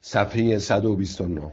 صفحه 0.00 0.58
129 0.58 1.52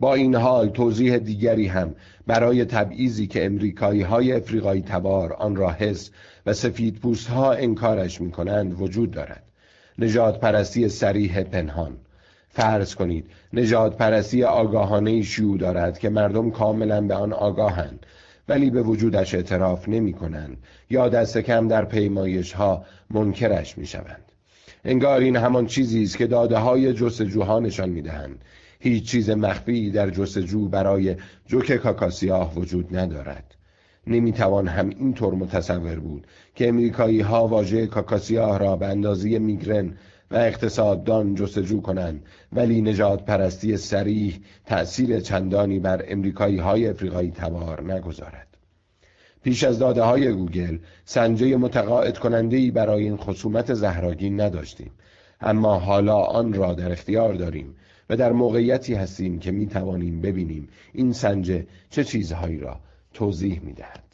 با 0.00 0.14
این 0.14 0.34
حال 0.34 0.68
توضیح 0.68 1.18
دیگری 1.18 1.66
هم 1.66 1.94
برای 2.26 2.64
تبعیضی 2.64 3.26
که 3.26 3.46
امریکایی 3.46 4.02
های 4.02 4.32
افریقایی 4.32 4.82
تبار 4.82 5.32
آن 5.32 5.56
را 5.56 5.70
حس 5.70 6.10
و 6.46 6.52
سفید 6.52 7.00
ها 7.30 7.52
انکارش 7.52 8.20
می 8.20 8.30
کنند 8.30 8.80
وجود 8.80 9.10
دارد. 9.10 9.42
نجات 9.98 10.40
پرستی 10.40 10.88
سریح 10.88 11.42
پنهان. 11.42 11.96
فرض 12.48 12.94
کنید 12.94 13.24
نجات 13.52 13.96
پرستی 13.96 14.44
آگاهانه 14.44 15.22
شیوع 15.22 15.58
دارد 15.58 15.98
که 15.98 16.08
مردم 16.08 16.50
کاملا 16.50 17.00
به 17.00 17.14
آن 17.14 17.32
آگاهند 17.32 18.06
ولی 18.48 18.70
به 18.70 18.82
وجودش 18.82 19.34
اعتراف 19.34 19.88
نمی 19.88 20.12
کنند 20.12 20.56
یا 20.90 21.08
دست 21.08 21.38
کم 21.38 21.68
در 21.68 21.84
پیمایش 21.84 22.52
ها 22.52 22.84
منکرش 23.10 23.78
می 23.78 23.86
شوند. 23.86 24.24
انگار 24.84 25.20
این 25.20 25.36
همان 25.36 25.66
چیزی 25.66 26.02
است 26.02 26.18
که 26.18 26.26
داده 26.26 26.58
های 26.58 26.92
جستجوها 26.92 27.60
نشان 27.60 27.88
می 27.88 28.02
دهند. 28.02 28.44
هیچ 28.80 29.10
چیز 29.10 29.30
مخفی 29.30 29.90
در 29.90 30.10
جستجو 30.10 30.68
برای 30.68 31.16
جوک 31.46 31.72
کاکاسیاه 31.72 32.54
وجود 32.54 32.96
ندارد. 32.96 33.54
نمی‌توان 34.06 34.68
هم 34.68 34.88
اینطور 34.88 35.34
متصور 35.34 35.98
بود 35.98 36.26
که 36.54 36.68
امریکایی 36.68 37.20
ها 37.20 37.46
واژه 37.46 37.86
کاکاسیاه 37.86 38.58
را 38.58 38.76
به 38.76 38.86
اندازه 38.86 39.38
میگرن 39.38 39.94
و 40.30 40.36
اقتصاددان 40.36 41.34
جستجو 41.34 41.80
کنند 41.80 42.22
ولی 42.52 42.82
نجات 42.82 43.24
پرستی 43.24 43.76
سریح 43.76 44.40
تأثیر 44.66 45.20
چندانی 45.20 45.78
بر 45.78 46.04
امریکایی 46.08 46.58
های 46.58 46.88
افریقایی 46.88 47.30
تبار 47.30 47.92
نگذارد 47.92 48.47
پیش 49.42 49.64
از 49.64 49.78
داده 49.78 50.02
های 50.02 50.32
گوگل 50.32 50.78
سنجه 51.04 51.56
متقاعد 51.56 52.18
کننده 52.18 52.70
برای 52.70 53.04
این 53.04 53.16
خصومت 53.16 53.74
زهراگین 53.74 54.40
نداشتیم 54.40 54.90
اما 55.40 55.78
حالا 55.78 56.16
آن 56.16 56.52
را 56.52 56.74
در 56.74 56.92
اختیار 56.92 57.34
داریم 57.34 57.74
و 58.10 58.16
در 58.16 58.32
موقعیتی 58.32 58.94
هستیم 58.94 59.38
که 59.38 59.50
می 59.50 59.66
توانیم 59.66 60.20
ببینیم 60.20 60.68
این 60.92 61.12
سنجه 61.12 61.66
چه 61.90 62.04
چیزهایی 62.04 62.58
را 62.58 62.80
توضیح 63.14 63.60
می 63.64 63.72
دهد. 63.72 64.04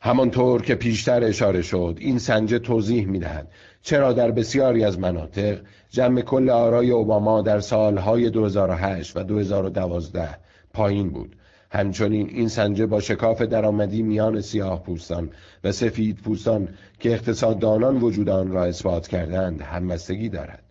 همانطور 0.00 0.62
که 0.62 0.74
پیشتر 0.74 1.24
اشاره 1.24 1.62
شد 1.62 1.96
این 2.00 2.18
سنجه 2.18 2.58
توضیح 2.58 3.06
می 3.06 3.18
دهد 3.18 3.48
چرا 3.82 4.12
در 4.12 4.30
بسیاری 4.30 4.84
از 4.84 4.98
مناطق 4.98 5.60
جمع 5.90 6.20
کل 6.20 6.50
آرای 6.50 6.90
اوباما 6.90 7.42
در 7.42 7.60
سالهای 7.60 8.30
2008 8.30 9.16
و 9.16 9.22
2012 9.22 10.38
پایین 10.72 11.10
بود 11.10 11.35
همچنین 11.70 12.28
این 12.28 12.48
سنجه 12.48 12.86
با 12.86 13.00
شکاف 13.00 13.42
درآمدی 13.42 14.02
میان 14.02 14.40
سیاه 14.40 14.82
پوستان 14.82 15.30
و 15.64 15.72
سفید 15.72 16.16
پوستان 16.16 16.68
که 17.00 17.12
اقتصاددانان 17.12 17.96
وجود 17.96 18.28
آن 18.28 18.50
را 18.50 18.64
اثبات 18.64 19.08
کردند 19.08 19.62
همبستگی 19.62 20.28
دارد. 20.28 20.62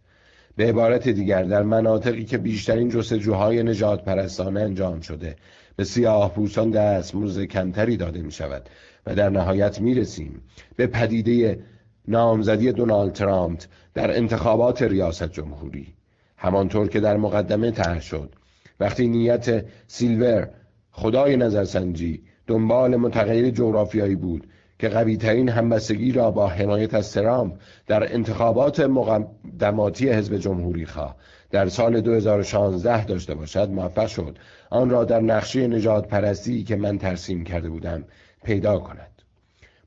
به 0.56 0.70
عبارت 0.70 1.10
دیگر 1.10 1.44
در 1.44 1.64
مناطقی 1.64 2.26
که 2.26 2.38
بیشترین 2.38 2.90
جستجوهای 2.90 3.64
نجات 3.64 4.04
پرستانه 4.04 4.62
انجام 4.62 5.00
شده 5.00 5.36
به 5.76 5.84
سیاه 5.84 6.34
پوستان 6.34 6.70
دستمزد 6.70 7.44
کمتری 7.44 7.98
داده 7.98 8.22
می 8.22 8.32
شود 8.32 8.70
و 9.06 9.16
در 9.16 9.30
نهایت 9.30 9.82
می 9.82 9.94
رسیم 9.94 10.42
به 10.76 10.88
پدیده 10.88 11.60
نامزدی 12.08 12.72
دونالد 12.72 13.14
ترامپ 13.14 13.62
در 13.94 14.18
انتخابات 14.18 14.82
ریاست 14.82 15.32
جمهوری. 15.32 15.94
همانطور 16.38 16.88
که 16.88 17.00
در 17.00 17.18
مقدمه 17.18 17.72
طرح 17.72 18.02
شد 18.02 18.36
وقتی 18.80 19.08
نیت 19.08 19.66
سیلور 19.88 20.50
خدای 20.98 21.38
نظرسنجی 21.38 22.22
دنبال 22.48 22.96
متغیر 22.96 23.50
جغرافیایی 23.50 24.16
بود 24.16 24.48
که 24.80 24.90
قوی 24.90 25.18
ترین 25.18 25.50
همبستگی 25.50 26.12
را 26.12 26.32
با 26.32 26.48
حمایت 26.48 26.94
از 26.94 27.14
ترامپ 27.14 27.54
در 27.88 28.14
انتخابات 28.14 28.80
مقدماتی 28.80 30.10
حزب 30.10 30.38
جمهوری 30.38 30.86
خواه 30.86 31.16
در 31.52 31.70
سال 31.70 32.02
2016 32.02 33.06
داشته 33.06 33.36
باشد 33.36 33.70
موفق 33.70 34.08
شد. 34.08 34.38
آن 34.70 34.90
را 34.90 35.04
در 35.04 35.20
نقشه 35.20 35.68
نجات 35.68 36.08
پرستی 36.08 36.64
که 36.64 36.76
من 36.76 36.98
ترسیم 36.98 37.44
کرده 37.44 37.70
بودم 37.70 38.04
پیدا 38.44 38.80
کند. 38.80 39.22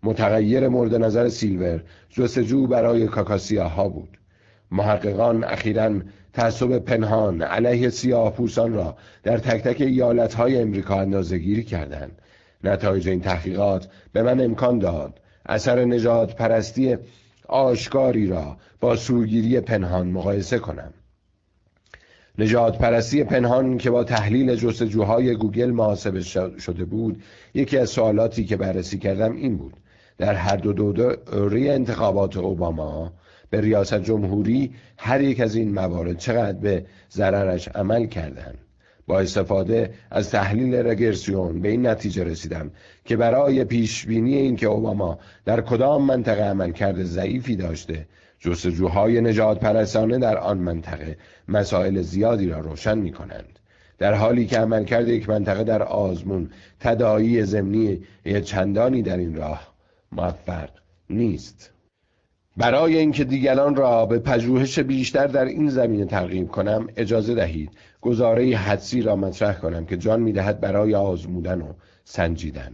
متغیر 0.03 0.69
مورد 0.69 0.95
نظر 0.95 1.29
سیلور 1.29 1.83
جستجو 2.11 2.67
برای 2.67 3.07
کاکاسیا 3.07 3.69
ها 3.69 3.89
بود. 3.89 4.19
محققان 4.71 5.45
اخیرا 5.45 6.01
تعصب 6.33 6.79
پنهان 6.79 7.43
علیه 7.43 7.89
سیاه 7.89 8.33
پوسان 8.33 8.75
را 8.75 8.97
در 9.23 9.39
تک 9.39 9.63
تک 9.63 9.81
ایالت 9.81 10.35
های 10.35 10.59
امریکا 10.59 11.01
اندازه 11.01 11.39
گیری 11.39 11.65
کردند. 11.65 12.23
نتایج 12.65 13.09
این 13.09 13.21
تحقیقات 13.21 13.89
به 14.13 14.23
من 14.23 14.41
امکان 14.41 14.79
داد 14.79 15.21
اثر 15.47 15.85
نجات 15.85 16.37
پرستی 16.37 16.97
آشکاری 17.49 18.27
را 18.27 18.57
با 18.81 18.97
سوگیری 18.97 19.61
پنهان 19.61 20.09
مقایسه 20.09 20.59
کنم. 20.59 20.93
نجات 22.39 22.79
پرستی 22.79 23.25
پنهان 23.25 23.79
که 23.79 23.91
با 23.91 24.05
تحلیل 24.05 24.55
جستجوهای 24.55 25.35
گوگل 25.35 25.71
محاسبه 25.71 26.21
شده 26.59 26.85
بود 26.85 27.23
یکی 27.55 27.79
از 27.79 27.91
سوالاتی 27.91 28.45
که 28.45 28.57
بررسی 28.57 28.99
کردم 28.99 29.33
این 29.33 29.57
بود. 29.57 29.75
در 30.19 30.35
هر 30.35 30.57
دو 30.57 30.73
دوره 30.93 31.61
انتخابات 31.61 32.37
اوباما 32.37 33.13
به 33.51 33.61
ریاست 33.61 34.03
جمهوری 34.03 34.75
هر 34.99 35.21
یک 35.21 35.41
از 35.41 35.55
این 35.55 35.75
موارد 35.75 36.19
چقدر 36.19 36.59
به 36.59 36.85
ضررش 37.11 37.69
عمل 37.69 38.07
کردند 38.07 38.59
با 39.07 39.21
استفاده 39.21 39.91
از 40.11 40.31
تحلیل 40.31 40.75
رگرسیون 40.75 41.61
به 41.61 41.69
این 41.69 41.87
نتیجه 41.87 42.25
رسیدم 42.25 42.71
که 43.05 43.17
برای 43.17 43.65
پیش 43.65 44.07
بینی 44.07 44.37
اینکه 44.37 44.67
اوباما 44.67 45.19
در 45.45 45.61
کدام 45.61 46.05
منطقه 46.05 46.43
عمل 46.43 46.73
کرده 46.73 47.05
ضعیفی 47.05 47.57
داشته 47.57 48.07
جستجوهای 48.41 49.21
نجات 49.21 49.61
پرستانه 49.61 50.19
در 50.19 50.39
آن 50.39 50.59
منطقه 50.59 51.17
مسائل 51.49 52.03
زیادی 52.03 52.49
را 52.49 52.61
روشن 52.61 52.99
می 52.99 53.13
کنند. 53.13 53.59
در 53.99 54.15
حالی 54.15 54.47
که 54.47 54.59
عملکرد 54.59 55.09
یک 55.09 55.29
منطقه 55.29 55.65
در 55.65 55.83
آزمون 55.83 56.51
تدایی 56.81 57.43
زمینی 57.43 58.03
چندانی 58.45 59.03
در 59.03 59.17
این 59.17 59.35
راه 59.35 59.75
موفق 60.13 60.69
نیست 61.11 61.71
برای 62.59 62.99
اینکه 62.99 63.25
دیگران 63.25 63.77
را 63.77 64.07
به 64.07 64.19
پژوهش 64.19 64.79
بیشتر 64.79 65.27
در 65.27 65.45
این 65.45 65.69
زمینه 65.69 66.05
ترغیب 66.05 66.49
کنم 66.49 66.89
اجازه 66.97 67.35
دهید 67.35 67.71
گزاره 68.01 68.57
حدسی 68.57 69.03
را 69.03 69.17
مطرح 69.17 69.59
کنم 69.59 69.87
که 69.87 69.97
جان 69.97 70.21
می‌دهد 70.21 70.61
برای 70.61 70.95
آزمودن 70.95 71.61
و 71.61 71.73
سنجیدن. 72.05 72.73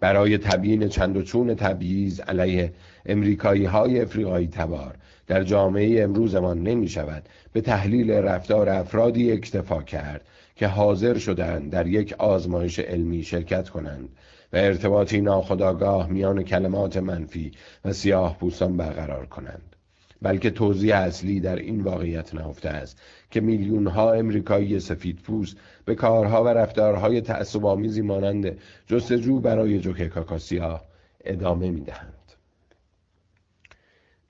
برای 0.00 0.38
تبیین 0.38 0.88
چند 0.88 1.16
و 1.16 1.22
چون 1.22 1.54
تبعیض 1.54 2.20
علیه 2.20 2.72
امریکایی 3.06 3.64
های 3.64 4.00
افریقایی 4.00 4.46
تبار 4.46 4.94
در 5.26 5.44
جامعه 5.44 6.02
امروزمان 6.02 6.62
نمی 6.62 6.88
شود 6.88 7.22
به 7.52 7.60
تحلیل 7.60 8.10
رفتار 8.10 8.68
افرادی 8.68 9.32
اکتفا 9.32 9.82
کرد 9.82 10.20
که 10.56 10.66
حاضر 10.66 11.18
شدند 11.18 11.70
در 11.70 11.86
یک 11.86 12.14
آزمایش 12.18 12.78
علمی 12.78 13.22
شرکت 13.22 13.68
کنند. 13.68 14.08
و 14.52 14.56
ارتباطی 14.56 15.20
ناخداگاه 15.20 16.08
میان 16.08 16.42
کلمات 16.42 16.96
منفی 16.96 17.52
و 17.84 17.92
سیاه 17.92 18.38
پوستان 18.38 18.76
برقرار 18.76 19.26
کنند. 19.26 19.76
بلکه 20.22 20.50
توضیح 20.50 20.96
اصلی 20.96 21.40
در 21.40 21.56
این 21.56 21.80
واقعیت 21.80 22.34
نهفته 22.34 22.68
است 22.68 23.00
که 23.30 23.40
میلیون 23.40 23.86
ها 23.86 24.12
امریکایی 24.12 24.80
سفید 24.80 25.16
پوست 25.16 25.56
به 25.84 25.94
کارها 25.94 26.44
و 26.44 26.48
رفتارهای 26.48 27.20
تعصب 27.20 27.66
آمیزی 27.66 28.02
مانند 28.02 28.58
جستجو 28.86 29.40
برای 29.40 29.80
جوک 29.80 30.02
کاکاسیا 30.02 30.80
ادامه 31.24 31.70
می‌دهند. 31.70 32.14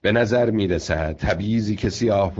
به 0.01 0.12
نظر 0.12 0.51
می 0.51 0.69
رسد 0.69 1.17
تبعیضی 1.17 1.77
که 1.77 1.91
سیاه 1.91 2.34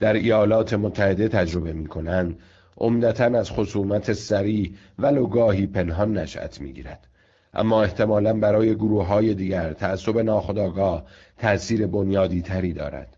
در 0.00 0.12
ایالات 0.12 0.74
متحده 0.74 1.28
تجربه 1.28 1.72
می 1.72 1.86
کنند 1.86 2.38
عمدتا 2.78 3.24
از 3.24 3.50
خصومت 3.50 4.12
سریع 4.12 4.72
ولو 4.98 5.26
گاهی 5.26 5.66
پنهان 5.66 6.18
نشأت 6.18 6.60
می‌گیرد. 6.60 7.06
اما 7.54 7.82
احتمالا 7.82 8.32
برای 8.32 8.74
گروه 8.74 9.06
های 9.06 9.34
دیگر 9.34 9.72
تعصب 9.72 10.18
ناخداگاه 10.18 11.04
تأثیر 11.38 11.86
بنیادی 11.86 12.42
تری 12.42 12.72
دارد. 12.72 13.16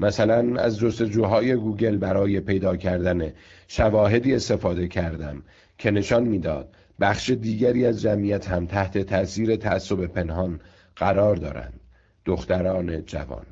مثلا 0.00 0.60
از 0.60 0.78
جستجوهای 0.78 1.54
گوگل 1.54 1.96
برای 1.96 2.40
پیدا 2.40 2.76
کردن 2.76 3.32
شواهدی 3.68 4.34
استفاده 4.34 4.88
کردم 4.88 5.42
که 5.78 5.90
نشان 5.90 6.22
می‌داد 6.22 6.74
بخش 7.00 7.30
دیگری 7.30 7.86
از 7.86 8.00
جمعیت 8.00 8.48
هم 8.48 8.66
تحت 8.66 8.98
تأثیر 8.98 9.56
تعصب 9.56 10.06
پنهان 10.06 10.60
قرار 10.96 11.36
دارند. 11.36 11.80
دختران 12.24 13.04
جوان. 13.04 13.46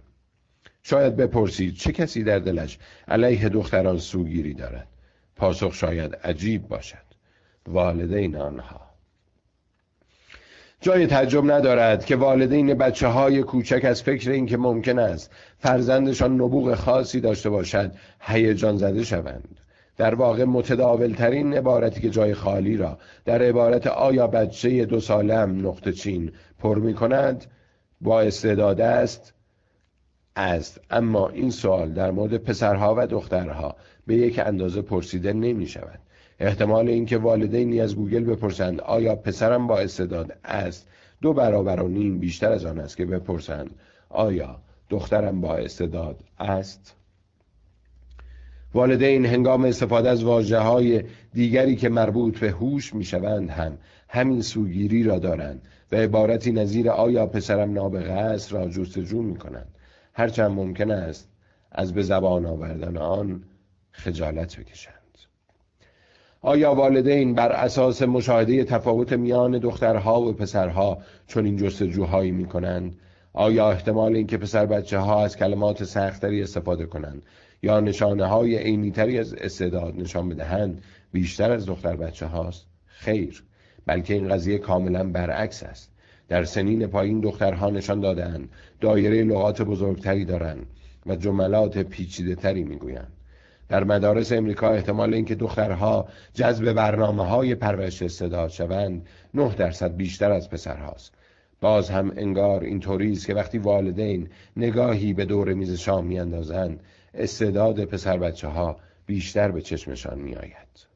شاید 0.82 1.16
بپرسید 1.16 1.74
چه 1.74 1.92
کسی 1.92 2.24
در 2.24 2.38
دلش 2.38 2.78
علیه 3.08 3.48
دختران 3.48 3.98
سوگیری 3.98 4.54
دارد؟ 4.54 4.89
پاسخ 5.40 5.74
شاید 5.74 6.14
عجیب 6.24 6.68
باشد. 6.68 6.96
والدین 7.66 8.36
آنها. 8.36 8.80
جای 10.80 11.06
تعجب 11.06 11.50
ندارد 11.50 12.04
که 12.04 12.16
والدین 12.16 12.74
بچه 12.74 13.06
های 13.06 13.42
کوچک 13.42 13.84
از 13.84 14.02
فکر 14.02 14.30
اینکه 14.30 14.56
ممکن 14.56 14.98
است 14.98 15.30
فرزندشان 15.58 16.34
نبوغ 16.34 16.74
خاصی 16.74 17.20
داشته 17.20 17.50
باشد 17.50 17.92
هیجان 18.20 18.76
زده 18.76 19.04
شوند. 19.04 19.60
در 19.96 20.14
واقع 20.14 20.44
متداول 20.44 21.12
ترین 21.12 21.54
عبارتی 21.54 22.00
که 22.00 22.10
جای 22.10 22.34
خالی 22.34 22.76
را 22.76 22.98
در 23.24 23.42
عبارت 23.42 23.86
آیا 23.86 24.26
بچه 24.26 24.84
دو 24.84 25.00
سالم 25.00 25.68
نقطه 25.68 25.92
چین 25.92 26.32
پر 26.58 26.78
می 26.78 26.94
کند 26.94 27.44
با 28.00 28.20
استعداد 28.20 28.80
است 28.80 29.34
است. 30.40 30.80
اما 30.90 31.28
این 31.28 31.50
سوال 31.50 31.92
در 31.92 32.10
مورد 32.10 32.36
پسرها 32.36 32.94
و 32.98 33.06
دخترها 33.06 33.76
به 34.06 34.16
یک 34.16 34.38
اندازه 34.38 34.82
پرسیده 34.82 35.32
نمی 35.32 35.66
شود 35.66 35.98
احتمال 36.40 36.88
اینکه 36.88 37.18
والدینی 37.18 37.80
از 37.80 37.96
گوگل 37.96 38.24
بپرسند 38.24 38.80
آیا 38.80 39.16
پسرم 39.16 39.66
با 39.66 39.78
استعداد 39.78 40.38
است؟ 40.44 40.88
دو 41.22 41.32
برابر 41.32 41.82
و 41.82 41.88
نیم 41.88 42.18
بیشتر 42.18 42.52
از 42.52 42.64
آن 42.64 42.78
است 42.78 42.96
که 42.96 43.06
بپرسند 43.06 43.70
آیا 44.08 44.60
دخترم 44.90 45.40
با 45.40 45.56
استعداد 45.56 46.24
است؟ 46.38 46.96
والدین 48.74 49.26
هنگام 49.26 49.64
استفاده 49.64 50.08
از 50.08 50.24
واجه 50.24 50.58
های 50.58 51.02
دیگری 51.34 51.76
که 51.76 51.88
مربوط 51.88 52.38
به 52.38 52.50
هوش 52.50 52.94
می 52.94 53.04
شوند 53.04 53.50
هم 53.50 53.78
همین 54.08 54.42
سوگیری 54.42 55.02
را 55.02 55.18
دارند 55.18 55.62
و 55.92 55.96
عبارتی 55.96 56.52
نظیر 56.52 56.90
آیا 56.90 57.26
پسرم 57.26 57.72
نابغه 57.72 58.12
است 58.12 58.52
را 58.52 58.68
جستجو 58.68 59.22
می 59.22 59.36
کنند 59.36 59.68
هرچند 60.12 60.50
ممکن 60.50 60.90
است 60.90 61.28
از 61.72 61.94
به 61.94 62.02
زبان 62.02 62.46
آوردن 62.46 62.96
آن 62.96 63.42
خجالت 63.92 64.60
بکشند 64.60 65.00
آیا 66.42 66.74
والدین 66.74 67.34
بر 67.34 67.52
اساس 67.52 68.02
مشاهده 68.02 68.64
تفاوت 68.64 69.12
میان 69.12 69.58
دخترها 69.58 70.20
و 70.20 70.32
پسرها 70.32 70.98
چون 71.26 71.44
این 71.44 71.56
جستجوهایی 71.56 72.30
می 72.30 72.46
کنند؟ 72.46 72.96
آیا 73.32 73.70
احتمال 73.70 74.16
اینکه 74.16 74.38
پسر 74.38 74.66
بچه 74.66 74.98
ها 74.98 75.24
از 75.24 75.36
کلمات 75.36 75.84
سختری 75.84 76.42
استفاده 76.42 76.86
کنند 76.86 77.22
یا 77.62 77.80
نشانه 77.80 78.26
های 78.26 78.58
عینیتری 78.58 79.18
از 79.18 79.34
استعداد 79.34 79.96
نشان 79.96 80.28
بدهند 80.28 80.82
بیشتر 81.12 81.52
از 81.52 81.66
دختر 81.66 81.96
بچه 81.96 82.26
هاست؟ 82.26 82.66
خیر 82.86 83.44
بلکه 83.86 84.14
این 84.14 84.28
قضیه 84.28 84.58
کاملا 84.58 85.04
برعکس 85.04 85.62
است 85.62 85.89
در 86.30 86.44
سنین 86.44 86.86
پایین 86.86 87.20
دخترها 87.20 87.70
نشان 87.70 88.00
دادند 88.00 88.48
دایره 88.80 89.22
لغات 89.24 89.62
بزرگتری 89.62 90.24
دارند 90.24 90.66
و 91.06 91.16
جملات 91.16 91.78
پیچیده 91.78 92.34
تری 92.34 92.64
می‌گویند. 92.64 93.12
در 93.68 93.84
مدارس 93.84 94.32
امریکا 94.32 94.70
احتمال 94.70 95.14
اینکه 95.14 95.34
دخترها 95.34 96.08
جذب 96.34 96.72
برنامه 96.72 97.26
های 97.26 97.54
پرورش 97.54 98.02
استعداد 98.02 98.50
شوند 98.50 99.06
9 99.34 99.54
درصد 99.54 99.96
بیشتر 99.96 100.32
از 100.32 100.50
پسرهاست. 100.50 101.14
باز 101.60 101.90
هم 101.90 102.12
انگار 102.16 102.64
اینطوری 102.64 103.12
است 103.12 103.26
که 103.26 103.34
وقتی 103.34 103.58
والدین 103.58 104.28
نگاهی 104.56 105.12
به 105.12 105.24
دور 105.24 105.54
میز 105.54 105.72
شام 105.72 106.06
میاندازند 106.06 106.80
استعداد 107.14 107.84
پسر 107.84 108.16
بچه 108.18 108.48
ها 108.48 108.76
بیشتر 109.06 109.50
به 109.50 109.62
چشمشان 109.62 110.18
میآید. 110.18 110.89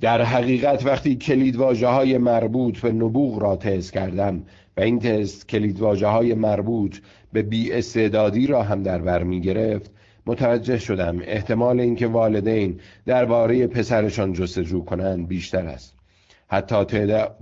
در 0.00 0.22
حقیقت 0.22 0.86
وقتی 0.86 1.16
کلید 1.16 1.56
های 1.56 2.18
مربوط 2.18 2.80
به 2.80 2.92
نبوغ 2.92 3.38
را 3.38 3.56
تست 3.56 3.92
کردم 3.92 4.42
و 4.76 4.80
این 4.80 4.98
تست 4.98 5.48
کلید 5.48 5.80
های 5.80 6.34
مربوط 6.34 6.98
به 7.32 7.42
بی 7.42 7.72
استعدادی 7.72 8.46
را 8.46 8.62
هم 8.62 8.82
در 8.82 8.98
بر 8.98 9.22
می 9.22 9.40
گرفت 9.40 9.90
متوجه 10.26 10.78
شدم 10.78 11.18
احتمال 11.22 11.80
اینکه 11.80 12.06
والدین 12.06 12.80
درباره 13.06 13.66
پسرشان 13.66 14.32
جستجو 14.32 14.84
کنند 14.84 15.28
بیشتر 15.28 15.66
است. 15.66 15.94
حتی 16.48 16.84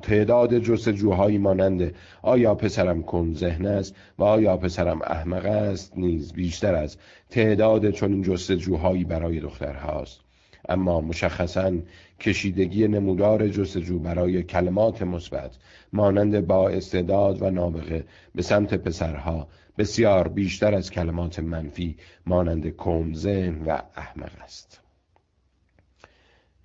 تعداد 0.03 0.59
جستجوهایی 0.59 1.39
مانند 1.39 1.95
آیا 2.23 2.55
پسرم 2.55 3.03
کن 3.03 3.35
ذهن 3.35 3.67
است 3.67 3.95
و 4.19 4.25
آیا 4.25 4.57
پسرم 4.57 5.03
احمق 5.03 5.45
است 5.47 5.99
نیز 5.99 6.33
بیشتر 6.33 6.75
از 6.75 6.97
تعداد 7.31 7.91
چنین 7.91 8.23
جستجوهایی 8.23 9.05
برای 9.05 9.41
دخترهاست 9.41 10.28
اما 10.69 11.01
مشخصا 11.01 11.73
کشیدگی 12.21 12.89
نمودار 12.89 13.49
جستجو 13.49 13.99
برای 13.99 14.43
کلمات 14.43 15.03
مثبت 15.03 15.57
مانند 15.93 16.47
با 16.47 16.69
استعداد 16.69 17.43
و 17.43 17.51
نابغه 17.51 18.05
به 18.35 18.43
سمت 18.43 18.75
پسرها 18.75 19.49
بسیار 19.79 20.29
بیشتر 20.29 20.75
از 20.75 20.91
کلمات 20.91 21.39
منفی 21.39 21.97
مانند 22.27 22.77
کمزن 22.77 23.63
و 23.67 23.79
احمق 23.97 24.33
است. 24.45 24.81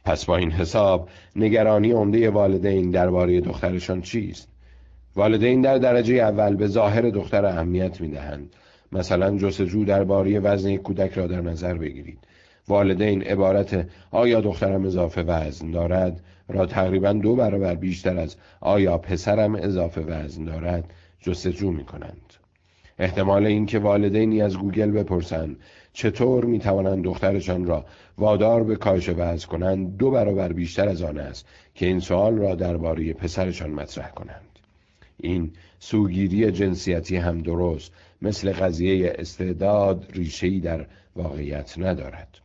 پس 0.05 0.25
با 0.25 0.37
این 0.37 0.51
حساب 0.51 1.09
نگرانی 1.35 1.91
عمده 1.91 2.29
والدین 2.29 2.91
درباره 2.91 3.41
دخترشان 3.41 4.01
چیست؟ 4.01 4.47
والدین 5.15 5.61
در 5.61 5.77
درجه 5.77 6.15
اول 6.15 6.55
به 6.55 6.67
ظاهر 6.67 7.01
دختر 7.01 7.45
اهمیت 7.45 8.01
می‌دهند. 8.01 8.55
مثلا 8.91 9.37
جستجو 9.37 9.85
درباره 9.85 10.39
وزن 10.39 10.75
کودک 10.75 11.13
را 11.13 11.27
در 11.27 11.41
نظر 11.41 11.73
بگیرید. 11.73 12.19
والدین 12.67 13.21
عبارت 13.21 13.87
آیا 14.11 14.41
دخترم 14.41 14.85
اضافه 14.85 15.21
وزن 15.21 15.71
دارد 15.71 16.21
را 16.47 16.65
تقریبا 16.65 17.13
دو 17.13 17.35
برابر 17.35 17.75
بیشتر 17.75 18.17
از 18.17 18.35
آیا 18.61 18.97
پسرم 18.97 19.55
اضافه 19.55 20.01
وزن 20.01 20.45
دارد 20.45 20.93
جستجو 21.21 21.71
می 21.71 21.83
کنند 21.83 22.33
احتمال 22.99 23.45
اینکه 23.45 23.79
والدینی 23.79 24.41
از 24.41 24.57
گوگل 24.57 24.91
بپرسند 24.91 25.57
چطور 25.93 26.45
می 26.45 26.59
توانند 26.59 27.03
دخترشان 27.03 27.65
را 27.65 27.85
وادار 28.17 28.63
به 28.63 28.75
کاهش 28.75 29.09
وزن 29.09 29.47
کنند 29.47 29.97
دو 29.97 30.11
برابر 30.11 30.53
بیشتر 30.53 30.89
از 30.89 31.01
آن 31.01 31.17
است 31.17 31.45
که 31.75 31.85
این 31.85 31.99
سوال 31.99 32.37
را 32.37 32.55
درباره 32.55 33.13
پسرشان 33.13 33.69
مطرح 33.69 34.09
کنند. 34.09 34.59
این 35.17 35.51
سوگیری 35.79 36.51
جنسیتی 36.51 37.15
هم 37.15 37.41
درست 37.41 37.91
مثل 38.21 38.51
قضیه 38.51 39.15
استعداد 39.17 40.05
ریشه‌ای 40.13 40.59
در 40.59 40.85
واقعیت 41.15 41.73
ندارد. 41.77 42.42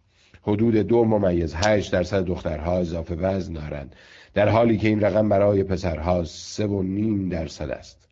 حدود 0.49 0.77
دو 0.77 1.05
ممیز 1.05 1.55
هشت 1.55 1.93
درصد 1.93 2.25
دخترها 2.25 2.79
اضافه 2.79 3.15
وزن 3.15 3.53
دارند. 3.53 3.97
در 4.35 4.49
حالی 4.49 4.79
که 4.79 4.89
این 4.89 5.01
رقم 5.01 5.29
برای 5.29 5.63
پسرها 5.63 6.25
سه 6.25 6.67
و 6.67 6.83
نیم 6.83 7.29
درصد 7.29 7.71
است. 7.71 8.09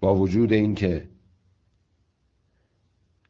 با 0.00 0.14
وجود 0.14 0.52
اینکه 0.52 1.08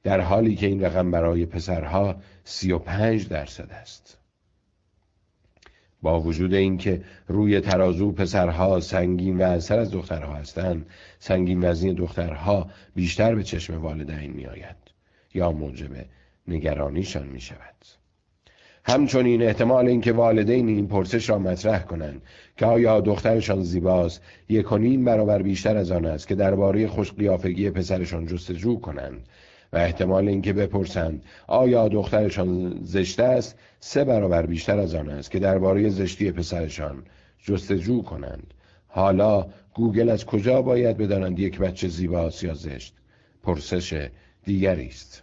در 0.03 0.21
حالی 0.21 0.57
که 0.57 0.67
این 0.67 0.85
رقم 0.85 1.11
برای 1.11 1.47
پسرها 1.47 2.17
سی 2.45 2.73
و 2.73 2.79
پنج 2.79 3.29
درصد 3.29 3.71
است. 3.71 4.19
با 6.03 6.21
وجود 6.21 6.55
اینکه 6.55 7.05
روی 7.29 7.61
ترازو 7.61 8.13
پسرها 8.13 8.81
سنگین 8.81 9.39
و 9.39 9.43
اثر 9.43 9.79
از 9.79 9.91
دخترها 9.91 10.35
هستند 10.35 10.87
سنگین 11.19 11.65
وزنی 11.65 11.95
دخترها 11.95 12.71
بیشتر 12.95 13.35
به 13.35 13.43
چشم 13.43 13.83
والدین 13.83 14.33
می 14.33 14.47
آید 14.47 14.77
یا 15.35 15.53
موجب 15.53 15.91
نگرانیشان 16.49 17.27
می 17.27 17.41
شود 17.41 18.02
همچنین 18.85 19.43
احتمال 19.43 19.89
اینکه 19.89 20.13
والدین 20.13 20.69
این 20.69 20.89
پرسش 20.89 21.31
را 21.31 21.39
مطرح 21.39 21.83
کنند 21.83 22.23
که 22.57 22.67
آیا 22.67 23.01
دخترشان 23.01 23.63
زیباست 23.63 24.23
یک 24.49 24.73
و 24.73 24.79
نیم 24.79 25.05
برابر 25.05 25.43
بیشتر 25.43 25.77
از 25.77 25.91
آن 25.91 26.05
است 26.05 26.29
که 26.29 26.35
درباره 26.35 26.89
خوشقیافگی 26.89 27.71
پسرشان 27.71 28.27
جستجو 28.27 28.81
کنند 28.81 29.27
و 29.73 29.77
احتمال 29.77 30.29
اینکه 30.29 30.53
بپرسند 30.53 31.23
آیا 31.47 31.89
دخترشان 31.89 32.81
زشت 32.83 33.21
است 33.21 33.59
سه 33.81 34.05
برابر 34.05 34.47
بیشتر 34.47 34.79
از 34.79 34.95
آن 34.95 35.09
است 35.09 35.31
که 35.31 35.39
درباره 35.39 35.89
زشتی 35.89 36.33
پسرشان 36.33 37.03
جستجو 37.43 38.03
کنند. 38.03 38.55
حالا 38.89 39.47
گوگل 39.75 40.09
از 40.09 40.27
کجا 40.27 40.63
باید 40.63 40.97
بدانند 40.97 41.39
یک 41.39 41.59
بچه 41.59 41.89
زیباست 41.89 42.45
یا 42.45 42.55
زشت؟ 42.55 42.95
پرسش 43.43 44.09
دیگری 44.45 44.87
است. 44.87 45.23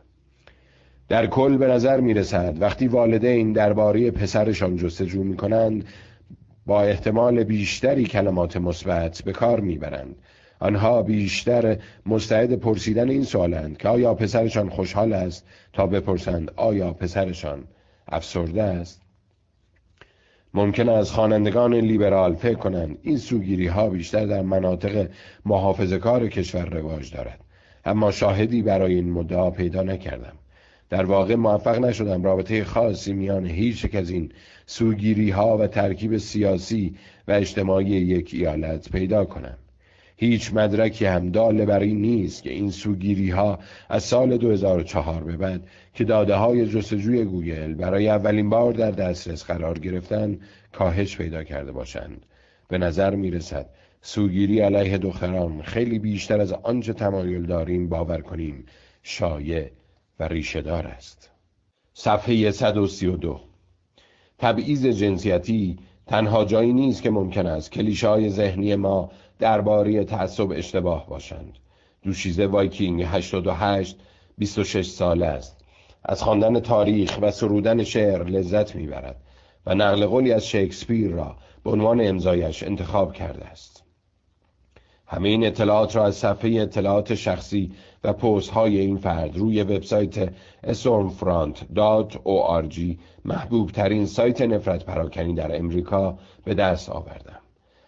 در 1.09 1.27
کل 1.27 1.57
به 1.57 1.67
نظر 1.67 1.99
می 1.99 2.13
رسد 2.13 2.61
وقتی 2.61 2.87
والدین 2.87 3.53
درباره 3.53 4.11
پسرشان 4.11 4.75
جستجو 4.75 5.23
می 5.23 5.37
کنند 5.37 5.85
با 6.65 6.81
احتمال 6.81 7.43
بیشتری 7.43 8.03
کلمات 8.05 8.57
مثبت 8.57 9.21
به 9.21 9.31
کار 9.31 9.59
می‌برند. 9.59 10.15
آنها 10.59 11.03
بیشتر 11.03 11.77
مستعد 12.05 12.55
پرسیدن 12.55 13.09
این 13.09 13.23
سوالند 13.23 13.77
که 13.77 13.87
آیا 13.87 14.13
پسرشان 14.13 14.69
خوشحال 14.69 15.13
است 15.13 15.45
تا 15.73 15.87
بپرسند 15.87 16.51
آیا 16.55 16.93
پسرشان 16.93 17.63
افسرده 18.07 18.63
است؟ 18.63 19.01
ممکن 20.53 20.89
است 20.89 21.11
خوانندگان 21.11 21.73
لیبرال 21.73 22.35
فکر 22.35 22.57
کنند 22.57 22.97
این 23.01 23.17
سوگیری 23.17 23.67
ها 23.67 23.89
بیشتر 23.89 24.25
در 24.25 24.41
مناطق 24.41 25.09
محافظه 25.45 25.97
کار 25.97 26.27
کشور 26.27 26.65
رواج 26.65 27.13
دارد. 27.13 27.39
اما 27.85 28.11
شاهدی 28.11 28.61
برای 28.61 28.95
این 28.95 29.11
مدعا 29.11 29.51
پیدا 29.51 29.83
نکردم. 29.83 30.33
در 30.89 31.05
واقع 31.05 31.35
موفق 31.35 31.79
نشدم. 31.79 32.23
رابطه 32.23 32.63
خاصی 32.63 33.13
میان 33.13 33.45
هیچ 33.45 33.85
یک 33.85 33.95
از 33.95 34.09
این 34.09 34.31
سوگیری 34.65 35.29
ها 35.29 35.57
و 35.57 35.67
ترکیب 35.67 36.17
سیاسی 36.17 36.95
و 37.27 37.31
اجتماعی 37.31 37.87
یک 37.87 38.33
ایالت 38.33 38.91
پیدا 38.91 39.25
کنم. 39.25 39.57
هیچ 40.17 40.53
مدرکی 40.53 41.05
هم 41.05 41.31
داله 41.31 41.65
بر 41.65 41.79
این 41.79 42.01
نیست 42.01 42.43
که 42.43 42.51
این 42.51 42.71
سوگیری 42.71 43.29
ها 43.29 43.59
از 43.89 44.03
سال 44.03 44.37
2004 44.37 45.23
به 45.23 45.37
بعد 45.37 45.61
که 45.93 46.03
داده 46.03 46.35
های 46.35 46.67
جستجوی 46.67 47.25
گوگل 47.25 47.73
برای 47.73 48.09
اولین 48.09 48.49
بار 48.49 48.73
در 48.73 48.91
دسترس 48.91 49.43
قرار 49.43 49.79
گرفتن 49.79 50.39
کاهش 50.71 51.17
پیدا 51.17 51.43
کرده 51.43 51.71
باشند. 51.71 52.25
به 52.67 52.77
نظر 52.77 53.15
می 53.15 53.31
رسد 53.31 53.69
سوگیری 54.01 54.59
علیه 54.59 54.97
دختران 54.97 55.61
خیلی 55.61 55.99
بیشتر 55.99 56.41
از 56.41 56.53
آنچه 56.53 56.93
تمایل 56.93 57.45
داریم 57.45 57.89
باور 57.89 58.21
کنیم. 58.21 58.65
شایع 59.03 59.71
و 60.19 60.23
ریشهدار 60.27 60.87
است. 60.87 61.31
صفحه 61.93 62.51
132 62.51 63.39
تبعیض 64.37 64.85
جنسیتی 64.85 65.77
تنها 66.07 66.45
جایی 66.45 66.73
نیست 66.73 67.01
که 67.01 67.09
ممکن 67.09 67.45
است 67.45 67.71
کلیشه 67.71 68.07
های 68.07 68.29
ذهنی 68.29 68.75
ما 68.75 69.11
درباره 69.39 70.03
تعصب 70.03 70.51
اشتباه 70.51 71.07
باشند. 71.07 71.57
دوشیزه 72.03 72.47
وایکینگ 72.47 73.03
88 73.03 73.99
26 74.37 74.85
ساله 74.85 75.25
است. 75.25 75.65
از 76.03 76.23
خواندن 76.23 76.59
تاریخ 76.59 77.19
و 77.21 77.31
سرودن 77.31 77.83
شعر 77.83 78.23
لذت 78.23 78.75
می‌برد 78.75 79.21
و 79.65 79.75
نقل 79.75 80.05
قولی 80.05 80.31
از 80.31 80.47
شکسپیر 80.47 81.11
را 81.11 81.37
به 81.63 81.71
عنوان 81.71 82.07
امضایش 82.07 82.63
انتخاب 82.63 83.13
کرده 83.13 83.45
است. 83.45 83.83
همه 85.07 85.29
این 85.29 85.45
اطلاعات 85.45 85.95
را 85.95 86.05
از 86.05 86.15
صفحه 86.15 86.61
اطلاعات 86.61 87.15
شخصی 87.15 87.71
و 88.03 88.13
پوست 88.13 88.49
های 88.49 88.79
این 88.79 88.97
فرد 88.97 89.37
روی 89.37 89.63
وبسایت 89.63 90.29
stormfront.org 90.67 92.79
محبوب 93.25 93.71
ترین 93.71 94.05
سایت 94.05 94.41
نفرت 94.41 94.85
پراکنی 94.85 95.33
در 95.33 95.57
امریکا 95.57 96.17
به 96.45 96.53
دست 96.53 96.89
آوردم. 96.89 97.39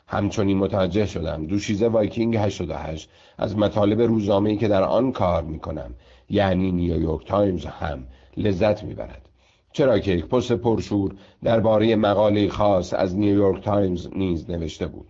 همچنین 0.08 0.58
متوجه 0.58 1.06
شدم 1.06 1.46
دوشیزه 1.46 1.88
وایکینگ 1.88 2.38
88 2.38 3.10
از 3.38 3.58
مطالب 3.58 4.02
روزنامه‌ای 4.02 4.58
که 4.58 4.68
در 4.68 4.84
آن 4.84 5.12
کار 5.12 5.44
می‌کنم 5.44 5.96
یعنی 6.30 6.72
نیویورک 6.72 7.28
تایمز 7.28 7.66
هم 7.66 8.08
لذت 8.38 8.84
می‌برد. 8.84 9.30
چرا 9.72 10.00
که 10.00 10.12
یک 10.12 10.26
پست 10.26 10.52
پرشور 10.52 11.16
درباره 11.44 11.96
مقاله 11.96 12.50
خاص 12.50 12.94
از 12.94 13.18
نیویورک 13.18 13.64
تایمز 13.64 14.08
نیز 14.16 14.50
نوشته 14.50 14.88
بود. 14.88 15.08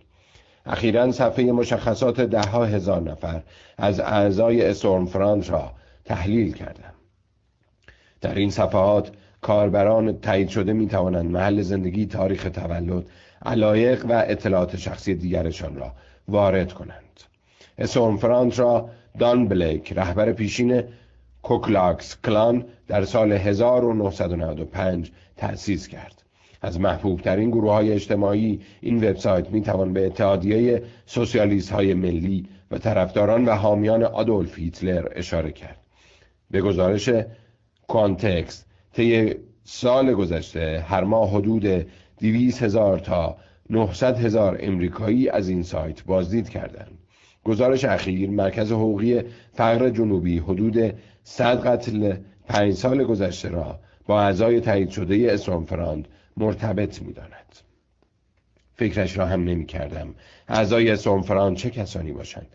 اخیرا 0.66 1.12
صفحه 1.12 1.52
مشخصات 1.52 2.20
ده 2.20 2.42
ها 2.42 2.64
هزار 2.64 3.02
نفر 3.02 3.42
از 3.78 4.00
اعضای 4.00 4.66
استورم 4.66 5.06
فرانت 5.06 5.50
را 5.50 5.72
تحلیل 6.04 6.52
کردم 6.52 6.92
در 8.20 8.34
این 8.34 8.50
صفحات 8.50 9.12
کاربران 9.40 10.20
تایید 10.20 10.48
شده 10.48 10.72
می 10.72 10.86
توانند 10.86 11.30
محل 11.30 11.62
زندگی 11.62 12.06
تاریخ 12.06 12.50
تولد 12.50 13.04
علایق 13.44 14.06
و 14.06 14.24
اطلاعات 14.26 14.76
شخصی 14.76 15.14
دیگرشان 15.14 15.76
را 15.76 15.92
وارد 16.28 16.72
کنند. 16.72 17.20
استورم 17.78 18.16
فرانت 18.16 18.58
را 18.58 18.90
دان 19.18 19.48
بلک 19.48 19.92
رهبر 19.92 20.32
پیشین 20.32 20.82
کوکلاکس 21.42 22.16
کلان 22.24 22.64
در 22.88 23.04
سال 23.04 23.32
1995 23.32 25.10
تأسیس 25.36 25.88
کرد. 25.88 26.21
از 26.62 26.80
محبوب 26.80 27.20
ترین 27.20 27.50
گروه 27.50 27.72
های 27.72 27.92
اجتماعی 27.92 28.60
این 28.80 28.96
وبسایت 28.96 29.50
می 29.50 29.62
توان 29.62 29.92
به 29.92 30.06
اتحادیه 30.06 30.82
سوسیالیست 31.06 31.72
های 31.72 31.94
ملی 31.94 32.46
و 32.70 32.78
طرفداران 32.78 33.44
و 33.44 33.50
حامیان 33.50 34.02
آدولف 34.02 34.58
هیتلر 34.58 35.08
اشاره 35.12 35.52
کرد. 35.52 35.78
به 36.50 36.60
گزارش 36.60 37.10
کانتکست 37.88 38.66
طی 38.92 39.34
سال 39.64 40.14
گذشته 40.14 40.84
هر 40.88 41.04
ماه 41.04 41.30
حدود 41.30 41.86
200 42.20 42.62
هزار 42.62 42.98
تا 42.98 43.36
900 43.70 44.16
هزار 44.18 44.58
امریکایی 44.60 45.28
از 45.28 45.48
این 45.48 45.62
سایت 45.62 46.04
بازدید 46.04 46.48
کردند. 46.48 46.98
گزارش 47.44 47.84
اخیر 47.84 48.30
مرکز 48.30 48.72
حقوقی 48.72 49.22
فقر 49.52 49.90
جنوبی 49.90 50.38
حدود 50.38 50.94
100 51.22 51.66
قتل 51.66 52.14
پنج 52.46 52.72
سال 52.72 53.04
گذشته 53.04 53.48
را 53.48 53.78
با 54.06 54.20
اعضای 54.20 54.60
تایید 54.60 54.90
شده 54.90 55.28
اسرانفراند 55.30 56.08
مرتبط 56.36 57.02
می 57.02 57.12
داند. 57.12 57.56
فکرش 58.74 59.18
را 59.18 59.26
هم 59.26 59.44
نمی 59.44 59.66
کردم 59.66 60.14
اعضای 60.48 60.90
اسرانفراند 60.90 61.56
چه 61.56 61.70
کسانی 61.70 62.12
باشند؟ 62.12 62.46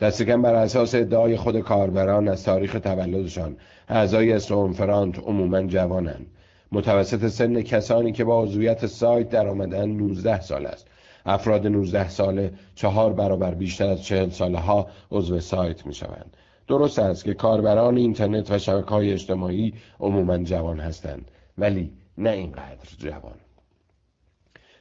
دستکم 0.00 0.42
بر 0.42 0.54
اساس 0.54 0.94
ادعای 0.94 1.36
خود 1.36 1.60
کاربران 1.60 2.28
از 2.28 2.44
تاریخ 2.44 2.72
تولدشان 2.72 3.56
اعضای 3.88 4.32
اسرانفراند 4.32 5.18
عموما 5.18 5.62
جوانند. 5.62 6.26
متوسط 6.72 7.28
سن 7.28 7.62
کسانی 7.62 8.12
که 8.12 8.24
با 8.24 8.42
عضویت 8.42 8.86
سایت 8.86 9.28
در 9.28 9.48
آمدن 9.48 9.88
19 9.88 10.40
سال 10.40 10.66
است. 10.66 10.86
افراد 11.26 11.66
19 11.66 12.08
ساله 12.08 12.52
چهار 12.74 13.12
برابر 13.12 13.54
بیشتر 13.54 13.88
از 13.88 14.02
40 14.02 14.30
ساله 14.30 14.58
ها 14.58 14.86
عضو 15.10 15.40
سایت 15.40 15.86
می 15.86 15.94
شوند 15.94 16.36
درست 16.68 16.98
است 16.98 17.24
که 17.24 17.34
کاربران 17.34 17.96
اینترنت 17.96 18.50
و 18.50 18.58
شبکه 18.58 18.88
های 18.88 19.12
اجتماعی 19.12 19.74
عموما 20.00 20.38
جوان 20.38 20.80
هستند. 20.80 21.30
ولی 21.58 21.92
نه 22.18 22.30
اینقدر 22.30 22.88
جوان. 22.98 23.34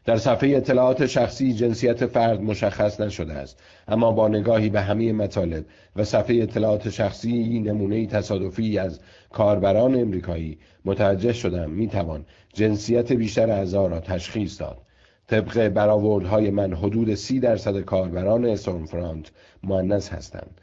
در 0.05 0.17
صفحه 0.17 0.57
اطلاعات 0.57 1.05
شخصی 1.05 1.53
جنسیت 1.53 2.05
فرد 2.05 2.41
مشخص 2.41 2.99
نشده 2.99 3.33
است 3.33 3.59
اما 3.87 4.11
با 4.11 4.27
نگاهی 4.27 4.69
به 4.69 4.81
همه 4.81 5.11
مطالب 5.13 5.65
و 5.95 6.03
صفحه 6.03 6.35
اطلاعات 6.43 6.89
شخصی 6.89 7.59
نمونه 7.59 8.07
تصادفی 8.07 8.77
از 8.79 8.99
کاربران 9.31 9.95
امریکایی 9.95 10.57
متوجه 10.85 11.33
شدم 11.33 11.69
می‌توان 11.69 12.25
جنسیت 12.53 13.11
بیشتر 13.11 13.49
اعضا 13.49 13.87
را 13.87 13.99
تشخیص 13.99 14.61
داد. 14.61 14.77
طبق 15.27 15.67
برآوردهای 15.67 16.49
من 16.49 16.73
حدود 16.73 17.15
سی 17.15 17.39
درصد 17.39 17.79
کاربران 17.79 18.45
استورمفرانت 18.45 19.31
مؤنث 19.63 20.09
هستند. 20.09 20.61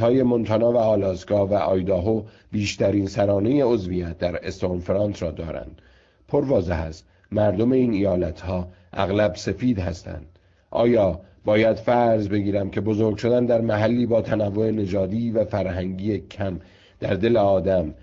های 0.00 0.22
مونتانا 0.22 0.72
و 0.72 0.76
آلاسکا 0.76 1.46
و 1.46 1.54
آیداهو 1.54 2.22
بیشترین 2.52 3.06
سرانه 3.06 3.64
عضویت 3.64 4.18
در 4.18 4.46
استورمفرانت 4.46 5.22
را 5.22 5.30
دارند. 5.30 5.82
پر 6.28 6.44
واضح 6.44 6.76
است 6.76 7.08
مردم 7.32 7.72
این 7.72 7.92
ایالت 7.92 8.40
ها 8.40 8.68
اغلب 8.92 9.34
سفید 9.34 9.78
هستند. 9.78 10.38
آیا 10.70 11.20
باید 11.44 11.76
فرض 11.76 12.28
بگیرم 12.28 12.70
که 12.70 12.80
بزرگ 12.80 13.16
شدن 13.16 13.46
در 13.46 13.60
محلی 13.60 14.06
با 14.06 14.22
تنوع 14.22 14.70
نژادی 14.70 15.30
و 15.30 15.44
فرهنگی 15.44 16.18
کم 16.18 16.60
در 17.00 17.14
دل 17.14 17.36
آدم 17.36 17.94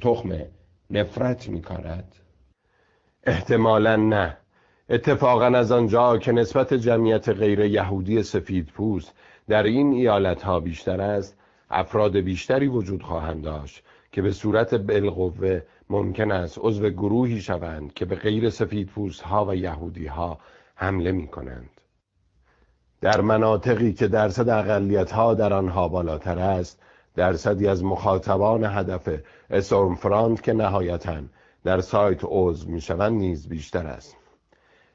تخم 0.00 0.32
نفرت 0.90 1.48
می 1.48 1.60
کارد؟ 1.60 2.16
احتمالا 3.24 3.96
نه. 3.96 4.36
اتفاقا 4.90 5.46
از 5.46 5.72
آنجا 5.72 6.18
که 6.18 6.32
نسبت 6.32 6.74
جمعیت 6.74 7.28
غیر 7.28 7.60
یهودی 7.60 8.22
سفید 8.22 8.66
پوست 8.66 9.14
در 9.48 9.62
این 9.62 9.92
ایالت 9.92 10.42
ها 10.42 10.60
بیشتر 10.60 11.00
است 11.00 11.36
افراد 11.70 12.16
بیشتری 12.16 12.66
وجود 12.66 13.02
خواهند 13.02 13.42
داشت 13.42 13.82
که 14.12 14.22
به 14.22 14.30
صورت 14.30 14.74
بالقوه 14.74 15.60
ممکن 15.90 16.32
است 16.32 16.58
عضو 16.60 16.90
گروهی 16.90 17.40
شوند 17.40 17.94
که 17.94 18.04
به 18.04 18.16
غیر 18.16 18.50
سفید 18.50 18.88
پوست 18.88 19.20
ها 19.20 19.44
و 19.44 19.54
یهودی 19.54 20.06
ها 20.06 20.38
حمله 20.74 21.12
می 21.12 21.28
کنند. 21.28 21.70
در 23.00 23.20
مناطقی 23.20 23.92
که 23.92 24.08
درصد 24.08 24.48
اقلیت 24.48 25.12
ها 25.12 25.34
در 25.34 25.52
آنها 25.52 25.88
بالاتر 25.88 26.38
است 26.38 26.82
درصدی 27.14 27.68
از 27.68 27.84
مخاطبان 27.84 28.64
هدف 28.64 29.08
اسورم 29.50 29.94
فرانت 29.94 30.42
که 30.42 30.52
نهایتا 30.52 31.22
در 31.64 31.80
سایت 31.80 32.20
عضو 32.24 32.70
می 32.70 32.80
شوند 32.80 33.12
نیز 33.12 33.48
بیشتر 33.48 33.86
است 33.86 34.16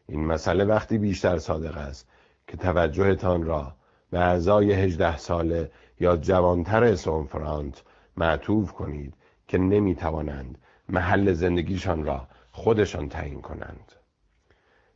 این 0.07 0.25
مسئله 0.25 0.63
وقتی 0.65 0.97
بیشتر 0.97 1.37
صادق 1.37 1.77
است 1.77 2.07
که 2.47 2.57
توجهتان 2.57 3.43
را 3.43 3.73
به 4.11 4.19
اعضای 4.19 4.73
18 4.73 5.17
ساله 5.17 5.71
یا 5.99 6.17
جوانتر 6.17 6.83
اسورم 6.83 7.25
فرانت 7.25 7.83
معطوف 8.17 8.71
کنید 8.71 9.13
که 9.47 9.57
نمی 9.57 9.95
توانند 9.95 10.57
محل 10.89 11.33
زندگیشان 11.33 12.05
را 12.05 12.27
خودشان 12.51 13.09
تعیین 13.09 13.41
کنند. 13.41 13.91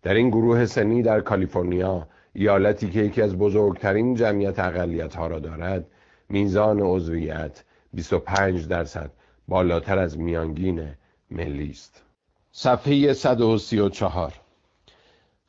در 0.02 0.14
این 0.14 0.30
گروه 0.30 0.66
سنی 0.66 1.02
در 1.02 1.22
کالیفرنیا 1.22 2.08
ایالتی 2.34 2.90
که 2.90 3.00
یکی 3.00 3.22
از 3.22 3.38
بزرگترین 3.38 4.16
جمعیت 4.16 4.60
اقلیت 4.60 5.16
ها 5.16 5.28
را 5.28 5.40
دارد 5.40 5.86
میزان 6.30 6.80
عضویت 6.82 7.64
25 7.94 8.68
درصد 8.68 9.12
بالاتر 9.48 10.00
از 10.00 10.20
میانگین 10.20 10.88
ملی 11.32 11.70
است. 11.70 12.04
صفحه 12.52 13.14
134 13.14 14.34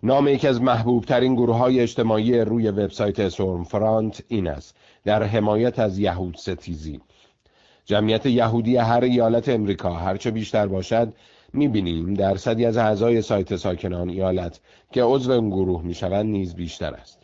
نام 0.02 0.28
یکی 0.28 0.48
از 0.48 0.62
محبوب 0.62 1.04
ترین 1.04 1.34
گروه 1.34 1.56
های 1.56 1.80
اجتماعی 1.80 2.40
روی 2.40 2.70
وبسایت 2.70 3.28
سورم 3.28 3.64
فرانت 3.64 4.22
این 4.28 4.48
است. 4.48 4.76
در 5.04 5.22
حمایت 5.22 5.78
از 5.78 5.98
یهود 5.98 6.36
ستیزی. 6.36 7.00
جمعیت 7.84 8.26
یهودی 8.26 8.76
هر 8.76 9.04
ایالت 9.04 9.48
امریکا 9.48 9.92
هرچه 9.92 10.30
بیشتر 10.30 10.66
باشد 10.66 11.12
می‌بینیم 11.52 12.14
درصدی 12.14 12.66
از 12.66 12.76
اعضای 12.76 13.22
سایت 13.22 13.56
ساکنان 13.56 14.10
ایالت 14.10 14.60
که 14.92 15.02
عضو 15.02 15.32
این 15.32 15.50
گروه 15.50 15.82
می‌شوند 15.82 16.26
نیز 16.26 16.54
بیشتر 16.54 16.94
است. 16.94 17.18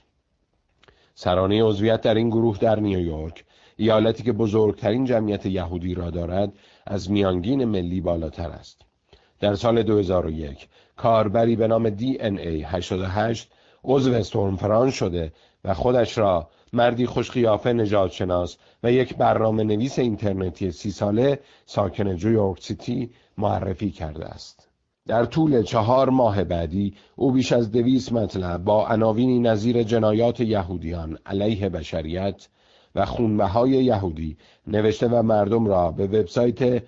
سرانه 1.15 1.65
عضویت 1.65 2.01
در 2.01 2.15
این 2.15 2.29
گروه 2.29 2.59
در 2.59 2.81
نیویورک 2.81 3.45
ایالتی 3.77 4.23
که 4.23 4.33
بزرگترین 4.33 5.05
جمعیت 5.05 5.47
یهودی 5.47 5.95
را 5.95 6.11
دارد 6.11 6.53
از 6.87 7.11
میانگین 7.11 7.65
ملی 7.65 8.01
بالاتر 8.01 8.49
است. 8.51 8.81
در 9.41 9.55
سال 9.55 9.83
2001 9.83 10.69
کاربری 10.97 11.57
به 11.57 11.67
نام 11.67 11.97
DNA 11.97 12.65
88 12.65 13.51
عضو 13.85 14.13
استورم 14.13 14.91
شده 14.91 15.33
و 15.65 15.75
خودش 15.75 16.19
را 16.19 16.49
مردی 16.77 17.07
خوشقیافه 17.07 17.73
نجات 17.73 18.13
شناس 18.13 18.57
و 18.83 18.93
یک 18.93 19.17
برنامه 19.17 19.65
نویس 19.65 19.99
اینترنتی 19.99 20.71
سی 20.71 20.91
ساله 20.91 21.41
ساکن 21.67 22.09
نیویورک 22.09 22.63
سیتی 22.63 23.11
معرفی 23.39 23.91
کرده 23.91 24.27
است. 24.27 24.69
در 25.07 25.25
طول 25.25 25.63
چهار 25.63 26.11
ماه 26.11 26.45
بعدی 26.45 26.95
او 27.17 27.33
بیش 27.33 27.53
از 27.53 27.73
دویست 27.73 28.13
مطلب 28.13 28.65
با 28.65 28.89
عناوینی 28.89 29.39
نظیر 29.39 29.83
جنایات 29.83 30.41
یهودیان 30.41 31.19
علیه 31.27 31.69
بشریت 31.69 32.49
و 32.95 33.05
خونبه 33.05 33.45
های 33.45 33.71
یهودی 33.71 34.37
نوشته 34.67 35.09
و 35.09 35.23
مردم 35.23 35.67
را 35.67 35.93
به 35.93 36.07
وبسایت 36.07 36.83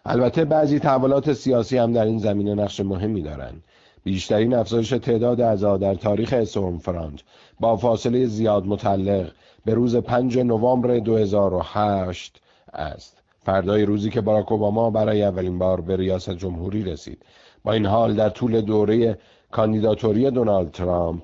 البته 0.05 0.45
بعضی 0.45 0.79
تحولات 0.79 1.33
سیاسی 1.33 1.79
هم 1.79 1.93
در 1.93 2.05
این 2.05 2.19
زمینه 2.19 2.55
نقش 2.55 2.81
مهمی 2.81 3.23
دارند. 3.23 3.62
بیشترین 4.05 4.55
افزایش 4.55 4.88
تعداد 4.88 5.41
اعضا 5.41 5.76
در 5.76 5.95
تاریخ 5.95 6.33
اسورم 6.33 6.79
فرانت 6.79 7.21
با 7.61 7.76
فاصله 7.76 8.26
زیاد 8.26 8.67
متعلق 8.67 9.33
به 9.64 9.75
روز 9.75 9.97
5 9.97 10.38
نوامبر 10.38 10.99
2008 10.99 12.41
است. 12.73 13.22
فردای 13.45 13.85
روزی 13.85 14.11
که 14.11 14.21
باراک 14.21 14.53
اوباما 14.53 14.91
برای 14.91 15.23
اولین 15.23 15.59
بار 15.59 15.81
به 15.81 15.97
ریاست 15.97 16.31
جمهوری 16.31 16.83
رسید 16.83 17.23
با 17.65 17.73
این 17.73 17.87
حال 17.87 18.15
در 18.15 18.29
طول 18.29 18.61
دوره 18.61 19.19
کاندیداتوری 19.51 20.31
دونالد 20.31 20.71
ترامپ 20.71 21.23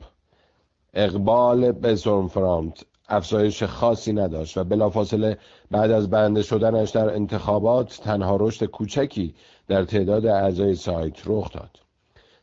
اقبال 0.95 1.73
به 1.73 1.95
فرانت 2.31 2.85
افزایش 3.09 3.63
خاصی 3.63 4.13
نداشت 4.13 4.59
و 4.59 4.65
بلافاصله 4.65 5.39
بعد 5.71 5.91
از 5.91 6.11
بنده 6.11 6.43
شدنش 6.43 6.91
در 6.91 7.15
انتخابات 7.15 8.01
تنها 8.05 8.37
رشد 8.37 8.67
کوچکی 8.67 9.35
در 9.69 9.85
تعداد 9.85 10.27
اعضای 10.27 10.75
سایت 10.75 11.23
رخ 11.27 11.53
داد. 11.53 11.71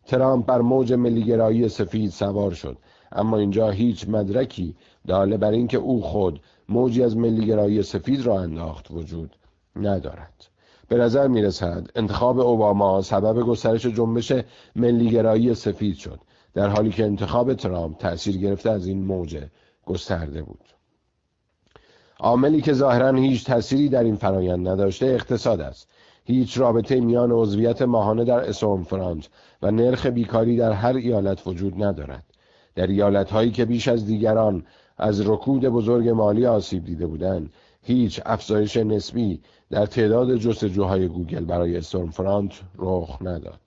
ترامپ 0.05 0.46
بر 0.46 0.62
موج 0.62 0.94
ملیگرایی 0.94 1.70
سفید 1.70 2.10
سوار 2.12 2.53
شد 2.53 2.77
اما 3.12 3.38
اینجا 3.38 3.70
هیچ 3.70 4.10
مدرکی 4.10 4.75
داله 5.08 5.38
بر 5.38 5.51
اینکه 5.51 5.77
او 5.77 6.01
خود 6.01 6.39
موجی 6.70 7.03
از 7.03 7.17
ملیگرایی 7.17 7.84
سفید 7.84 8.22
را 8.25 8.39
انداخت 8.39 8.91
وجود 8.91 9.36
ندارد. 9.75 10.48
به 10.88 10.98
نظر 10.98 11.27
می 11.27 11.41
رسد 11.41 11.88
انتخاب 11.96 12.39
اوباما 12.39 13.01
سبب 13.01 13.39
گسترش 13.39 13.86
جنبش 13.86 14.34
ملیگرایی 14.75 15.53
سفید 15.53 15.96
شد 15.96 16.20
در 16.53 16.70
حالی 16.70 16.89
که 16.89 17.03
انتخاب 17.03 17.53
ترامپ 17.53 17.98
تأثیر 17.98 18.38
گرفته 18.38 18.70
از 18.70 18.88
این 18.88 19.05
موج 19.05 19.44
گسترده 19.86 20.41
بود. 20.41 20.63
عاملی 22.20 22.62
که 22.62 22.74
ظاهرا 22.74 23.12
هیچ 23.12 23.46
تأثیری 23.46 23.89
در 23.89 24.03
این 24.03 24.15
فرایند 24.15 24.67
نداشته 24.67 25.05
اقتصاد 25.05 25.62
است. 25.62 25.88
هیچ 26.24 26.58
رابطه 26.58 27.00
میان 27.00 27.32
عضویت 27.32 27.82
ماهانه 27.82 28.24
در 28.24 28.50
اسوم 28.50 28.84
فرانت 28.84 29.29
و 29.62 29.72
نرخ 29.72 30.05
بیکاری 30.05 30.58
در 30.58 30.72
هر 30.72 30.96
ایالت 30.96 31.48
وجود 31.48 31.84
ندارد. 31.84 32.24
در 32.75 32.88
ایالت 32.88 33.31
هایی 33.31 33.51
که 33.51 33.66
بیش 33.66 33.88
از 33.88 34.05
دیگران 34.05 34.66
از 34.98 35.29
رکود 35.29 35.66
بزرگ 35.66 36.09
مالی 36.09 36.46
آسیب 36.46 36.85
دیده 36.85 37.07
بودند 37.07 37.53
هیچ 37.81 38.22
افزایش 38.25 38.77
نسبی 38.77 39.42
در 39.75 39.85
تعداد 39.85 40.35
جستجوهای 40.35 41.07
گوگل 41.07 41.46
برای 41.46 41.77
استورم 41.77 42.09
فرانت 42.09 42.51
رخ 42.77 43.22
نداد. 43.22 43.59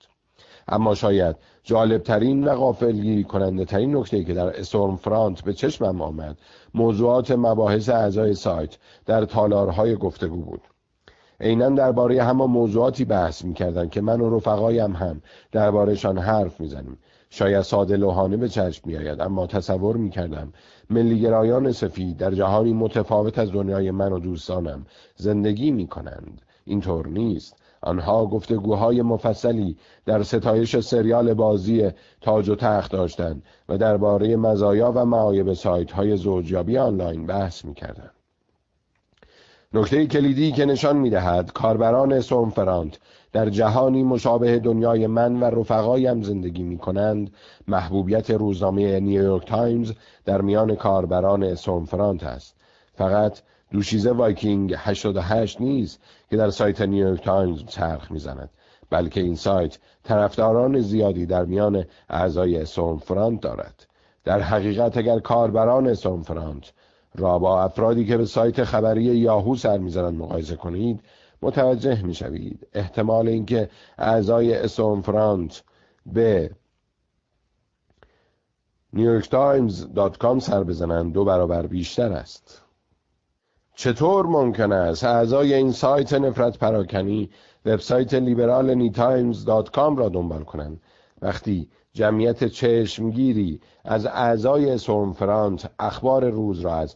اما 0.67 0.95
شاید 0.95 1.35
جالبترین 1.63 2.43
و 2.43 2.55
غافلگیری 2.55 3.23
کننده 3.23 3.65
ترین 3.65 3.95
نکته 3.95 4.23
که 4.23 4.33
در 4.33 4.59
استورم 4.59 4.95
فرانت 4.95 5.41
به 5.41 5.53
چشمم 5.53 6.01
آمد 6.01 6.37
موضوعات 6.73 7.31
مباحث 7.31 7.89
اعضای 7.89 8.33
سایت 8.33 8.77
در 9.05 9.25
تالارهای 9.25 9.95
گفتگو 9.95 10.41
بود. 10.41 10.61
عینا 11.41 11.69
درباره 11.69 12.23
همان 12.23 12.49
موضوعاتی 12.49 13.05
بحث 13.05 13.45
می‌کردند 13.45 13.89
که 13.89 14.01
من 14.01 14.21
و 14.21 14.35
رفقایم 14.35 14.93
هم 14.93 15.21
دربارهشان 15.51 16.17
حرف 16.17 16.61
می‌زنیم. 16.61 16.97
شاید 17.29 17.61
ساده 17.61 17.97
لوحانه 17.97 18.37
به 18.37 18.49
چشم 18.49 18.81
میآید 18.85 19.21
اما 19.21 19.47
تصور 19.47 19.97
می‌کردم 19.97 20.53
ملیگرایان 20.89 21.71
سفید 21.71 22.17
در 22.17 22.31
جهانی 22.31 22.73
متفاوت 22.73 23.39
از 23.39 23.51
دنیای 23.51 23.91
من 23.91 24.11
و 24.11 24.19
دوستانم 24.19 24.85
زندگی 25.15 25.71
می‌کنند. 25.71 26.41
اینطور 26.65 27.07
نیست. 27.07 27.55
آنها 27.81 28.25
گفتگوهای 28.25 29.01
مفصلی 29.01 29.77
در 30.05 30.23
ستایش 30.23 30.79
سریال 30.79 31.33
بازی 31.33 31.91
تاج 32.21 32.49
و 32.49 32.55
تخت 32.55 32.91
داشتند 32.91 33.43
و 33.69 33.77
درباره 33.77 34.35
مزایا 34.35 34.91
و 34.95 35.05
معایب 35.05 35.53
سایت 35.53 35.91
های 35.91 36.17
زوجیابی 36.17 36.77
آنلاین 36.77 37.25
بحث 37.25 37.65
می‌کردند. 37.65 38.18
نکته 39.73 40.07
کلیدی 40.07 40.51
که 40.51 40.65
نشان 40.65 40.97
می‌دهد 40.97 41.53
کاربران 41.53 42.21
سومفرانت 42.21 42.99
در 43.31 43.49
جهانی 43.49 44.03
مشابه 44.03 44.59
دنیای 44.59 45.07
من 45.07 45.39
و 45.39 45.43
رفقایم 45.43 46.21
زندگی 46.21 46.63
می 46.63 46.77
کنند 46.77 47.31
محبوبیت 47.67 48.31
روزنامه 48.31 48.99
نیویورک 48.99 49.47
تایمز 49.47 49.91
در 50.25 50.41
میان 50.41 50.75
کاربران 50.75 51.55
استورم 51.55 51.93
فرانت 51.93 52.23
است. 52.23 52.55
فقط 52.93 53.39
دوشیزه 53.71 54.11
وایکینگ 54.11 54.75
88 54.77 55.61
نیست 55.61 55.99
که 56.29 56.37
در 56.37 56.49
سایت 56.49 56.81
نیویورک 56.81 57.23
تایمز 57.23 57.65
چرخ 57.65 58.11
می‌زند 58.11 58.49
بلکه 58.89 59.21
این 59.21 59.35
سایت 59.35 59.77
طرفداران 60.03 60.79
زیادی 60.79 61.25
در 61.25 61.45
میان 61.45 61.85
اعضای 62.09 62.65
استورم 62.65 63.07
فرانت 63.07 63.41
دارد. 63.41 63.85
در 64.23 64.39
حقیقت 64.39 64.97
اگر 64.97 65.19
کاربران 65.19 65.93
استورم 65.93 66.36
فرانت 66.36 66.71
را 67.19 67.39
با 67.39 67.63
افرادی 67.63 68.05
که 68.05 68.17
به 68.17 68.25
سایت 68.25 68.63
خبری 68.63 69.03
یاهو 69.03 69.55
سر 69.55 69.77
می‌زنند 69.77 70.19
مقایسه 70.19 70.55
کنید 70.55 71.01
متوجه 71.41 72.05
می‌شوید. 72.05 72.67
احتمال 72.73 73.27
اینکه 73.27 73.69
اعضای 73.97 74.53
استورم 74.53 75.01
فرانت 75.01 75.63
به 76.05 76.51
نیویورک 78.93 79.29
تایمز 79.29 79.93
dot 79.93 80.17
com 80.17 80.39
سر 80.39 80.63
بزنند 80.63 81.13
دو 81.13 81.25
برابر 81.25 81.67
بیشتر 81.67 82.11
است. 82.11 82.61
چطور 83.75 84.25
ممکن 84.25 84.71
است 84.71 85.03
اعضای 85.03 85.53
این 85.53 85.71
سایت 85.71 86.13
نفرت 86.13 86.57
پراکنی 86.57 87.29
وبسایت 87.65 88.13
لیبرال 88.13 88.73
NYTimes 88.73 89.45
dot 89.45 89.71
com 89.71 89.97
را 89.97 90.09
دنبال 90.09 90.43
کنند؟ 90.43 90.81
وقتی 91.21 91.69
جمعیت 91.99 92.43
چشمگیری 92.43 93.61
از 93.85 94.05
اعضای 94.05 94.77
فرانت 95.13 95.71
اخبار 95.79 96.29
روز 96.29 96.59
را 96.59 96.75
از 96.75 96.95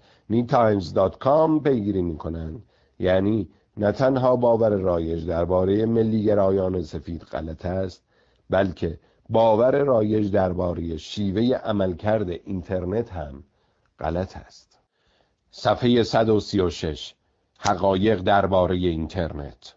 کام 1.20 1.64
پیگیری 1.64 2.02
می 2.02 2.18
کنند 2.18 2.64
یعنی 3.00 3.50
نه 3.78 3.92
تنها 3.92 4.36
باور 4.36 4.70
رایج 4.70 5.28
درباره 5.28 5.86
ملیگرایان 5.86 6.82
سفید 6.82 7.22
غلط 7.22 7.66
است 7.66 8.04
بلکه 8.50 9.00
باور 9.30 9.78
رایج 9.84 10.32
درباره 10.32 10.98
شیوه 10.98 11.58
عملکرد 11.58 12.30
اینترنت 12.30 13.12
هم 13.12 13.44
غلط 14.00 14.38
است. 14.38 14.80
صفحه 15.52 16.04
136 16.04 17.14
حقایق 17.60 18.22
درباره 18.22 18.76
اینترنت. 18.76 19.76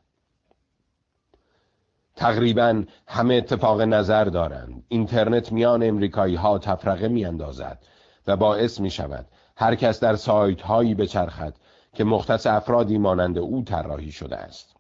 تقریبا 2.17 2.85
همه 3.07 3.35
اتفاق 3.35 3.81
نظر 3.81 4.25
دارند. 4.25 4.85
اینترنت 4.89 5.53
میان 5.53 5.83
امریکایی 5.83 6.35
ها 6.35 6.59
تفرقه 6.59 7.09
می 7.09 7.25
اندازد 7.25 7.79
و 8.27 8.37
باعث 8.37 8.81
می 8.81 8.91
شود 8.91 9.27
هر 9.57 9.75
کس 9.75 10.01
در 10.01 10.17
سایت 10.17 10.63
هایی 10.63 10.95
بچرخد 10.95 11.55
که 11.93 12.05
مختص 12.05 12.47
افرادی 12.47 12.99
مانند 12.99 13.39
او 13.39 13.63
طراحی 13.63 14.13
شده 14.13 14.37
است. 14.37 14.77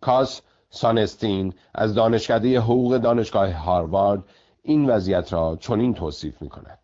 کاس 0.00 0.42
سانستین 0.70 1.54
از 1.74 1.94
دانشکده 1.94 2.60
حقوق 2.60 2.96
دانشگاه 2.96 3.52
هاروارد 3.52 4.22
این 4.62 4.90
وضعیت 4.90 5.32
را 5.32 5.56
چنین 5.60 5.94
توصیف 5.94 6.42
می 6.42 6.48
کند 6.48 6.78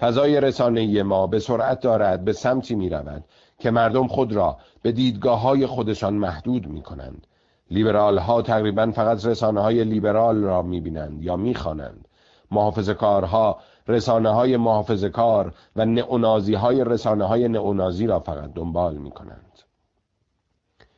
فضای 0.00 0.40
رسانه 0.40 1.02
ما 1.02 1.26
به 1.26 1.38
سرعت 1.38 1.80
دارد 1.80 2.24
به 2.24 2.32
سمتی 2.32 2.74
می 2.74 2.88
رود 2.88 3.24
که 3.58 3.70
مردم 3.70 4.06
خود 4.06 4.32
را 4.32 4.58
به 4.82 4.92
دیدگاه 4.92 5.40
های 5.40 5.66
خودشان 5.66 6.14
محدود 6.14 6.66
می 6.66 6.82
کنند 6.82 7.26
لیبرال 7.70 8.18
ها 8.18 8.42
تقریبا 8.42 8.90
فقط 8.90 9.26
رسانه 9.26 9.60
های 9.60 9.84
لیبرال 9.84 10.42
را 10.42 10.62
می 10.62 10.80
بینند 10.80 11.22
یا 11.22 11.36
می 11.36 11.54
خوانند 11.54 12.08
محافظ 12.50 12.90
کارها 12.90 13.60
رسانه 13.88 14.30
های 14.30 14.56
محافظ 14.56 15.04
کار 15.04 15.54
و 15.76 15.84
نئونازی 15.84 16.54
های 16.54 16.84
رسانه 16.84 17.24
های 17.24 17.48
نئونازی 17.48 18.06
را 18.06 18.20
فقط 18.20 18.52
دنبال 18.54 18.96
می 18.96 19.10
کنند 19.10 19.58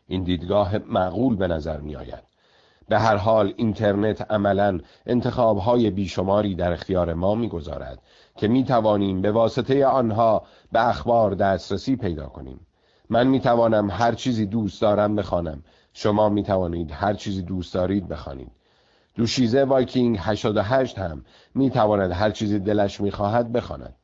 این 0.06 0.22
دیدگاه 0.22 0.78
معقول 0.78 1.36
به 1.36 1.48
نظر 1.48 1.80
می 1.80 1.96
آید 1.96 2.32
به 2.88 2.98
هر 2.98 3.16
حال 3.16 3.54
اینترنت 3.56 4.30
عملا 4.30 4.80
انتخابهای 5.06 5.90
بیشماری 5.90 6.54
در 6.54 6.72
اختیار 6.72 7.14
ما 7.14 7.34
می‌گذارد 7.34 7.98
که 8.36 8.48
می 8.48 8.64
توانیم 8.64 9.22
به 9.22 9.32
واسطه 9.32 9.86
آنها 9.86 10.42
به 10.72 10.88
اخبار 10.88 11.34
دسترسی 11.34 11.96
پیدا 11.96 12.26
کنیم. 12.26 12.66
من 13.10 13.26
می 13.26 13.40
توانم 13.40 13.90
هر 13.90 14.12
چیزی 14.12 14.46
دوست 14.46 14.82
دارم 14.82 15.16
بخوانم. 15.16 15.62
شما 15.92 16.28
می 16.28 16.42
توانید 16.42 16.90
هر 16.92 17.14
چیزی 17.14 17.42
دوست 17.42 17.74
دارید 17.74 18.08
بخوانید. 18.08 18.50
دوشیزه 19.14 19.64
وایکینگ 19.64 20.18
88 20.20 20.98
هم 20.98 21.24
می 21.54 21.70
تواند 21.70 22.12
هر 22.12 22.30
چیزی 22.30 22.58
دلش 22.58 23.00
می 23.00 23.10
خواهد 23.10 23.52
بخواند. 23.52 23.94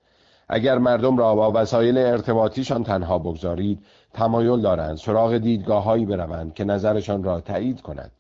اگر 0.49 0.79
مردم 0.79 1.17
را 1.17 1.35
با 1.35 1.53
وسایل 1.55 1.99
ارتباطیشان 1.99 2.85
تنها 2.85 3.19
بگذارید 3.19 3.85
تمایل 4.13 4.61
دارند 4.61 4.97
سراغ 4.97 5.39
دیدگاههایی 5.39 6.07
بروند 6.07 6.55
که 6.55 6.65
نظرشان 6.65 7.25
را 7.25 7.41
تایید 7.41 7.81
کند. 7.81 8.13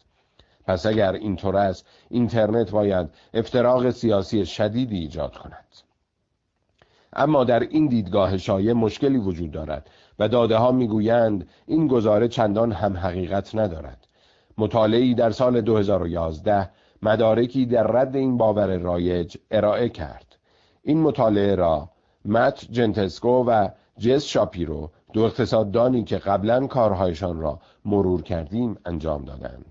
پس 0.66 0.86
اگر 0.86 1.12
اینطور 1.12 1.56
است 1.56 1.86
اینترنت 2.10 2.70
باید 2.70 3.08
افتراق 3.34 3.90
سیاسی 3.90 4.46
شدیدی 4.46 4.98
ایجاد 4.98 5.36
کند. 5.36 5.64
اما 7.12 7.44
در 7.44 7.60
این 7.60 7.86
دیدگاه 7.86 8.38
شایع 8.38 8.72
مشکلی 8.72 9.18
وجود 9.18 9.50
دارد 9.50 9.90
و 10.18 10.28
داده 10.28 10.56
ها 10.56 10.72
می‌گویند 10.72 11.48
این 11.66 11.86
گزاره 11.86 12.28
چندان 12.28 12.72
هم 12.72 12.96
حقیقت 12.96 13.54
ندارد. 13.54 14.06
مطالعی 14.58 15.14
در 15.14 15.30
سال 15.30 15.60
2011 15.60 16.70
مدارکی 17.02 17.66
در 17.66 17.86
رد 17.86 18.16
این 18.16 18.36
باور 18.36 18.76
رایج 18.76 19.36
ارائه 19.50 19.88
کرد. 19.88 20.36
این 20.82 21.00
مطالعه 21.02 21.54
را 21.54 21.90
مت 22.24 22.66
جنتسکو 22.70 23.44
و 23.44 23.68
جس 23.98 24.24
شاپیرو 24.24 24.90
دو 25.12 25.22
اقتصاددانی 25.22 26.04
که 26.04 26.18
قبلا 26.18 26.66
کارهایشان 26.66 27.40
را 27.40 27.60
مرور 27.84 28.22
کردیم 28.22 28.78
انجام 28.84 29.24
دادند. 29.24 29.64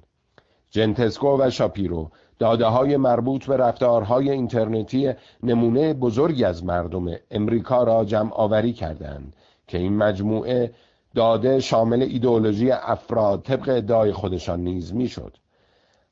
جنتسکو 0.69 1.37
و 1.41 1.49
شاپیرو 1.49 2.09
داده 2.39 2.65
های 2.65 2.97
مربوط 2.97 3.45
به 3.45 3.57
رفتارهای 3.57 4.29
اینترنتی 4.29 5.13
نمونه 5.43 5.93
بزرگی 5.93 6.43
از 6.43 6.65
مردم 6.65 7.05
امریکا 7.31 7.83
را 7.83 8.05
جمع 8.05 8.33
آوری 8.33 8.73
کردند. 8.73 9.35
که 9.67 9.77
این 9.77 9.97
مجموعه 9.97 10.73
داده 11.15 11.59
شامل 11.59 12.01
ایدئولوژی 12.01 12.71
افراد 12.71 13.41
طبق 13.41 13.69
ادعای 13.69 14.13
خودشان 14.13 14.59
نیز 14.59 14.93
می‌شد. 14.93 15.37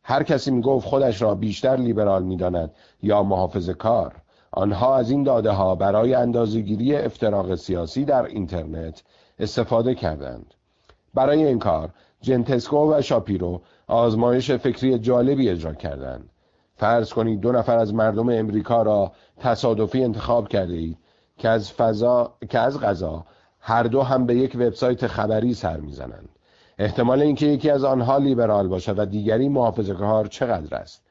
هر 0.04 0.24
کسی 0.24 0.52
می 0.52 0.62
گفت 0.62 0.88
خودش 0.88 1.22
را 1.22 1.36
بیشتر 1.36 1.76
لیبرال 1.76 2.24
می‌داند 2.24 2.72
یا 3.04 3.24
محافظ 3.24 3.70
کار 3.70 4.16
آنها 4.52 4.96
از 4.96 5.10
این 5.10 5.24
داده 5.24 5.52
ها 5.52 5.76
برای 5.76 6.14
اندازهگیری 6.14 6.96
افتراق 6.96 7.56
سیاسی 7.56 8.06
در 8.06 8.26
اینترنت 8.26 9.04
استفاده 9.40 9.96
کردند 9.96 10.54
برای 11.14 11.44
این 11.44 11.60
کار 11.60 11.90
جنتسکو 12.22 12.94
و 12.94 13.02
شاپیرو 13.02 13.62
آزمایش 13.88 14.52
فکری 14.52 15.00
جالبی 15.00 15.50
اجرا 15.50 15.74
کردند 15.74 16.30
فرض 16.76 17.14
کنید 17.14 17.40
دو 17.40 17.52
نفر 17.52 17.78
از 17.78 17.94
مردم 17.94 18.30
امریکا 18.30 18.82
را 18.82 19.12
تصادفی 19.38 20.04
انتخاب 20.04 20.48
کرده 20.48 20.74
اید 20.74 20.98
که 21.38 21.50
از 21.50 21.72
فضا 21.72 22.34
که 22.50 22.60
از 22.60 22.80
غذا 22.80 23.26
هر 23.68 23.84
دو 23.84 24.02
هم 24.02 24.26
به 24.26 24.36
یک 24.36 24.56
وبسایت 24.56 25.08
خبری 25.08 25.54
سر 25.54 25.78
می‌زنند. 25.78 26.30
احتمال 26.78 27.22
اینکه 27.22 27.46
یکی 27.46 27.70
از 27.70 27.84
آنها 27.84 28.18
لیبرال 28.18 28.68
باشد 28.68 29.00
و 29.00 29.06
دیگری 29.06 29.50
محافظه 29.50 29.94
کار 29.94 30.28
چقدر 30.28 30.76
است؟ 30.76 31.04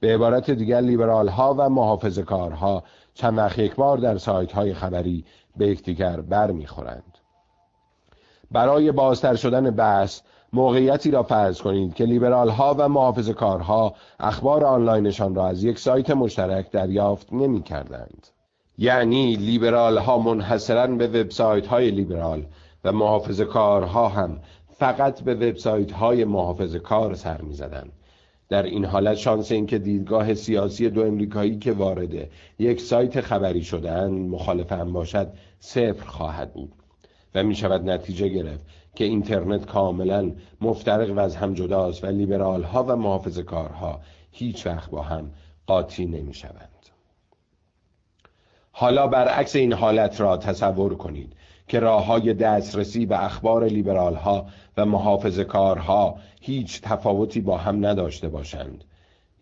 به 0.00 0.14
عبارت 0.14 0.50
دیگر 0.50 0.80
لیبرال 0.80 1.28
ها 1.28 1.54
و 1.58 1.68
محافظ 1.68 2.18
کارها 2.18 2.84
چند 3.14 3.38
وقت 3.38 3.58
یک 3.58 3.74
بار 3.74 3.98
در 3.98 4.18
سایت 4.18 4.52
های 4.52 4.74
خبری 4.74 5.24
به 5.56 5.66
یکدیگر 5.66 6.20
بر 6.20 6.50
می‌خورند 6.50 7.18
برای 8.50 8.92
بازتر 8.92 9.34
شدن 9.34 9.70
بحث 9.70 10.20
موقعیتی 10.52 11.10
را 11.10 11.22
فرض 11.22 11.60
کنید 11.60 11.94
که 11.94 12.04
لیبرال 12.04 12.48
ها 12.48 12.74
و 12.78 12.88
محافظ 12.88 13.30
کارها 13.30 13.94
اخبار 14.20 14.64
آنلاینشان 14.64 15.34
را 15.34 15.46
از 15.46 15.64
یک 15.64 15.78
سایت 15.78 16.10
مشترک 16.10 16.70
دریافت 16.70 17.32
نمی 17.32 17.62
کردند. 17.62 18.26
یعنی 18.78 19.36
لیبرال 19.36 19.98
ها 19.98 20.18
منحصرا 20.18 20.86
به 20.86 21.06
وبسایت 21.06 21.66
های 21.66 21.90
لیبرال 21.90 22.46
و 22.84 22.92
محافظ 22.92 23.40
کارها 23.40 24.08
هم 24.08 24.38
فقط 24.68 25.22
به 25.22 25.34
وبسایت 25.34 25.92
های 25.92 26.24
محافظ 26.24 26.76
کار 26.76 27.14
سر 27.14 27.40
می 27.40 27.54
زدند. 27.54 27.92
در 28.48 28.62
این 28.62 28.84
حالت 28.84 29.16
شانس 29.16 29.52
اینکه 29.52 29.78
دیدگاه 29.78 30.34
سیاسی 30.34 30.90
دو 30.90 31.06
امریکایی 31.06 31.58
که 31.58 31.72
وارد 31.72 32.28
یک 32.58 32.80
سایت 32.80 33.20
خبری 33.20 33.62
شدن 33.62 34.10
مخالف 34.10 34.72
هم 34.72 34.92
باشد 34.92 35.32
صفر 35.58 36.06
خواهد 36.06 36.52
بود 36.52 36.72
و 37.34 37.42
می 37.42 37.54
شود 37.54 37.90
نتیجه 37.90 38.28
گرفت 38.28 38.66
که 38.94 39.04
اینترنت 39.04 39.66
کاملا 39.66 40.32
مفترق 40.60 41.10
و 41.16 41.20
از 41.20 41.36
هم 41.36 41.54
جداست 41.54 42.04
و 42.04 42.06
لیبرال 42.06 42.62
ها 42.62 42.84
و 42.84 42.96
محافظ 42.96 43.38
کارها 43.38 44.00
هیچ 44.32 44.66
وقت 44.66 44.90
با 44.90 45.02
هم 45.02 45.30
قاطی 45.66 46.06
نمی 46.06 46.34
شوند. 46.34 46.71
حالا 48.72 49.06
برعکس 49.06 49.56
این 49.56 49.72
حالت 49.72 50.20
را 50.20 50.36
تصور 50.36 50.94
کنید 50.94 51.32
که 51.68 51.80
راه 51.80 52.06
های 52.06 52.34
دسترسی 52.34 53.06
به 53.06 53.24
اخبار 53.24 53.64
لیبرال 53.64 54.14
ها 54.14 54.46
و 54.76 54.86
محافظ 54.86 55.38
کارها 55.40 56.16
هیچ 56.40 56.80
تفاوتی 56.80 57.40
با 57.40 57.56
هم 57.56 57.86
نداشته 57.86 58.28
باشند. 58.28 58.84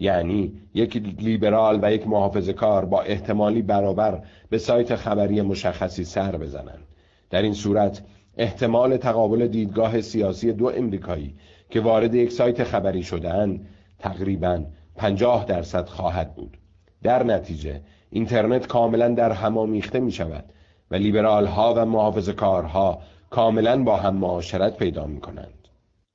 یعنی 0.00 0.52
یک 0.74 0.96
لیبرال 0.96 1.78
و 1.82 1.92
یک 1.92 2.06
محافظ 2.06 2.48
کار 2.48 2.84
با 2.84 3.02
احتمالی 3.02 3.62
برابر 3.62 4.22
به 4.50 4.58
سایت 4.58 4.96
خبری 4.96 5.40
مشخصی 5.40 6.04
سر 6.04 6.36
بزنند. 6.36 6.86
در 7.30 7.42
این 7.42 7.54
صورت 7.54 8.02
احتمال 8.36 8.96
تقابل 8.96 9.46
دیدگاه 9.46 10.00
سیاسی 10.00 10.52
دو 10.52 10.66
امریکایی 10.66 11.34
که 11.70 11.80
وارد 11.80 12.14
یک 12.14 12.32
سایت 12.32 12.64
خبری 12.64 13.02
شدهاند 13.02 13.66
تقریبا 13.98 14.64
50 14.96 15.44
درصد 15.44 15.88
خواهد 15.88 16.34
بود. 16.34 16.56
در 17.02 17.22
نتیجه 17.22 17.80
اینترنت 18.10 18.66
کاملا 18.66 19.08
در 19.08 19.32
هم 19.32 19.58
آمیخته 19.58 20.00
می 20.00 20.12
شود 20.12 20.44
و 20.90 20.94
لیبرال 20.94 21.46
ها 21.46 21.74
و 21.76 21.84
محافظ 21.84 22.28
کارها 22.28 22.98
کاملا 23.30 23.84
با 23.84 23.96
هم 23.96 24.16
معاشرت 24.16 24.76
پیدا 24.76 25.06
می 25.06 25.20
کنند 25.20 25.68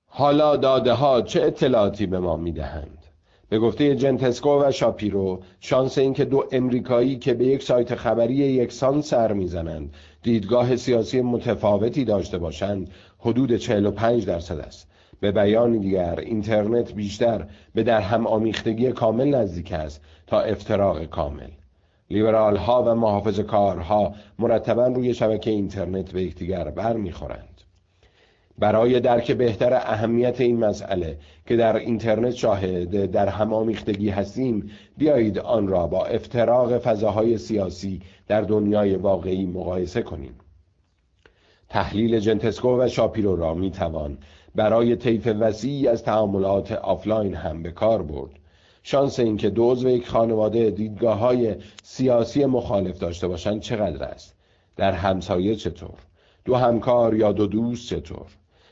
حالا 0.08 0.58
داده 0.58 0.94
ها 0.94 1.22
چه 1.22 1.44
اطلاعاتی 1.44 2.06
به 2.06 2.20
ما 2.20 2.38
می 2.38 2.52
دهند؟ 2.52 3.06
به 3.50 3.60
گفته 3.60 3.96
جنتسکو 3.96 4.64
و 4.64 4.72
شاپیرو 4.72 5.40
شانس 5.60 5.98
اینکه 5.98 6.26
دو 6.26 6.44
امریکایی 6.52 7.18
که 7.18 7.34
به 7.34 7.46
یک 7.46 7.64
سایت 7.64 7.96
خبری 7.96 8.34
یکسان 8.34 9.02
سر 9.02 9.34
می‌زنند 9.34 9.94
دیدگاه 10.24 10.76
سیاسی 10.76 11.22
متفاوتی 11.22 12.06
داشته 12.06 12.38
باشند 12.38 12.90
حدود 13.20 13.58
45 13.58 14.26
درصد 14.26 14.60
است. 14.60 14.88
به 15.20 15.32
بیان 15.32 15.78
دیگر 15.78 16.20
اینترنت 16.20 16.94
بیشتر 16.94 17.48
به 17.74 17.84
در 17.84 18.02
هم 18.02 18.28
آمیختگی 18.28 18.92
کامل 18.92 19.36
نزدیک 19.36 19.72
است 19.72 20.02
تا 20.28 20.42
افتراق 20.42 21.06
کامل. 21.06 21.50
لیبرال 22.10 22.58
ها 22.58 22.84
و 22.84 22.96
محافظ 22.96 23.40
کارها 23.40 24.14
مرتبا 24.40 24.88
روی 24.88 25.14
شبکه 25.14 25.52
اینترنت 25.52 26.12
به 26.12 26.24
یکدیگر 26.24 26.70
برمیخورند 26.70 27.56
برای 28.60 29.00
درک 29.00 29.32
بهتر 29.32 29.74
اهمیت 29.74 30.42
این 30.42 30.60
مسئله 30.60 31.18
که 31.46 31.56
در 31.56 31.76
اینترنت 31.76 32.34
شاهد 32.34 33.12
در 33.12 33.28
همامیختگی 33.28 34.10
هستیم 34.10 34.72
بیایید 34.98 35.40
آن 35.40 35.68
را 35.68 35.88
با 35.88 36.06
افتراق 36.06 36.78
فضاهای 36.78 37.38
سیاسی 37.38 38.02
در 38.28 38.42
دنیای 38.42 38.96
واقعی 38.96 39.46
مقایسه 39.46 40.02
کنیم. 40.02 40.36
تحلیل 41.70 42.20
جنتسکو 42.20 42.82
و 42.82 42.88
شاپیرو 42.88 43.36
را 43.36 43.54
می 43.54 43.72
توان 43.72 44.18
برای 44.56 44.96
طیف 44.96 45.28
وسیعی 45.28 45.88
از 45.88 46.04
تعاملات 46.04 46.72
آفلاین 46.72 47.34
هم 47.34 47.64
به 47.64 47.72
کار 47.72 48.04
برد. 48.04 48.32
شانس 48.88 49.20
اینکه 49.20 49.50
دو 49.50 49.72
عضو 49.72 49.90
یک 49.90 50.08
خانواده 50.08 50.70
دیدگاه 50.70 51.18
های 51.18 51.56
سیاسی 51.84 52.46
مخالف 52.46 53.00
داشته 53.00 53.28
باشند 53.28 53.62
چقدر 53.62 54.04
است؟ 54.04 54.36
دو 54.76 54.92
همسایه 54.92 55.56
چطور؟ 55.56 55.98
دو 56.46 56.56
همکار 56.56 57.16
یا 57.16 57.32
دو 57.32 57.48
دوست 57.48 57.90
چطور؟ 57.90 58.26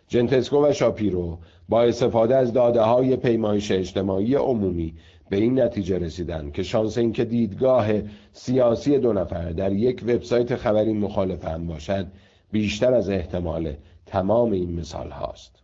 جنتسکو 0.07 0.65
و 0.67 0.73
شاپیرو 0.73 1.37
با 1.69 1.83
استفاده 1.83 2.35
از 2.35 2.53
داده 2.53 2.81
های 2.81 3.15
پیمایش 3.15 3.71
اجتماعی 3.71 4.35
عمومی 4.35 4.93
به 5.29 5.37
این 5.37 5.59
نتیجه 5.59 5.97
رسیدن 5.97 6.51
که 6.51 6.63
شانس 6.63 6.97
اینکه 6.97 7.25
دیدگاه 7.25 7.87
سیاسی 8.33 8.97
دو 8.97 9.13
نفر 9.13 9.51
در 9.51 9.71
یک 9.71 10.03
وبسایت 10.03 10.55
خبری 10.55 10.93
مخالف 10.93 11.45
هم 11.45 11.67
باشد 11.67 12.07
بیشتر 12.51 12.93
از 12.93 13.09
احتمال 13.09 13.73
تمام 14.05 14.51
این 14.51 14.79
مثال 14.79 15.09
هاست. 15.09 15.62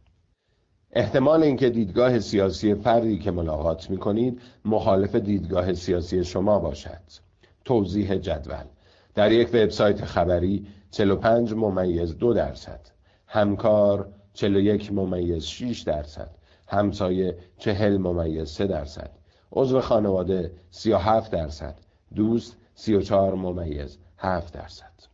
احتمال 0.94 1.44
اینکه 1.44 1.70
دیدگاه 1.70 2.20
سیاسی 2.20 2.76
فردی 2.76 3.20
که 3.20 3.32
ملاقات 3.32 3.90
می 3.90 3.98
کنید 3.98 4.42
مخالف 4.66 5.16
دیدگاه 5.16 5.74
سیاسی 5.74 6.24
شما 6.24 6.60
باشد. 6.60 7.02
توضیح 7.66 8.16
جدول. 8.16 8.66
در 9.16 9.32
یک 9.32 9.48
وبسایت 9.48 10.06
خبری 10.06 10.68
45 10.92 11.54
ممیز 11.54 12.18
دو 12.18 12.34
درصد. 12.34 12.80
همکار 13.28 14.10
41 14.34 14.94
ممیز 14.94 15.44
6 15.44 15.82
درصد. 15.82 16.30
همسایه 16.68 17.38
40 17.58 17.98
ممیز 17.98 18.50
3 18.50 18.68
درصد. 18.68 19.12
عضو 19.52 19.82
خانواده 19.82 20.52
37 20.72 21.32
درصد. 21.32 21.76
دوست 22.16 22.58
34 22.76 23.36
ممیز 23.36 23.98
7 24.18 24.54
درصد. 24.54 25.09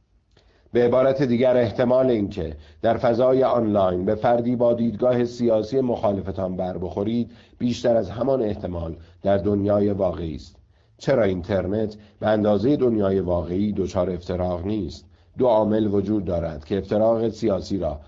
به 0.75 0.85
عبارت 0.85 1.21
دیگر 1.21 1.57
احتمال 1.57 2.09
اینکه 2.09 2.55
در 2.81 2.97
فضای 2.97 3.43
آنلاین 3.43 4.05
به 4.05 4.15
فردی 4.15 4.55
با 4.55 4.73
دیدگاه 4.73 5.25
سیاسی 5.25 5.81
مخالفتان 5.81 6.55
بر 6.55 6.77
بخورید 6.77 7.31
بیشتر 7.57 7.97
از 7.97 8.09
همان 8.09 8.41
احتمال 8.41 8.95
در 9.23 9.37
دنیای 9.37 9.89
واقعی 9.89 10.35
است. 10.35 10.55
چرا 10.97 11.23
اینترنت 11.23 11.95
به 12.19 12.27
اندازه 12.27 12.75
دنیای 12.75 13.19
واقعی 13.19 13.73
دچار 13.73 14.09
افتراق 14.09 14.65
نیست؟ 14.65 15.05
دو 15.37 15.47
عامل 15.47 15.87
وجود 15.87 16.25
دارد 16.25 16.65
که 16.65 16.77
افتراق 16.77 17.29
سیاسی 17.29 17.77
را 17.77 17.99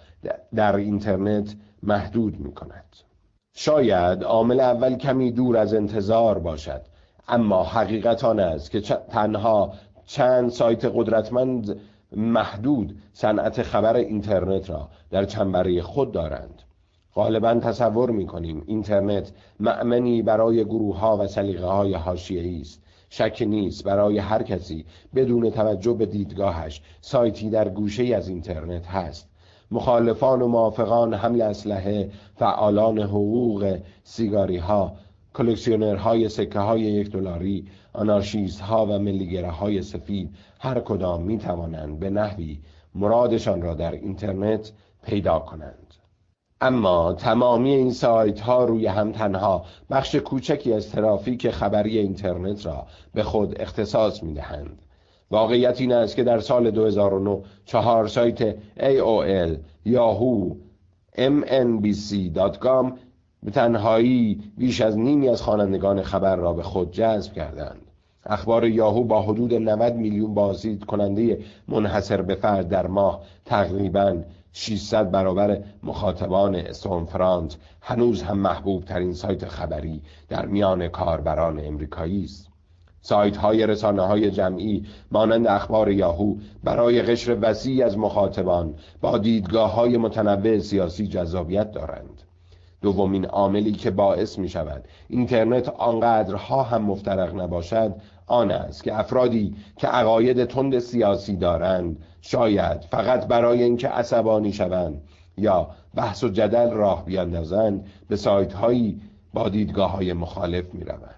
در 0.56 0.76
اینترنت 0.76 1.56
محدود 1.84 2.40
می 2.40 2.54
کند 2.54 2.96
شاید 3.54 4.24
عامل 4.24 4.60
اول 4.60 4.96
کمی 4.96 5.32
دور 5.32 5.58
از 5.58 5.74
انتظار 5.74 6.40
باشد 6.40 6.82
اما 7.28 7.64
حقیقت 7.64 8.24
آن 8.24 8.40
است 8.40 8.72
که 8.72 8.82
تنها 9.12 9.74
چند 10.06 10.50
سایت 10.50 10.86
قدرتمند 10.86 11.80
محدود 12.16 12.98
صنعت 13.14 13.62
خبر 13.62 13.96
اینترنت 13.96 14.70
را 14.70 14.90
در 15.10 15.26
چنبره 15.26 15.82
خود 15.82 16.12
دارند. 16.12 16.62
غالبا 17.16 17.54
تصور 17.54 18.12
می 18.12 18.28
کنیم 18.28 18.64
اینترنت 18.66 19.32
معمنی 19.60 20.22
برای 20.22 20.66
گروه 20.66 21.00
ها 21.00 21.18
و 21.18 21.28
سلیقه 21.28 21.66
های 21.66 21.94
حاشیه‌ای 21.94 22.62
است. 22.62 22.84
شک 23.10 23.44
نیست 23.48 23.84
برای 23.84 24.18
هر 24.18 24.44
کسی 24.44 24.86
بدون 25.16 25.50
توجه 25.50 25.94
به 25.94 26.06
دیدگاهش 26.06 26.82
سایتی 27.02 27.50
در 27.50 27.70
گوشه 27.70 28.16
از 28.16 28.30
اینترنت 28.30 28.88
هست. 28.88 29.30
مخالفان 29.72 30.42
و 30.42 30.48
موافقان 30.48 31.14
حمل 31.14 31.42
اسلحه 31.42 32.12
فعالان 32.36 33.00
حقوق 33.00 33.80
سیگاری 34.04 34.58
ها 34.58 34.94
کلکسیونرهای 35.38 36.30
سکه 36.30 36.60
های 36.60 36.82
یک 36.82 37.12
دلاری 37.12 37.66
آنارشیست 37.94 38.62
ها 38.62 38.86
و 38.86 39.00
ملیگره 39.00 39.52
های 39.52 39.82
سفید 39.82 40.36
هر 40.60 40.80
کدام 40.80 41.24
می 41.24 41.38
توانند 41.38 42.00
به 42.00 42.10
نحوی 42.10 42.60
مرادشان 42.96 43.62
را 43.62 43.74
در 43.74 43.92
اینترنت 43.92 44.72
پیدا 45.04 45.40
کنند 45.40 45.94
اما 46.62 47.14
تمامی 47.14 47.74
این 47.74 47.92
سایت 47.92 48.40
ها 48.40 48.66
روی 48.66 48.88
هم 48.88 49.12
تنها 49.12 49.66
بخش 49.90 50.16
کوچکی 50.16 50.74
از 50.74 50.92
ترافیک 50.92 51.50
خبری 51.50 51.98
اینترنت 51.98 52.66
را 52.66 52.88
به 53.14 53.24
خود 53.24 53.62
اختصاص 53.62 54.24
می 54.24 54.34
دهند. 54.34 54.82
واقعیت 55.32 55.82
این 55.82 55.94
است 55.94 56.16
که 56.16 56.24
در 56.24 56.40
سال 56.40 56.72
2009 56.72 57.42
چهار 57.66 58.08
سایت 58.08 58.56
AOL، 58.80 59.58
یاهو، 59.86 60.56
MNBC.com 61.18 62.92
به 63.48 63.54
تنهایی 63.54 64.42
بیش 64.58 64.82
از 64.82 64.98
نیمی 64.98 65.30
از 65.30 65.42
خوانندگان 65.42 66.02
خبر 66.02 66.36
را 66.36 66.54
به 66.54 66.64
خود 66.64 66.92
جذب 66.92 67.34
کردند. 67.34 67.82
اخبار 68.26 68.66
یاهو 68.68 69.04
با 69.04 69.22
حدود 69.22 69.54
90 69.54 69.96
میلیون 69.96 70.34
بازدید 70.34 70.86
کننده 70.86 71.40
منحصر 71.68 72.22
به 72.22 72.36
فرد 72.36 72.70
در 72.70 72.88
ماه 72.88 73.22
تقریبا 73.46 74.18
600 74.54 75.12
برابر 75.12 75.64
مخاطبان 75.84 76.56
استونفرانت 76.56 77.58
هنوز 77.82 78.24
هم 78.24 78.38
محبوب 78.38 78.86
ترین 78.86 79.14
سایت 79.14 79.46
خبری 79.46 80.02
در 80.30 80.46
میان 80.46 80.88
کاربران 80.88 81.66
امریکایی 81.66 82.24
است. 82.24 82.50
سایت 83.02 83.38
های 83.38 83.68
رسانه 83.68 84.02
های 84.02 84.32
جمعی 84.32 84.86
مانند 85.12 85.48
اخبار 85.48 85.92
یاهو 85.92 86.36
برای 86.64 87.02
قشر 87.02 87.38
وسیعی 87.42 87.84
از 87.84 87.98
مخاطبان 87.98 88.74
با 89.02 89.18
دیدگاه 89.18 89.74
های 89.74 89.98
متنوع 89.98 90.60
سیاسی 90.60 91.08
جذابیت 91.08 91.72
دارند. 91.72 92.27
دومین 92.82 93.26
عاملی 93.26 93.72
که 93.72 93.92
باعث 93.92 94.40
می 94.40 94.50
شود 94.50 94.88
اینترنت 95.10 95.70
آنقدرها 95.70 96.64
هم 96.64 96.82
مفترق 96.82 97.42
نباشد 97.42 97.96
آن 98.28 98.52
است 98.52 98.84
که 98.84 99.00
افرادی 99.00 99.56
که 99.78 99.88
عقاید 99.88 100.46
تند 100.46 100.80
سیاسی 100.80 101.36
دارند 101.36 102.04
شاید 102.22 102.82
فقط 102.82 103.28
برای 103.28 103.64
اینکه 103.64 103.88
عصبانی 103.88 104.54
شوند 104.54 105.02
یا 105.38 105.70
بحث 105.96 106.24
و 106.24 106.30
جدل 106.30 106.72
راه 106.72 107.06
بیاندازند 107.06 107.86
به 108.08 108.16
سایت 108.16 108.54
هایی 108.54 109.02
با 109.34 109.50
دیدگاه 109.50 109.92
های 109.92 110.14
مخالف 110.14 110.74
می 110.74 110.84
روند. 110.84 111.14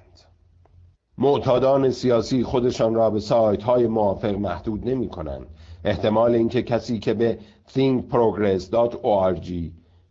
معتادان 1.18 1.92
سیاسی 1.92 2.44
خودشان 2.44 2.96
را 2.96 3.10
به 3.10 3.20
سایت 3.20 3.64
های 3.64 3.88
موافق 3.88 4.36
محدود 4.36 4.90
نمی 4.90 5.10
کنند. 5.10 5.48
احتمال 5.86 6.36
اینکه 6.36 6.62
کسی 6.62 7.00
که 7.00 7.14
به 7.14 7.40
thinkprogress.org 7.74 9.52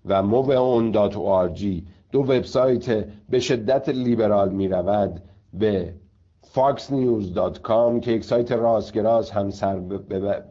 و 0.08 0.22
moveon.org 0.22 1.82
دو 2.12 2.20
وبسایت 2.20 3.06
به 3.28 3.40
شدت 3.40 3.88
لیبرال 3.88 4.48
می 4.48 4.68
رود 4.68 5.22
به 5.52 5.94
foxnews.com 6.54 8.00
که 8.00 8.12
یک 8.12 8.24
سایت 8.24 8.52
راستگراز 8.52 9.30
هم 9.30 9.50
سر, 9.50 9.80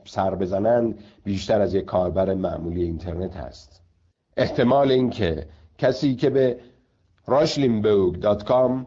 سر 0.05 0.35
بزنند 0.35 0.99
بیشتر 1.23 1.61
از 1.61 1.73
یک 1.73 1.85
کاربر 1.85 2.33
معمولی 2.33 2.83
اینترنت 2.83 3.35
هست. 3.35 3.81
احتمال 4.37 4.91
اینکه 4.91 5.47
کسی 5.77 6.15
که 6.15 6.29
به 6.29 6.57
rashlimburg.com 7.27 8.85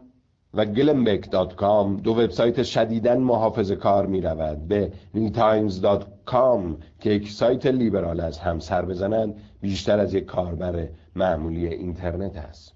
و 0.53 0.65
glenbeck.com 0.65 2.01
دو 2.03 2.11
وبسایت 2.11 2.63
شدیداً 2.63 3.15
محافظ 3.15 3.71
کار 3.71 4.05
می 4.05 4.21
رود 4.21 4.67
به 4.67 4.91
newtimes.com 5.15 6.83
که 6.99 7.09
یک 7.09 7.29
سایت 7.29 7.65
لیبرال 7.65 8.19
از 8.19 8.39
هم 8.39 8.59
سر 8.59 8.85
بزنند 8.85 9.35
بیشتر 9.61 9.99
از 9.99 10.13
یک 10.13 10.25
کاربر 10.25 10.87
معمولی 11.15 11.67
اینترنت 11.67 12.37
است 12.37 12.73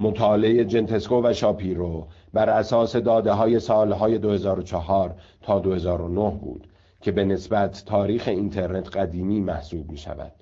مطالعه 0.00 0.64
جنتسکو 0.64 1.22
و 1.24 1.32
شاپیرو 1.32 2.06
بر 2.32 2.50
اساس 2.50 2.96
داده 2.96 3.32
های 3.32 3.60
سالهای 3.60 4.18
2004 4.18 5.14
تا 5.42 5.58
2009 5.58 6.30
بود 6.30 6.66
که 7.00 7.12
به 7.12 7.24
نسبت 7.24 7.82
تاریخ 7.86 8.28
اینترنت 8.28 8.96
قدیمی 8.96 9.40
محسوب 9.40 9.90
می 9.90 9.98
شود 9.98 10.32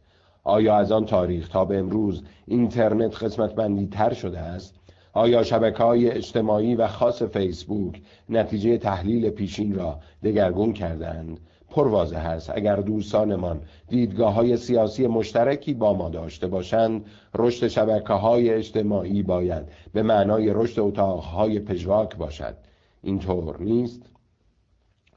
آیا 0.45 0.77
از 0.77 0.93
آن 0.93 1.07
تاریخ 1.07 1.49
تا 1.49 1.65
به 1.65 1.79
امروز 1.79 2.23
اینترنت 2.47 3.23
قسمت 3.23 3.55
بندی 3.55 3.87
تر 3.87 4.13
شده 4.13 4.39
است؟ 4.39 4.75
آیا 5.13 5.43
شبکه 5.43 5.83
های 5.83 6.11
اجتماعی 6.11 6.75
و 6.75 6.89
خاص 6.89 7.23
فیسبوک 7.23 8.03
نتیجه 8.29 8.79
تحلیل 8.79 9.31
پیشین 9.31 9.75
را 9.75 10.01
دگرگون 10.23 10.73
کردند؟ 10.73 11.41
پروازه 11.71 12.17
هست. 12.17 12.51
اگر 12.55 12.77
دوستانمان 12.77 13.61
دیدگاه 13.89 14.35
های 14.35 14.57
سیاسی 14.57 15.07
مشترکی 15.07 15.75
با 15.75 15.95
ما 15.95 16.09
داشته 16.09 16.47
باشند 16.47 17.05
رشد 17.35 17.69
شبکه 17.69 18.13
های 18.13 18.51
اجتماعی 18.51 19.23
باید 19.23 19.63
به 19.93 20.03
معنای 20.03 20.53
رشد 20.53 20.81
اتاق 20.81 21.21
های 21.21 21.61
پژواک 21.61 22.17
باشد. 22.17 22.55
اینطور 23.03 23.63
نیست؟ 23.63 24.03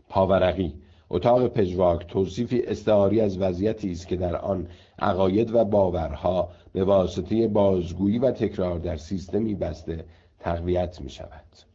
پاورقی. 0.09 0.73
اتاق 1.09 1.47
پژواک 1.47 2.07
توصیفی 2.07 2.61
استعاری 2.61 3.21
از 3.21 3.37
وضعیتی 3.37 3.91
است 3.91 4.07
که 4.07 4.15
در 4.15 4.35
آن 4.35 4.67
عقاید 4.99 5.55
و 5.55 5.65
باورها 5.65 6.49
به 6.73 6.83
واسطه 6.83 7.47
بازگویی 7.47 8.19
و 8.19 8.31
تکرار 8.31 8.79
در 8.79 8.97
سیستمی 8.97 9.55
بسته 9.55 10.05
تقویت 10.39 11.01
می 11.01 11.09
شود 11.09 11.72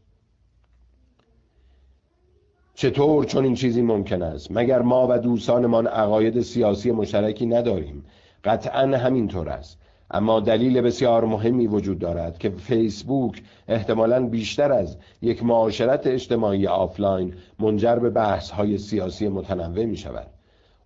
چطور 2.81 3.25
چون 3.25 3.45
این 3.45 3.55
چیزی 3.55 3.83
ممکن 3.83 4.23
است؟ 4.23 4.49
مگر 4.51 4.83
ما 4.83 5.07
و 5.11 5.19
دوستانمان 5.19 5.87
عقاید 5.87 6.41
سیاسی 6.41 6.93
مشترکی 6.93 7.47
نداریم؟ 7.47 8.05
قطعا 8.45 8.97
همینطور 8.97 9.49
است. 9.49 9.79
اما 10.11 10.41
دلیل 10.41 10.81
بسیار 10.81 11.25
مهمی 11.25 11.67
وجود 11.67 11.99
دارد 11.99 12.39
که 12.39 12.51
فیسبوک 12.51 13.43
احتمالا 13.69 14.27
بیشتر 14.27 14.73
از 14.73 14.97
یک 15.23 15.45
معاشرت 15.45 16.07
اجتماعی 16.07 16.67
آفلاین 16.67 17.35
منجر 17.59 17.97
به 17.97 18.11
بحث 18.11 18.51
های 18.51 18.79
سیاسی 18.79 19.29
متنوع 19.29 19.85
می 19.85 19.97
شود 19.97 20.27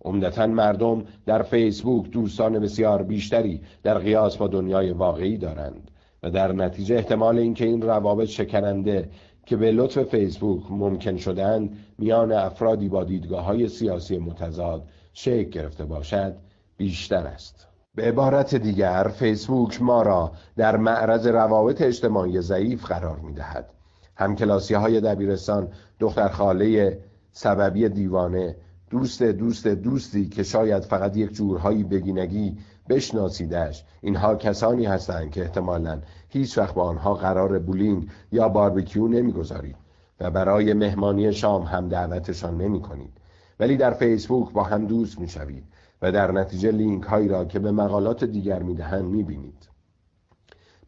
عمدتا 0.05 0.47
مردم 0.47 1.03
در 1.25 1.41
فیسبوک 1.41 2.09
دوستان 2.09 2.59
بسیار 2.59 3.03
بیشتری 3.03 3.61
در 3.83 3.97
قیاس 3.97 4.37
با 4.37 4.47
دنیای 4.47 4.91
واقعی 4.91 5.37
دارند 5.37 5.91
و 6.23 6.31
در 6.31 6.51
نتیجه 6.51 6.95
احتمال 6.95 7.37
اینکه 7.37 7.65
این 7.65 7.81
روابط 7.81 8.27
شکننده 8.27 9.09
که 9.45 9.57
به 9.57 9.71
لطف 9.71 10.03
فیسبوک 10.03 10.63
ممکن 10.69 11.17
شدند 11.17 11.77
میان 11.97 12.31
افرادی 12.31 12.89
با 12.89 13.03
دیدگاه 13.03 13.45
های 13.45 13.67
سیاسی 13.67 14.17
متضاد 14.17 14.87
شکل 15.13 15.49
گرفته 15.49 15.85
باشد 15.85 16.35
بیشتر 16.77 17.27
است. 17.27 17.67
به 17.95 18.03
عبارت 18.03 18.55
دیگر 18.55 19.11
فیسبوک 19.15 19.81
ما 19.81 20.01
را 20.01 20.31
در 20.57 20.77
معرض 20.77 21.27
روابط 21.27 21.81
اجتماعی 21.81 22.41
ضعیف 22.41 22.85
قرار 22.85 23.19
می 23.19 23.33
دهد 23.33 23.69
همکلاسی 24.15 24.73
های 24.73 25.01
دبیرستان 25.01 25.67
دختر 25.99 26.27
خاله 26.27 26.99
سببی 27.31 27.89
دیوانه 27.89 28.55
دوست 28.89 29.23
دوست 29.23 29.67
دوستی 29.67 30.29
که 30.29 30.43
شاید 30.43 30.83
فقط 30.83 31.17
یک 31.17 31.31
جورهایی 31.31 31.83
بگینگی 31.83 32.57
بشناسیدش 32.89 33.83
اینها 34.01 34.35
کسانی 34.35 34.85
هستند 34.85 35.31
که 35.31 35.41
احتمالا 35.41 36.01
هیچ 36.33 36.57
وقت 36.57 36.75
با 36.75 36.83
آنها 36.83 37.13
قرار 37.13 37.59
بولینگ 37.59 38.09
یا 38.31 38.49
باربیکیو 38.49 39.07
نمی‌گذارید 39.07 39.75
و 40.19 40.31
برای 40.31 40.73
مهمانی 40.73 41.33
شام 41.33 41.63
هم 41.63 41.89
دعوتشان 41.89 42.57
نمی 42.57 42.81
کنید 42.81 43.17
ولی 43.59 43.77
در 43.77 43.91
فیسبوک 43.91 44.51
با 44.51 44.63
هم 44.63 44.85
دوست 44.85 45.19
می 45.19 45.27
شوید 45.27 45.63
و 46.01 46.11
در 46.11 46.31
نتیجه 46.31 46.71
لینک 46.71 47.03
هایی 47.03 47.27
را 47.27 47.45
که 47.45 47.59
به 47.59 47.71
مقالات 47.71 48.23
دیگر 48.23 48.63
می 48.63 48.75
دهند 48.75 49.05
می 49.05 49.23
بینید 49.23 49.69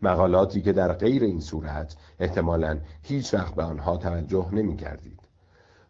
مقالاتی 0.01 0.61
که 0.61 0.73
در 0.73 0.93
غیر 0.93 1.23
این 1.23 1.39
صورت 1.39 1.95
احتمالا 2.19 2.77
هیچ 3.01 3.33
وقت 3.33 3.55
به 3.55 3.63
آنها 3.63 3.97
توجه 3.97 4.47
نمی 4.51 4.77
کردید 4.77 5.19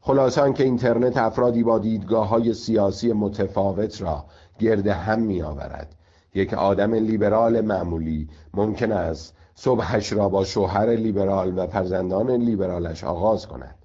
خلاصان 0.01 0.53
که 0.53 0.63
اینترنت 0.63 1.17
افرادی 1.17 1.63
با 1.63 1.79
دیدگاه 1.79 2.27
های 2.27 2.53
سیاسی 2.53 3.13
متفاوت 3.13 4.01
را 4.01 4.25
گرد 4.59 4.87
هم 4.87 5.21
می 5.21 5.41
آورد 5.41 5.95
یک 6.33 6.53
آدم 6.53 6.93
لیبرال 6.93 7.61
معمولی 7.61 8.29
ممکن 8.53 8.91
است 8.91 9.35
صبحش 9.55 10.13
را 10.13 10.29
با 10.29 10.43
شوهر 10.43 10.89
لیبرال 10.89 11.59
و 11.59 11.67
فرزندان 11.67 12.31
لیبرالش 12.31 13.03
آغاز 13.03 13.47
کند. 13.47 13.75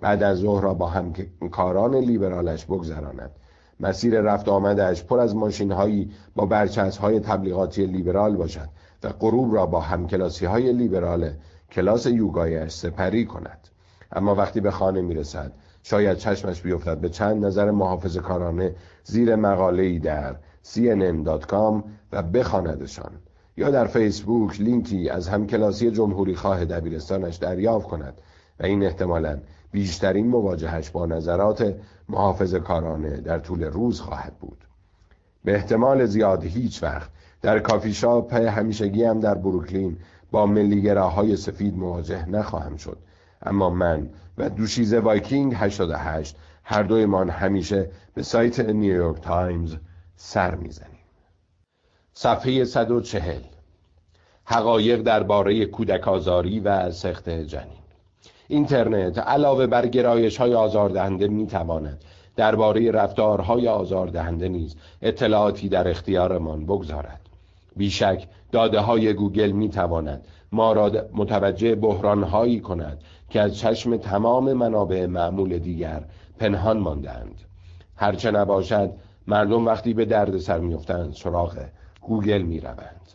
بعد 0.00 0.22
از 0.22 0.38
ظهر 0.38 0.62
را 0.62 0.74
با 0.74 0.86
همکاران 0.86 1.94
لیبرالش 1.94 2.64
بگذراند. 2.64 3.30
مسیر 3.80 4.20
رفت 4.20 4.48
آمدش 4.48 5.04
پر 5.04 5.20
از 5.20 5.36
ماشین 5.36 5.72
هایی 5.72 6.10
با 6.36 6.46
برچسب 6.46 7.00
های 7.00 7.20
تبلیغاتی 7.20 7.86
لیبرال 7.86 8.36
باشد 8.36 8.68
و 9.02 9.08
غروب 9.08 9.54
را 9.54 9.66
با 9.66 9.80
همکلاسی 9.80 10.46
های 10.46 10.72
لیبرال 10.72 11.30
کلاس 11.72 12.06
یوگایش 12.06 12.72
سپری 12.72 13.24
کند. 13.24 13.68
اما 14.12 14.34
وقتی 14.34 14.60
به 14.60 14.70
خانه 14.70 15.00
می‌رسد 15.00 15.52
شاید 15.82 16.18
چشمش 16.18 16.62
بیفتد 16.62 16.98
به 16.98 17.08
چند 17.08 17.44
نظر 17.44 17.70
محافظ 17.70 18.16
کارانه 18.16 18.74
زیر 19.04 19.36
مقاله 19.36 19.98
در 19.98 20.36
cnn.com 20.64 21.82
و 22.12 22.22
بخواندشان. 22.22 23.10
یا 23.56 23.70
در 23.70 23.86
فیسبوک 23.86 24.60
لینکی 24.60 25.10
از 25.10 25.28
همکلاسی 25.28 25.90
جمهوری 25.90 26.34
خواه 26.34 26.64
دبیرستانش 26.64 27.36
دریافت 27.36 27.88
کند 27.88 28.20
و 28.60 28.66
این 28.66 28.82
احتمالا 28.82 29.38
بیشترین 29.72 30.26
مواجهه‌اش 30.26 30.90
با 30.90 31.06
نظرات 31.06 31.74
محافظ 32.08 32.54
کارانه 32.54 33.16
در 33.16 33.38
طول 33.38 33.64
روز 33.64 34.00
خواهد 34.00 34.32
بود. 34.40 34.64
به 35.44 35.54
احتمال 35.54 36.06
زیاد 36.06 36.44
هیچ 36.44 36.82
وقت 36.82 37.10
در 37.42 37.58
کافی 37.58 37.92
شاپ 37.92 38.34
همیشگی‌ام 38.34 39.20
در 39.20 39.34
بروکلین 39.34 39.96
با 40.30 40.46
ملیگراهای 40.46 41.36
سفید 41.36 41.76
مواجه 41.76 42.28
نخواهم 42.28 42.76
شد. 42.76 42.98
اما 43.42 43.70
من 43.70 44.08
و 44.38 44.48
دوشیزه 44.48 45.00
وایکینگ 45.00 45.54
88 45.56 46.36
هر 46.64 46.82
دویمان 46.82 47.30
همیشه 47.30 47.90
به 48.14 48.22
سایت 48.22 48.60
نیویورک 48.60 49.20
تایمز 49.20 49.76
سر 50.16 50.54
می‌زنیم. 50.54 50.95
صفحه 52.18 52.64
140 52.64 53.40
حقایق 54.44 55.02
درباره 55.02 55.66
کودک 55.66 56.08
آزاری 56.08 56.60
و 56.60 56.90
سخت 56.90 57.28
جنین. 57.28 57.82
اینترنت 58.48 59.18
علاوه 59.18 59.66
بر 59.66 59.86
گرایش 59.86 60.36
های 60.36 60.54
آزاردهنده 60.54 61.28
می 61.28 61.46
تواند 61.46 62.04
درباره 62.36 62.90
رفتارهای 62.90 63.68
آزاردهنده 63.68 64.48
نیز 64.48 64.76
اطلاعاتی 65.02 65.68
در 65.68 65.88
اختیارمان 65.88 66.64
بگذارد. 66.66 67.20
بیشک 67.76 68.28
داده 68.52 68.80
های 68.80 69.12
گوگل 69.12 69.50
می 69.50 69.68
تواند 69.68 70.24
ما 70.52 70.72
را 70.72 70.92
متوجه 71.12 71.74
بحران 71.74 72.22
هایی 72.22 72.60
کند 72.60 73.00
که 73.30 73.40
از 73.40 73.58
چشم 73.58 73.96
تمام 73.96 74.52
منابع 74.52 75.06
معمول 75.06 75.58
دیگر 75.58 76.04
پنهان 76.38 76.78
ماندند 76.78 77.40
هرچه 77.96 78.30
نباشد 78.30 78.90
مردم 79.26 79.66
وقتی 79.66 79.94
به 79.94 80.04
درد 80.04 80.38
سر 80.38 80.58
میفتند 80.58 81.12
سراغ 81.12 81.58
گوگل 82.06 82.42
می 82.42 82.60
روند. 82.60 83.12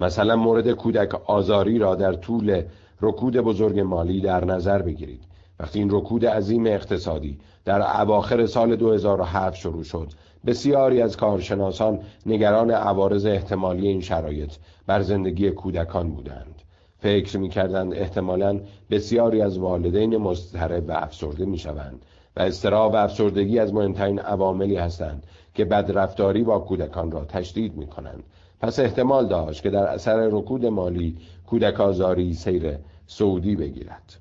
مثلا 0.00 0.36
مورد 0.36 0.70
کودک 0.70 1.14
آزاری 1.14 1.78
را 1.78 1.94
در 1.94 2.12
طول 2.12 2.62
رکود 3.00 3.36
بزرگ 3.36 3.80
مالی 3.80 4.20
در 4.20 4.44
نظر 4.44 4.82
بگیرید 4.82 5.22
وقتی 5.60 5.78
این 5.78 5.88
رکود 5.90 6.26
عظیم 6.26 6.66
اقتصادی 6.66 7.38
در 7.64 8.00
اواخر 8.00 8.46
سال 8.46 8.76
2007 8.76 9.56
شروع 9.56 9.82
شد 9.82 10.08
بسیاری 10.46 11.02
از 11.02 11.16
کارشناسان 11.16 12.00
نگران 12.26 12.70
عوارض 12.70 13.26
احتمالی 13.26 13.88
این 13.88 14.00
شرایط 14.00 14.52
بر 14.86 15.02
زندگی 15.02 15.50
کودکان 15.50 16.10
بودند 16.10 16.62
فکر 16.98 17.38
می 17.38 17.48
کردند 17.48 17.94
احتمالا 17.94 18.60
بسیاری 18.90 19.42
از 19.42 19.58
والدین 19.58 20.16
مضطرب 20.16 20.88
و 20.88 20.92
افسرده 20.92 21.44
می 21.44 21.58
شوند 21.58 22.04
و 22.36 22.42
استراب 22.42 22.92
و 22.92 22.96
افسردگی 22.96 23.58
از 23.58 23.74
مهمترین 23.74 24.18
عواملی 24.18 24.76
هستند 24.76 25.26
که 25.56 25.64
بدرفتاری 25.64 26.44
با 26.44 26.58
کودکان 26.58 27.10
را 27.10 27.24
تشدید 27.24 27.76
می 27.76 27.86
کنند 27.86 28.22
پس 28.60 28.78
احتمال 28.78 29.28
داشت 29.28 29.62
که 29.62 29.70
در 29.70 29.86
اثر 29.86 30.28
رکود 30.32 30.66
مالی 30.66 31.16
کودک 31.46 31.80
آزاری 31.80 32.34
سیر 32.34 32.78
سعودی 33.06 33.56
بگیرد. 33.56 34.16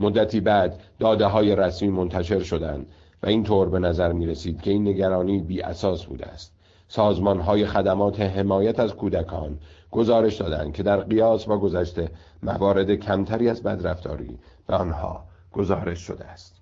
مدتی 0.00 0.40
بعد 0.40 0.80
داده 0.98 1.26
های 1.26 1.56
رسمی 1.56 1.88
منتشر 1.88 2.38
شدند 2.38 2.86
و 3.22 3.26
این 3.26 3.42
طور 3.42 3.68
به 3.68 3.78
نظر 3.78 4.12
می 4.12 4.26
رسید 4.26 4.62
که 4.62 4.70
این 4.70 4.88
نگرانی 4.88 5.38
بی 5.38 5.62
اساس 5.62 6.04
بوده 6.04 6.26
است. 6.26 6.52
سازمان 6.88 7.40
های 7.40 7.66
خدمات 7.66 8.20
حمایت 8.20 8.80
از 8.80 8.94
کودکان 8.94 9.58
گزارش 9.90 10.36
دادند 10.36 10.72
که 10.72 10.82
در 10.82 11.00
قیاس 11.00 11.44
با 11.44 11.58
گذشته 11.58 12.10
موارد 12.42 12.94
کمتری 12.94 13.48
از 13.48 13.62
بدرفتاری 13.62 14.38
به 14.66 14.76
آنها 14.76 15.24
گزارش 15.52 15.98
شده 15.98 16.24
است. 16.24 16.55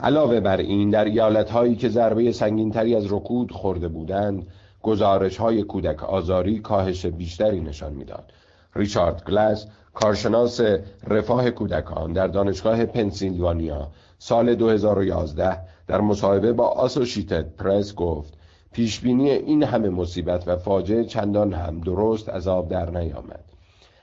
علاوه 0.00 0.40
بر 0.40 0.56
این 0.56 0.90
در 0.90 1.04
ایالت 1.04 1.50
هایی 1.50 1.76
که 1.76 1.88
ضربه 1.88 2.32
سنگینتری 2.32 2.94
از 2.94 3.12
رکود 3.12 3.52
خورده 3.52 3.88
بودند 3.88 4.46
گزارش 4.82 5.36
های 5.36 5.62
کودک 5.62 6.04
آزاری 6.04 6.58
کاهش 6.58 7.06
بیشتری 7.06 7.60
نشان 7.60 7.92
می‌داد. 7.92 8.32
ریچارد 8.76 9.24
گلاس 9.24 9.66
کارشناس 9.94 10.60
رفاه 11.06 11.50
کودکان 11.50 12.12
در 12.12 12.26
دانشگاه 12.26 12.84
پنسیلوانیا 12.84 13.88
سال 14.18 14.54
2011 14.54 15.58
در 15.86 16.00
مصاحبه 16.00 16.52
با 16.52 16.68
آسوشیتد 16.68 17.56
پرس 17.56 17.94
گفت 17.94 18.34
پیشبینی 18.72 19.30
این 19.30 19.62
همه 19.62 19.88
مصیبت 19.88 20.48
و 20.48 20.56
فاجعه 20.56 21.04
چندان 21.04 21.52
هم 21.52 21.80
درست 21.80 22.28
از 22.28 22.48
آب 22.48 22.68
در 22.68 22.90
نیامد. 22.90 23.44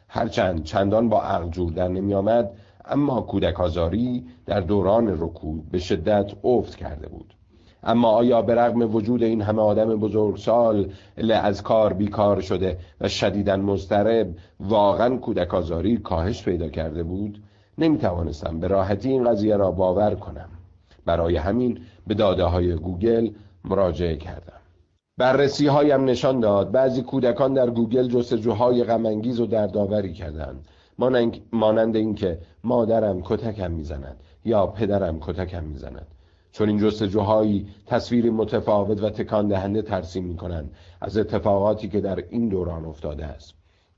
هرچند 0.07 0.63
چندان 0.63 1.09
با 1.09 1.21
عقل 1.21 1.49
جور 1.49 1.71
در 1.71 1.87
نمی 1.87 2.13
آمد 2.13 2.51
اما 2.91 3.21
کودک 3.21 3.59
آزاری 3.59 4.25
در 4.45 4.59
دوران 4.59 5.07
رکود 5.23 5.69
به 5.69 5.79
شدت 5.79 6.31
افت 6.43 6.75
کرده 6.75 7.07
بود. 7.07 7.33
اما 7.83 8.09
آیا 8.09 8.41
به 8.41 8.55
رغم 8.55 8.95
وجود 8.95 9.23
این 9.23 9.41
همه 9.41 9.61
آدم 9.61 9.95
بزرگسال 9.95 10.91
از 11.31 11.63
کار 11.63 11.93
بیکار 11.93 12.41
شده 12.41 12.77
و 13.01 13.07
شدیدا 13.07 13.61
مضطرب 13.61 14.27
واقعا 14.59 15.17
کودک 15.17 15.53
آزاری 15.53 15.97
کاهش 15.97 16.43
پیدا 16.43 16.69
کرده 16.69 17.03
بود؟ 17.03 17.41
نمی 17.77 17.97
توانستم 17.97 18.59
به 18.59 18.67
راحتی 18.67 19.09
این 19.09 19.29
قضیه 19.29 19.55
را 19.55 19.71
باور 19.71 20.15
کنم. 20.15 20.49
برای 21.05 21.37
همین 21.37 21.79
به 22.07 22.13
داده 22.13 22.43
های 22.43 22.75
گوگل 22.75 23.29
مراجعه 23.65 24.15
کردم. 24.15 24.59
بررسی 25.17 25.67
هایم 25.67 26.05
نشان 26.05 26.39
داد 26.39 26.71
بعضی 26.71 27.01
کودکان 27.01 27.53
در 27.53 27.69
گوگل 27.69 28.07
جستجوهای 28.07 28.83
غم‌انگیز 28.83 29.39
و 29.39 29.45
دردآوری 29.45 30.13
کردند. 30.13 30.65
مانند 31.51 31.95
اینکه 31.95 32.39
مادرم 32.63 33.21
کتکم 33.21 33.71
می‌زند 33.71 34.17
یا 34.45 34.67
پدرم 34.67 35.19
کتکم 35.19 35.63
می‌زند. 35.63 36.07
چون 36.51 36.69
این 36.69 36.77
جستجوهایی 36.77 37.67
تصویری 37.85 38.29
متفاوت 38.29 39.03
و 39.03 39.09
تکان 39.09 39.47
دهنده 39.47 39.81
ترسیم 39.81 40.25
می 40.25 40.37
کنند 40.37 40.71
از 41.01 41.17
اتفاقاتی 41.17 41.89
که 41.89 42.01
در 42.01 42.23
این 42.29 42.49
دوران 42.49 42.85
افتاده 42.85 43.25
است. 43.25 43.53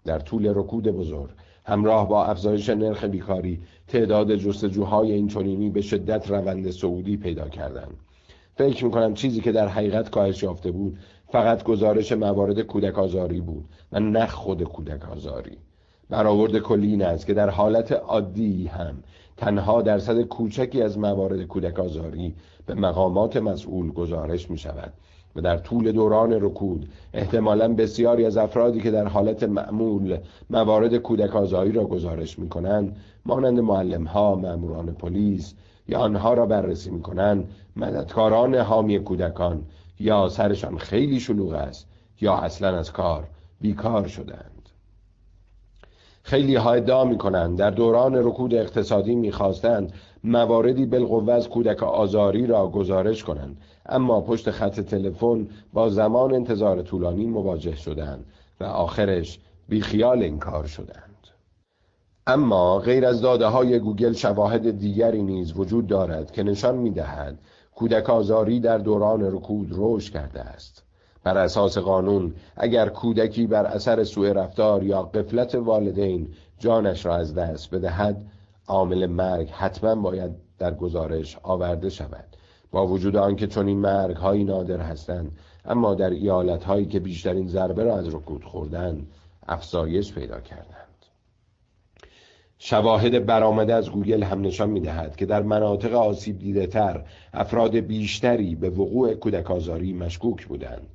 در 0.05 0.19
طول 0.19 0.51
رکود 0.55 0.87
بزرگ 0.87 1.29
همراه 1.65 2.09
با 2.09 2.25
افزایش 2.25 2.69
نرخ 2.69 3.03
بیکاری 3.03 3.61
تعداد 3.87 4.35
جستجوهای 4.35 5.11
این 5.11 5.27
چنینی 5.27 5.69
به 5.69 5.81
شدت 5.81 6.29
روند 6.29 6.71
سعودی 6.71 7.17
پیدا 7.17 7.49
کردند. 7.49 7.97
فکر 8.55 8.89
کنم 8.89 9.13
چیزی 9.13 9.41
که 9.41 9.51
در 9.51 9.67
حقیقت 9.67 10.09
کاهش 10.09 10.43
یافته 10.43 10.71
بود 10.71 10.97
فقط 11.31 11.63
گزارش 11.63 12.11
موارد 12.11 12.61
کودک 12.61 12.99
آزاری 12.99 13.41
بود 13.41 13.65
و 13.91 13.99
نه 13.99 14.25
خود 14.25 14.63
کودک 14.63 15.09
آزاری 15.09 15.57
برآورد 16.09 16.59
کلی 16.59 16.87
این 16.87 17.01
است 17.01 17.25
که 17.25 17.33
در 17.33 17.49
حالت 17.49 17.91
عادی 17.91 18.67
هم 18.67 18.95
تنها 19.37 19.81
درصد 19.81 20.21
کوچکی 20.21 20.81
از 20.81 20.99
موارد 20.99 21.43
کودک 21.43 21.79
آزاری 21.79 22.35
به 22.65 22.73
مقامات 22.73 23.37
مسئول 23.37 23.91
گزارش 23.91 24.49
می 24.49 24.57
شود 24.57 24.93
و 25.35 25.41
در 25.41 25.57
طول 25.57 25.91
دوران 25.91 26.31
رکود 26.31 26.89
احتمالا 27.13 27.73
بسیاری 27.73 28.25
از 28.25 28.37
افرادی 28.37 28.81
که 28.81 28.91
در 28.91 29.07
حالت 29.07 29.43
معمول 29.43 30.17
موارد 30.49 30.97
کودک 30.97 31.35
آزاری 31.35 31.71
را 31.71 31.83
گزارش 31.83 32.39
می 32.39 32.49
کنند 32.49 32.95
مانند 33.25 33.59
معلم 33.59 34.03
ها، 34.03 34.35
ماموران 34.35 34.93
پلیس 34.93 35.53
یا 35.87 35.99
آنها 35.99 36.33
را 36.33 36.45
بررسی 36.45 36.91
می 36.91 37.01
کنند 37.01 37.49
مددکاران 37.75 38.55
حامی 38.55 38.99
کودکان 38.99 39.63
یا 39.99 40.29
سرشان 40.29 40.77
خیلی 40.77 41.19
شلوغ 41.19 41.53
است 41.53 41.87
یا 42.21 42.35
اصلا 42.35 42.77
از 42.77 42.91
کار 42.91 43.27
بیکار 43.61 44.07
شدند 44.07 44.52
خیلی 46.23 46.55
ها 46.55 46.73
ادعا 46.73 47.05
می 47.05 47.17
کنند 47.17 47.57
در 47.57 47.69
دوران 47.69 48.15
رکود 48.15 48.55
اقتصادی 48.55 49.15
می‌خواستند 49.15 49.93
مواردی 50.23 50.85
بالقوه 50.85 51.33
از 51.33 51.49
کودک 51.49 51.83
آزاری 51.83 52.47
را 52.47 52.67
گزارش 52.67 53.23
کنند. 53.23 53.57
اما 53.85 54.21
پشت 54.21 54.51
خط 54.51 54.79
تلفن 54.79 55.47
با 55.73 55.89
زمان 55.89 56.33
انتظار 56.33 56.81
طولانی 56.81 57.25
مواجه 57.25 57.75
شدند 57.75 58.25
و 58.59 58.63
آخرش 58.63 59.39
بیخیال 59.69 60.23
این 60.23 60.39
کار 60.39 60.65
شدند. 60.65 61.27
اما 62.27 62.79
غیر 62.79 63.05
از 63.05 63.21
داده 63.21 63.45
های 63.45 63.79
گوگل 63.79 64.13
شواهد 64.13 64.79
دیگری 64.79 65.21
نیز 65.21 65.53
وجود 65.55 65.87
دارد 65.87 66.31
که 66.31 66.43
نشان 66.43 66.77
می 66.77 66.91
دهد 66.91 67.39
کودک 67.75 68.09
آزاری 68.09 68.59
در 68.59 68.77
دوران 68.77 69.35
رکود 69.35 69.67
رشد 69.71 70.13
کرده 70.13 70.41
است. 70.41 70.83
بر 71.23 71.37
اساس 71.37 71.77
قانون 71.77 72.33
اگر 72.57 72.89
کودکی 72.89 73.47
بر 73.47 73.65
اثر 73.65 74.03
سوء 74.03 74.31
رفتار 74.31 74.83
یا 74.83 75.03
قفلت 75.03 75.55
والدین 75.55 76.27
جانش 76.59 77.05
را 77.05 77.15
از 77.15 77.35
دست 77.35 77.75
بدهد 77.75 78.25
عامل 78.67 79.05
مرگ 79.05 79.49
حتما 79.49 79.95
باید 79.95 80.31
در 80.59 80.73
گزارش 80.73 81.37
آورده 81.43 81.89
شود. 81.89 82.25
با 82.71 82.87
وجود 82.87 83.15
آنکه 83.15 83.47
چون 83.47 83.67
این 83.67 83.77
مرگ 83.77 84.15
هایی 84.15 84.43
نادر 84.43 84.77
هستند 84.77 85.37
اما 85.65 85.95
در 85.95 86.09
ایالت 86.09 86.63
هایی 86.63 86.85
که 86.85 86.99
بیشترین 86.99 87.47
ضربه 87.47 87.83
را 87.83 87.97
از 87.97 88.07
رکود 88.07 88.43
خوردن 88.43 89.07
افزایش 89.47 90.13
پیدا 90.13 90.39
کردند. 90.39 90.87
شواهد 92.57 93.25
برآمده 93.25 93.73
از 93.73 93.91
گوگل 93.91 94.23
هم 94.23 94.41
نشان 94.41 94.69
می‌دهد 94.69 95.15
که 95.15 95.25
در 95.25 95.41
مناطق 95.41 95.93
آسیب 95.93 96.39
دیده 96.39 96.67
تر 96.67 97.05
افراد 97.33 97.75
بیشتری 97.75 98.55
به 98.55 98.69
وقوع 98.69 99.13
کودک 99.13 99.51
آزاری 99.51 99.93
مشکوک 99.93 100.45
بودند. 100.45 100.87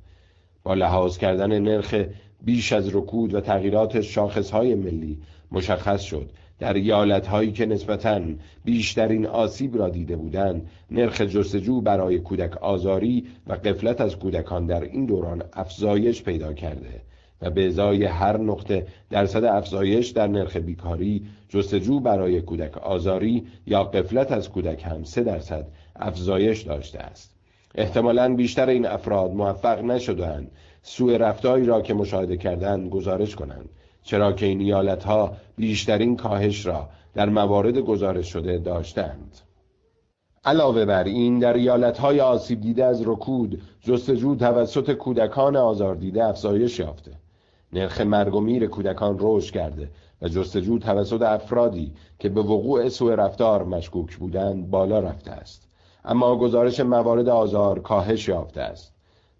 با 0.63 0.73
لحاظ 0.73 1.17
کردن 1.17 1.59
نرخ 1.59 1.95
بیش 2.41 2.73
از 2.73 2.95
رکود 2.95 3.33
و 3.33 3.41
تغییرات 3.41 4.01
شاخصهای 4.01 4.75
ملی 4.75 5.17
مشخص 5.51 6.01
شد. 6.01 6.29
در 6.59 6.73
ایالت 6.73 7.27
هایی 7.27 7.51
که 7.51 7.65
نسبتاً 7.65 8.21
بیشترین 8.65 9.25
آسیب 9.25 9.77
را 9.77 9.89
دیده 9.89 10.15
بودند 10.15 10.69
نرخ 10.91 11.21
جستجو 11.21 11.81
برای 11.81 12.19
کودک 12.19 12.57
آزاری 12.57 13.27
و 13.47 13.53
قفلت 13.53 14.01
از 14.01 14.15
کودکان 14.15 14.65
در 14.65 14.81
این 14.81 15.05
دوران 15.05 15.43
افزایش 15.53 16.23
پیدا 16.23 16.53
کرده 16.53 17.01
و 17.41 17.49
به 17.49 17.67
ازای 17.67 18.05
هر 18.05 18.37
نقطه 18.37 18.87
درصد 19.09 19.43
افزایش 19.43 20.09
در 20.09 20.27
نرخ 20.27 20.57
بیکاری 20.57 21.25
جستجو 21.49 21.99
برای 21.99 22.41
کودک 22.41 22.77
آزاری 22.77 23.47
یا 23.67 23.83
قفلت 23.83 24.31
از 24.31 24.49
کودک 24.49 24.83
هم 24.85 25.03
سه 25.03 25.23
درصد 25.23 25.67
افزایش 25.95 26.61
داشته 26.61 26.99
است. 26.99 27.38
احتمالا 27.75 28.35
بیشتر 28.35 28.69
این 28.69 28.85
افراد 28.85 29.31
موفق 29.31 29.83
نشدند 29.83 30.51
سوء 30.81 31.17
رفتاری 31.17 31.65
را 31.65 31.81
که 31.81 31.93
مشاهده 31.93 32.37
کردند 32.37 32.89
گزارش 32.89 33.35
کنند. 33.35 33.69
چرا 34.03 34.33
که 34.33 34.45
این 34.45 34.61
ایالت 34.61 35.03
ها 35.03 35.33
بیشترین 35.55 36.15
کاهش 36.15 36.65
را 36.65 36.89
در 37.13 37.29
موارد 37.29 37.77
گزارش 37.77 38.33
شده 38.33 38.57
داشتند. 38.57 39.37
علاوه 40.45 40.85
بر 40.85 41.03
این 41.03 41.39
در 41.39 41.53
ایالت 41.53 41.97
های 41.97 42.21
آسیب 42.21 42.61
دیده 42.61 42.85
از 42.85 43.07
رکود 43.07 43.61
جستجو 43.81 44.35
توسط 44.35 44.91
کودکان 44.91 45.55
آزاردیده 45.55 46.25
افزایش 46.25 46.79
یافته. 46.79 47.11
نرخ 47.73 48.01
مرگ 48.01 48.35
و 48.35 48.39
میر 48.39 48.67
کودکان 48.67 49.17
رشد 49.19 49.53
کرده 49.53 49.89
و 50.21 50.27
جستجو 50.27 50.79
توسط 50.79 51.21
افرادی 51.21 51.93
که 52.19 52.29
به 52.29 52.41
وقوع 52.41 52.89
سوء 52.89 53.15
رفتار 53.15 53.63
مشکوک 53.63 54.17
بودند 54.17 54.69
بالا 54.69 54.99
رفته 54.99 55.31
است. 55.31 55.68
اما 56.05 56.35
گزارش 56.35 56.79
موارد 56.79 57.29
آزار 57.29 57.79
کاهش 57.79 58.27
یافته 58.27 58.61
است. 58.61 58.93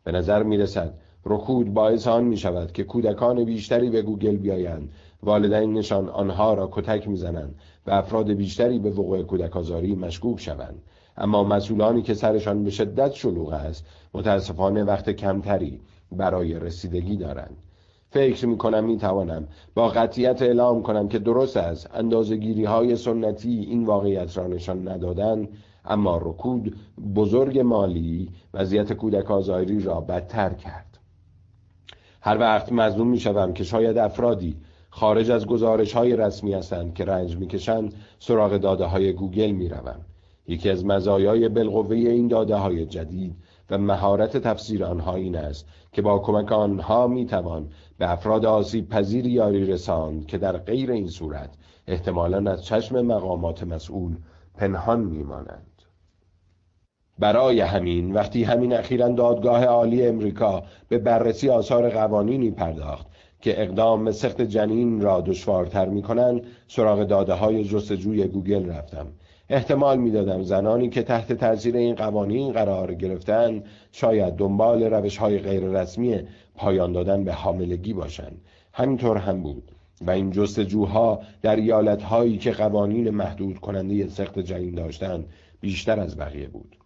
به 0.04 0.12
نظر 0.12 0.44
می 0.44 0.58
رسد 0.58 0.94
رکود 1.26 1.74
باعث 1.74 2.08
آن 2.08 2.24
می 2.24 2.38
شود 2.38 2.72
که 2.72 2.84
کودکان 2.84 3.44
بیشتری 3.44 3.90
به 3.90 4.02
گوگل 4.02 4.36
بیایند. 4.36 4.90
والدینشان 5.24 6.10
آنها 6.10 6.54
را 6.54 6.70
کتک 6.72 7.08
می‌زنند 7.08 7.56
و 7.88 7.92
افراد 7.92 8.32
بیشتری 8.32 8.80
به 8.80 8.90
وقوع 8.90 9.24
کودک 9.24 9.58
آزاری 9.58 9.96
مشکوک 9.96 10.40
شوند. 10.40 10.82
اما 11.18 11.44
مسئولانی 11.44 12.02
که 12.02 12.14
سرشان 12.14 12.64
به 12.64 12.70
شدت 12.70 13.12
شلوغ 13.12 13.54
است 13.54 13.86
متاسفانه 14.14 14.84
وقت 14.84 15.10
کمتری 15.10 15.80
برای 16.12 16.60
رسیدگی 16.60 17.16
دارند. 17.16 17.58
فکر 18.12 18.48
می 18.48 18.58
کنم 18.58 18.84
می 18.84 18.98
توانم 18.98 19.48
با 19.76 19.88
قطیت 19.88 20.42
اعلام 20.42 20.84
کنم 20.84 21.08
که 21.08 21.20
درست 21.20 21.58
است 21.58 21.90
اندازگیری 21.94 22.66
های 22.66 22.96
سنتی 22.96 23.60
این 23.60 23.86
واقعیت 23.86 24.38
را 24.38 24.48
نشان 24.48 24.88
ندادن 24.88 25.48
اما 25.90 26.18
رکود 26.18 26.76
بزرگ 27.16 27.60
مالی 27.60 28.30
وضعیت 28.54 28.94
کودک 28.94 29.32
آزاری 29.32 29.80
را 29.80 30.02
بدتر 30.02 30.54
کرد 30.54 31.00
هر 32.22 32.38
وقت 32.38 32.72
مظلوم 32.72 33.08
می 33.08 33.20
شوم 33.20 33.54
که 33.54 33.64
شاید 33.64 33.98
افرادی 33.98 34.58
خارج 34.90 35.32
از 35.32 35.48
گزارش 35.48 35.94
های 35.94 36.16
رسمی 36.16 36.54
هستند 36.54 36.94
که 36.94 37.06
رنج 37.06 37.38
می‌کشند 37.38 37.94
سراغ 38.20 38.58
داده 38.58 38.86
های 38.86 39.14
گوگل 39.14 39.52
می 39.52 39.70
روم. 39.70 40.06
یکی 40.48 40.70
از 40.70 40.86
مزایای 40.86 41.50
بالقوه 41.50 41.96
این 41.96 42.28
داده 42.28 42.56
های 42.56 42.86
جدید 42.86 43.36
و 43.70 43.78
مهارت 43.78 44.38
تفسیر 44.38 44.86
آنها 44.86 45.16
این 45.16 45.36
است 45.36 45.68
که 45.92 46.02
با 46.02 46.20
کمک 46.20 46.52
آنها 46.52 47.08
می 47.08 47.26
توان 47.26 47.70
به 47.98 48.12
افراد 48.12 48.46
آسیب 48.46 48.90
پذیر 48.90 49.28
یاری 49.28 49.66
رساند 49.66 50.26
که 50.26 50.38
در 50.38 50.58
غیر 50.58 50.92
این 50.92 51.08
صورت 51.08 51.50
احتمالا 51.88 52.52
از 52.52 52.64
چشم 52.64 53.02
مقامات 53.02 53.64
مسئول 53.64 54.16
پنهان 54.58 55.00
میمانند. 55.00 55.69
برای 57.20 57.60
همین 57.60 58.14
وقتی 58.14 58.44
همین 58.44 58.74
اخیرا 58.74 59.10
دادگاه 59.10 59.66
عالی 59.66 60.08
امریکا 60.08 60.64
به 60.90 60.98
بررسی 60.98 61.50
آثار 61.50 61.90
قوانینی 61.90 62.52
پرداخت 62.52 63.08
که 63.42 63.62
اقدام 63.62 64.12
سخت 64.12 64.42
جنین 64.42 65.02
را 65.02 65.22
دشوارتر 65.22 65.86
می 65.86 66.02
کنند 66.02 66.42
سراغ 66.68 67.04
داده 67.04 67.34
های 67.34 67.64
جستجوی 67.64 68.28
گوگل 68.28 68.70
رفتم. 68.70 69.08
احتمال 69.50 69.98
می‌دادم 69.98 70.44
زنانی 70.44 70.90
که 70.90 71.04
تحت 71.04 71.34
تاثیر 71.34 71.76
این 71.76 71.96
قوانین 71.96 72.52
قرار 72.52 72.94
گرفتن 72.94 73.64
شاید 73.92 74.36
دنبال 74.36 74.84
روش 74.84 75.18
های 75.18 75.40
غیر 75.40 75.64
رسمی 75.64 76.20
پایان 76.56 76.92
دادن 76.92 77.24
به 77.24 77.34
حاملگی 77.34 77.94
باشند 77.94 78.42
همینطور 78.74 79.18
هم 79.18 79.42
بود 79.42 79.72
و 80.02 80.12
این 80.12 80.32
جستجوها 80.32 81.20
در 81.42 81.56
ایالت 81.56 82.04
هایی 82.04 82.38
که 82.38 82.52
قوانین 82.52 83.10
محدود 83.10 83.60
کننده 83.60 84.08
سخت 84.08 84.40
جنین 84.40 84.76
داشتند 84.76 85.26
بیشتر 85.62 86.00
از 86.00 86.18
بقیه 86.18 86.48
بود. 86.48 86.79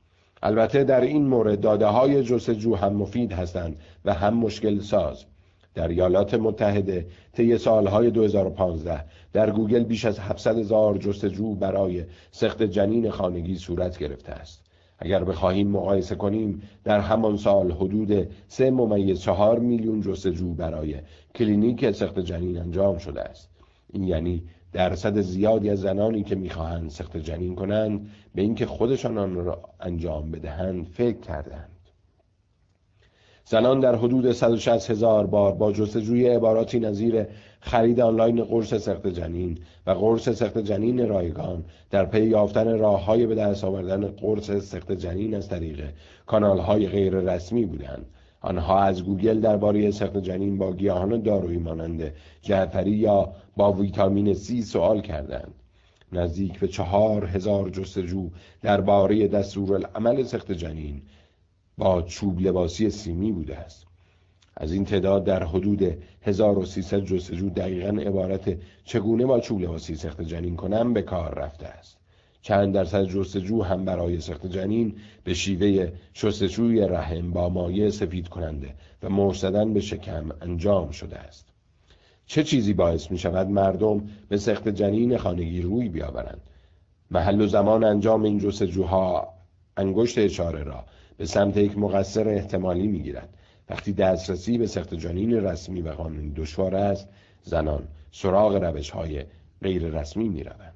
البته 0.46 0.84
در 0.84 1.02
این 1.02 1.28
مورد 1.28 1.60
داده 1.60 1.86
های 1.86 2.24
جستجو 2.24 2.76
هم 2.76 2.94
مفید 2.94 3.32
هستند 3.32 3.76
و 4.06 4.14
هم 4.14 4.34
مشکل 4.34 4.80
ساز. 4.80 5.26
در 5.76 5.88
ایالات 5.88 6.34
متحده 6.34 7.08
طی 7.34 7.58
سالهای 7.58 8.10
2015 8.12 9.06
در 9.34 9.52
گوگل 9.52 9.84
بیش 9.84 10.06
از 10.06 10.20
700 10.20 10.58
هزار 10.58 10.98
جستجو 10.98 11.56
برای 11.56 12.04
سقط 12.32 12.64
جنین 12.64 13.10
خانگی 13.10 13.56
صورت 13.56 13.98
گرفته 13.98 14.32
است. 14.32 14.64
اگر 15.00 15.24
بخواهیم 15.24 15.68
مقایسه 15.68 16.16
کنیم 16.16 16.62
در 16.84 17.00
همان 17.00 17.38
سال 17.38 17.72
حدود 17.72 18.28
3 18.48 18.72
ممیز 18.72 19.20
4 19.20 19.60
میلیون 19.60 20.02
جستجو 20.02 20.54
برای 20.54 20.96
کلینیک 21.36 21.92
سقط 21.92 22.20
جنین 22.20 22.58
انجام 22.58 22.98
شده 22.98 23.22
است. 23.22 23.50
این 23.94 24.04
یعنی 24.04 24.44
درصد 24.74 25.22
زیادی 25.22 25.70
از 25.70 25.80
زنانی 25.80 26.24
که 26.24 26.36
می‌خواهند 26.36 26.90
سقط 26.90 27.18
جنین 27.18 27.56
کنند 27.56 28.10
به 28.36 28.42
اینکه 28.42 28.66
خودشان 28.66 29.18
آن 29.18 29.36
را 29.36 29.62
انجام 29.80 30.32
بدهند 30.32 30.86
فکر 30.86 31.20
کردند 31.20 31.70
زنان 33.46 33.80
در 33.80 33.96
حدود 33.96 34.32
160 34.32 34.92
هزار 34.92 35.28
بار 35.28 35.52
با 35.52 35.72
جستجوی 35.72 36.28
عباراتی 36.28 36.80
نظیر 36.80 37.26
خرید 37.60 38.00
آنلاین 38.00 38.44
قرص 38.44 38.74
سقط 38.74 39.08
جنین 39.08 39.60
و 39.88 39.92
قرص 39.92 40.30
سقط 40.30 40.58
جنین 40.58 41.08
رایگان 41.08 41.64
در 41.92 42.06
پی 42.06 42.26
یافتن 42.26 42.80
راه 42.80 43.06
های 43.06 43.26
به 43.26 43.36
دست 43.36 43.64
آوردن 43.64 44.08
قرص 44.08 44.52
سقط 44.52 44.92
جنین 44.92 45.36
از 45.36 45.50
طریق 45.50 45.90
کانال 46.26 46.60
های 46.60 46.88
غیر 46.88 47.14
رسمی 47.14 47.66
بودند. 47.66 48.06
آنها 48.44 48.80
از 48.80 49.04
گوگل 49.04 49.40
درباره 49.40 49.92
سقط 49.92 50.18
جنین 50.18 50.58
با 50.58 50.74
گیاهان 50.74 51.22
دارویی 51.22 51.58
مانند 51.58 52.14
جعفری 52.42 52.92
یا 52.92 53.34
با 53.58 53.72
ویتامین 53.72 54.34
C 54.34 54.62
سوال 54.62 55.02
کردند. 55.02 55.54
نزدیک 56.12 56.60
به 56.60 56.68
چهار 56.68 57.26
هزار 57.26 57.70
جستجو 57.70 58.30
درباره 58.62 59.28
دستورالعمل 59.28 60.24
سقط 60.24 60.52
جنین 60.52 61.02
با 61.78 62.02
چوب 62.02 62.40
لباسی 62.40 62.90
سیمی 62.90 63.32
بوده 63.32 63.58
است. 63.58 63.86
از 64.58 64.74
این 64.74 64.86
تعداد 64.86 65.24
در 65.24 65.44
حدود 65.44 65.98
1300 66.22 67.00
جستجو 67.00 67.50
دقیقا 67.50 68.02
عبارت 68.02 68.58
چگونه 68.84 69.26
با 69.26 69.40
چوب 69.40 69.62
لباسی 69.62 69.96
سخت 69.96 70.22
جنین 70.22 70.56
کنم 70.56 70.94
به 70.94 71.02
کار 71.02 71.34
رفته 71.40 71.66
است. 71.66 72.03
چند 72.44 72.74
درصد 72.74 73.04
جستجو 73.04 73.64
هم 73.64 73.86
برای 73.86 74.20
سخت 74.20 74.46
جنین 74.46 74.96
به 75.24 75.34
شیوه 75.34 75.92
شستشوی 76.14 76.82
رحم 76.82 77.32
با 77.32 77.50
مایع 77.50 77.90
سفید 77.90 78.28
کننده 78.28 78.76
و 79.04 79.10
مرسدن 79.10 79.74
به 79.74 79.80
شکم 79.80 80.30
انجام 80.42 80.92
شده 80.92 81.18
است. 81.18 81.46
چه 82.26 82.44
چیزی 82.44 82.74
باعث 82.74 83.12
می 83.12 83.18
شود 83.18 83.48
مردم 83.48 84.10
به 84.30 84.38
سخت 84.38 84.70
جنین 84.70 85.18
خانگی 85.18 85.62
روی 85.62 85.90
بیاورند؟ 85.90 86.42
محل 87.12 87.42
و 87.42 87.48
زمان 87.48 87.84
انجام 87.84 88.24
این 88.24 88.40
جستجوها 88.40 89.34
انگشت 89.78 90.18
اشاره 90.18 90.64
را 90.64 90.84
به 91.18 91.26
سمت 91.26 91.58
یک 91.58 91.78
مقصر 91.78 92.30
احتمالی 92.30 92.88
می 92.88 93.00
گیرد. 93.00 93.30
وقتی 93.70 93.94
دسترسی 93.94 94.58
به 94.58 94.68
سخت 94.68 94.94
جنین 94.94 95.34
رسمی 95.34 95.82
و 95.82 95.92
قانونی 95.92 96.32
دشوار 96.32 96.76
است 96.76 97.10
زنان 97.44 97.88
سراغ 98.12 98.56
روش 98.56 98.90
های 98.90 99.24
غیر 99.62 100.00
رسمی 100.00 100.30
می 100.30 100.44
روند. 100.44 100.73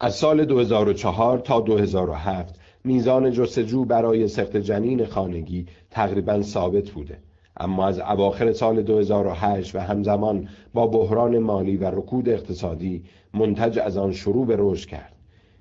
از 0.00 0.14
سال 0.14 0.44
2004 0.44 1.38
تا 1.38 1.60
2007 1.60 2.60
میزان 2.84 3.30
جستجو 3.30 3.84
برای 3.84 4.28
سخت 4.28 4.56
جنین 4.56 5.06
خانگی 5.06 5.66
تقریبا 5.90 6.42
ثابت 6.42 6.90
بوده. 6.90 7.18
اما 7.56 7.86
از 7.86 7.98
اواخر 8.00 8.52
سال 8.52 8.82
2008 8.82 9.74
و 9.76 9.78
همزمان 9.78 10.48
با 10.74 10.86
بحران 10.86 11.38
مالی 11.38 11.76
و 11.76 11.90
رکود 11.90 12.28
اقتصادی 12.28 13.04
منتج 13.34 13.78
از 13.78 13.96
آن 13.96 14.12
شروع 14.12 14.46
به 14.46 14.56
رشد 14.58 14.88
کرد. 14.88 15.12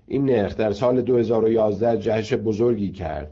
این 0.07 0.25
نرخ 0.25 0.55
در 0.57 0.71
سال 0.71 1.01
2011 1.01 1.97
جهش 1.97 2.33
بزرگی 2.33 2.91
کرد 2.91 3.31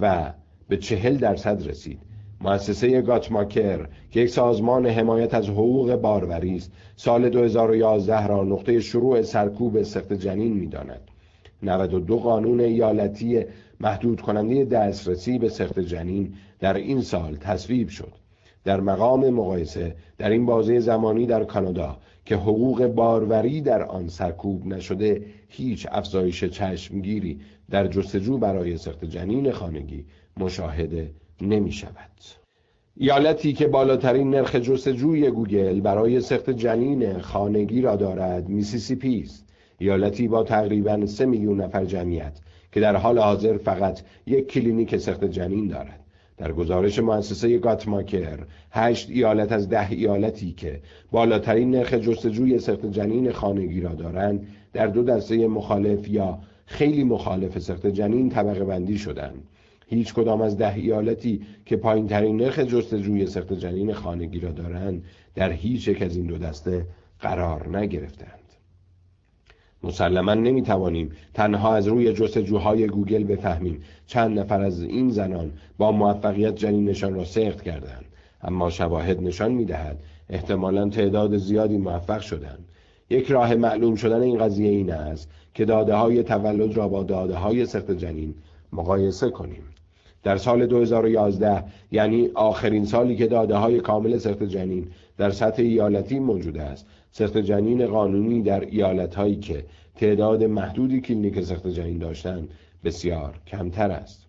و 0.00 0.32
به 0.68 0.76
چهل 0.76 1.16
درصد 1.16 1.68
رسید. 1.68 2.07
مؤسسه 2.40 3.02
گاتماکر 3.02 3.86
که 4.10 4.20
یک 4.20 4.30
سازمان 4.30 4.86
حمایت 4.86 5.34
از 5.34 5.48
حقوق 5.48 5.96
باروری 5.96 6.56
است 6.56 6.72
سال 6.96 7.28
2011 7.28 8.26
را 8.26 8.44
نقطه 8.44 8.80
شروع 8.80 9.22
سرکوب 9.22 9.82
سخت 9.82 10.12
جنین 10.12 10.52
می‌داند. 10.52 11.00
92 11.62 12.18
قانون 12.18 12.60
ایالتی 12.60 13.44
محدود 13.80 14.20
کننده 14.20 14.64
دسترسی 14.64 15.38
به 15.38 15.48
سخت 15.48 15.80
جنین 15.80 16.34
در 16.60 16.74
این 16.74 17.00
سال 17.00 17.36
تصویب 17.36 17.88
شد. 17.88 18.12
در 18.64 18.80
مقام 18.80 19.30
مقایسه 19.30 19.96
در 20.18 20.30
این 20.30 20.46
بازه 20.46 20.80
زمانی 20.80 21.26
در 21.26 21.44
کانادا 21.44 21.98
که 22.24 22.36
حقوق 22.36 22.86
باروری 22.86 23.60
در 23.60 23.82
آن 23.82 24.08
سرکوب 24.08 24.66
نشده 24.66 25.22
هیچ 25.48 25.86
افزایش 25.90 26.44
چشمگیری 26.44 27.40
در 27.70 27.86
جستجو 27.86 28.38
برای 28.38 28.76
سقط 28.76 29.04
جنین 29.04 29.50
خانگی 29.50 30.04
مشاهده 30.36 31.10
نمی 31.40 31.72
شود. 31.72 32.08
ایالتی 32.96 33.52
که 33.52 33.68
بالاترین 33.68 34.30
نرخ 34.30 34.56
جستجوی 34.56 35.30
گوگل 35.30 35.80
برای 35.80 36.20
سقط 36.20 36.50
جنین 36.50 37.18
خانگی 37.18 37.80
را 37.80 37.96
دارد 37.96 38.48
میسیسیپی 38.48 39.20
است. 39.20 39.44
ایالتی 39.78 40.28
با 40.28 40.42
تقریبا 40.42 41.06
سه 41.06 41.26
میلیون 41.26 41.60
نفر 41.60 41.84
جمعیت 41.84 42.40
که 42.72 42.80
در 42.80 42.96
حال 42.96 43.18
حاضر 43.18 43.56
فقط 43.56 44.00
یک 44.26 44.46
کلینیک 44.46 44.96
سقط 44.96 45.24
جنین 45.24 45.68
دارد. 45.68 46.00
در 46.36 46.52
گزارش 46.52 46.98
مؤسسه 46.98 47.58
گاتماکر 47.58 48.38
هشت 48.70 49.10
ایالت 49.10 49.52
از 49.52 49.68
ده 49.68 49.90
ایالتی 49.90 50.52
که 50.52 50.80
بالاترین 51.10 51.70
نرخ 51.70 51.94
جستجوی 51.94 52.58
سخت 52.58 52.86
جنین 52.86 53.32
خانگی 53.32 53.80
را 53.80 53.94
دارند 53.94 54.46
در 54.72 54.86
دو 54.86 55.02
دسته 55.02 55.46
مخالف 55.48 56.08
یا 56.08 56.38
خیلی 56.66 57.04
مخالف 57.04 57.58
سخت 57.58 57.86
جنین 57.86 58.28
طبقه 58.28 58.64
بندی 58.64 58.98
شدند. 58.98 59.42
هیچ 59.90 60.14
کدام 60.14 60.40
از 60.40 60.56
ده 60.56 60.74
ایالتی 60.74 61.42
که 61.66 61.76
پایین 61.76 62.06
ترین 62.06 62.36
نرخ 62.36 62.58
جستجوی 62.58 63.26
سخت 63.26 63.52
جنین 63.52 63.92
خانگی 63.92 64.40
را 64.40 64.50
دارند 64.50 65.04
در 65.34 65.52
هیچ 65.52 65.88
یک 65.88 66.02
از 66.02 66.16
این 66.16 66.26
دو 66.26 66.38
دسته 66.38 66.86
قرار 67.20 67.78
نگرفتند. 67.78 68.38
مسلما 69.82 70.34
نمی‌توانیم 70.34 71.12
تنها 71.34 71.74
از 71.74 71.88
روی 71.88 72.12
جستجوهای 72.12 72.86
گوگل 72.86 73.24
بفهمیم 73.24 73.82
چند 74.06 74.38
نفر 74.38 74.62
از 74.62 74.82
این 74.82 75.10
زنان 75.10 75.52
با 75.78 75.92
موفقیت 75.92 76.54
جنینشان 76.54 77.14
را 77.14 77.24
سخت 77.24 77.62
کردند. 77.62 78.04
اما 78.42 78.70
شواهد 78.70 79.22
نشان 79.22 79.52
می‌دهد 79.52 79.98
احتمالا 80.30 80.88
تعداد 80.88 81.36
زیادی 81.36 81.76
موفق 81.76 82.20
شدند. 82.20 82.64
یک 83.10 83.30
راه 83.30 83.54
معلوم 83.54 83.94
شدن 83.94 84.22
این 84.22 84.38
قضیه 84.38 84.70
این 84.70 84.92
است 84.92 85.30
که 85.54 85.64
داده 85.64 85.94
های 85.94 86.22
تولد 86.22 86.76
را 86.76 86.88
با 86.88 87.02
داده 87.02 87.34
های 87.34 87.66
سخت 87.66 87.90
جنین 87.90 88.34
مقایسه 88.72 89.30
کنیم. 89.30 89.62
در 90.22 90.36
سال 90.36 90.66
2011 90.66 91.64
یعنی 91.92 92.28
آخرین 92.34 92.84
سالی 92.84 93.16
که 93.16 93.26
داده 93.26 93.56
های 93.56 93.80
کامل 93.80 94.18
سخت 94.18 94.42
جنین 94.42 94.86
در 95.16 95.30
سطح 95.30 95.62
ایالتی 95.62 96.18
موجود 96.18 96.58
است. 96.58 96.86
سخت 97.10 97.38
جنین 97.38 97.86
قانونی 97.86 98.42
در 98.42 98.60
ایالت 98.60 99.14
هایی 99.14 99.36
که 99.36 99.64
تعداد 99.96 100.44
محدودی 100.44 101.00
کلینیک 101.00 101.40
سخت 101.40 101.66
جنین 101.66 101.98
داشتند 101.98 102.48
بسیار 102.84 103.34
کمتر 103.46 103.90
است. 103.90 104.27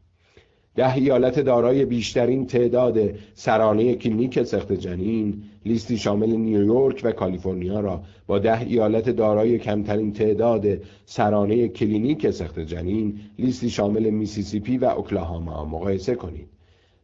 ده 0.80 0.96
ایالت 0.96 1.40
دارای 1.40 1.86
بیشترین 1.86 2.48
تعداد 2.48 3.00
سرانه 3.34 3.96
کلینیک 3.96 4.44
سقط 4.44 4.72
جنین 4.72 5.44
لیستی 5.66 5.98
شامل 5.98 6.30
نیویورک 6.30 7.02
و 7.04 7.12
کالیفرنیا 7.12 7.80
را 7.80 8.02
با 8.28 8.40
ده 8.40 8.62
ایالت 8.62 9.10
دارای 9.10 9.58
کمترین 9.58 10.14
تعداد 10.14 10.66
سرانه 11.06 11.68
کلینیک 11.68 12.30
سقط 12.30 12.60
جنین 12.60 13.20
لیستی 13.40 13.70
شامل 13.70 14.10
میسیسیپی 14.10 14.78
و 14.78 14.86
اوکلاهاما 14.86 15.66
مقایسه 15.66 16.16
کنید. 16.16 16.48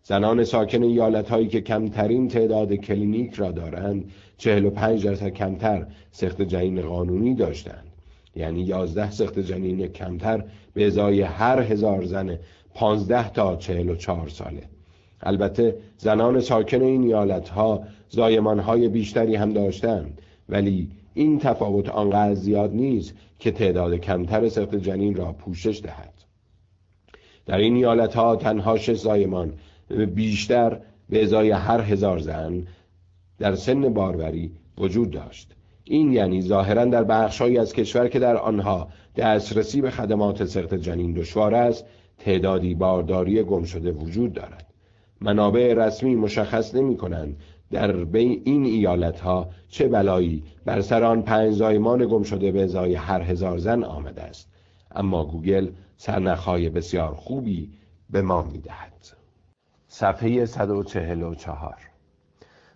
زنان 0.03 0.43
ساکن 0.43 0.83
ایالت 0.83 1.29
هایی 1.29 1.47
که 1.47 1.61
کمترین 1.61 2.27
تعداد 2.27 2.73
کلینیک 2.73 3.33
را 3.33 3.51
دارند 3.51 4.05
45 4.37 5.05
درصد 5.05 5.29
کمتر 5.29 5.87
سقط 6.11 6.41
جنین 6.41 6.81
قانونی 6.81 7.33
داشتند. 7.33 7.85
یعنی 8.35 8.61
11 8.61 9.11
سخت 9.11 9.39
جنین 9.39 9.87
کمتر 9.87 10.43
به 10.73 10.87
ازای 10.87 11.21
هر 11.21 11.61
هزار 11.61 12.05
زن 12.05 12.39
15 12.75 13.29
تا 13.29 13.55
44 13.55 14.29
ساله. 14.29 14.63
البته 15.21 15.75
زنان 15.97 16.39
ساکن 16.39 16.81
این 16.81 17.03
ایالت 17.03 17.49
ها 17.49 17.83
زایمان 18.09 18.59
های 18.59 18.87
بیشتری 18.87 19.35
هم 19.35 19.53
داشتند. 19.53 20.21
ولی 20.49 20.89
این 21.13 21.39
تفاوت 21.39 21.89
آنقدر 21.89 22.33
زیاد 22.33 22.73
نیست 22.73 23.13
که 23.39 23.51
تعداد 23.51 23.95
کمتر 23.95 24.49
سخت 24.49 24.75
جنین 24.75 25.15
را 25.15 25.31
پوشش 25.31 25.81
دهد. 25.83 26.13
در 27.45 27.57
این 27.57 27.75
ایالت 27.75 28.15
ها 28.15 28.35
تنها 28.35 28.77
شش 28.77 28.93
زایمان 28.95 29.53
بیشتر 30.15 30.79
به 31.09 31.23
ازای 31.23 31.51
هر 31.51 31.81
هزار 31.81 32.19
زن 32.19 32.67
در 33.39 33.55
سن 33.55 33.93
باروری 33.93 34.51
وجود 34.77 35.11
داشت. 35.11 35.51
این 35.83 36.13
یعنی 36.13 36.41
ظاهرا 36.41 36.85
در 36.85 37.03
بخشهایی 37.03 37.57
از 37.57 37.73
کشور 37.73 38.07
که 38.07 38.19
در 38.19 38.37
آنها 38.37 38.89
دسترسی 39.15 39.81
به 39.81 39.91
خدمات 39.91 40.45
سخت 40.45 40.73
جنین 40.73 41.13
دشوار 41.13 41.55
است 41.55 41.85
تعدادی 42.17 42.75
بارداری 42.75 43.43
گم 43.43 43.63
شده 43.63 43.91
وجود 43.91 44.33
دارد. 44.33 44.73
منابع 45.21 45.73
رسمی 45.73 46.15
مشخص 46.15 46.75
نمی 46.75 46.97
کنند 46.97 47.37
در 47.71 47.91
بین 47.91 48.41
این 48.45 48.65
ایالت 48.65 49.19
ها 49.19 49.49
چه 49.67 49.87
بلایی 49.87 50.43
بر 50.65 50.81
سر 50.81 51.03
آن 51.03 51.21
پنج 51.21 51.53
زایمان 51.53 52.05
گم 52.05 52.23
شده 52.23 52.51
به 52.51 52.63
ازای 52.63 52.95
هر 52.95 53.21
هزار 53.21 53.57
زن 53.57 53.83
آمده 53.83 54.21
است. 54.21 54.49
اما 54.95 55.25
گوگل 55.25 55.69
سرنخهای 55.97 56.69
بسیار 56.69 57.13
خوبی 57.13 57.73
به 58.09 58.21
ما 58.21 58.41
می 58.41 58.59
دهد. 58.59 58.91
صفحه 59.87 60.45
144 60.45 61.75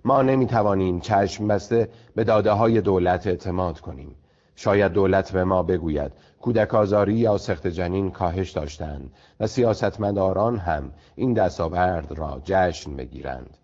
ما 0.05 0.21
نمی 0.21 0.45
توانیم 0.45 0.99
چشم 0.99 1.47
بسته 1.47 1.89
به 2.15 2.23
داده 2.23 2.51
های 2.51 2.81
دولت 2.81 3.27
اعتماد 3.27 3.79
کنیم. 3.79 4.15
شاید 4.61 4.91
دولت 4.91 5.31
به 5.31 5.43
ما 5.43 5.63
بگوید. 5.63 6.11
کودک 6.41 6.75
آزاری 6.75 7.13
یا 7.13 7.37
سخت 7.37 7.67
جنین 7.67 8.11
کاهش 8.11 8.51
داشتند 8.51 9.11
و 9.39 9.47
سیاستمداران 9.47 10.57
هم 10.57 10.91
این 11.15 11.33
دستاورد 11.33 12.11
را 12.11 12.41
جشن 12.43 12.95
بگیرند. 12.95 13.57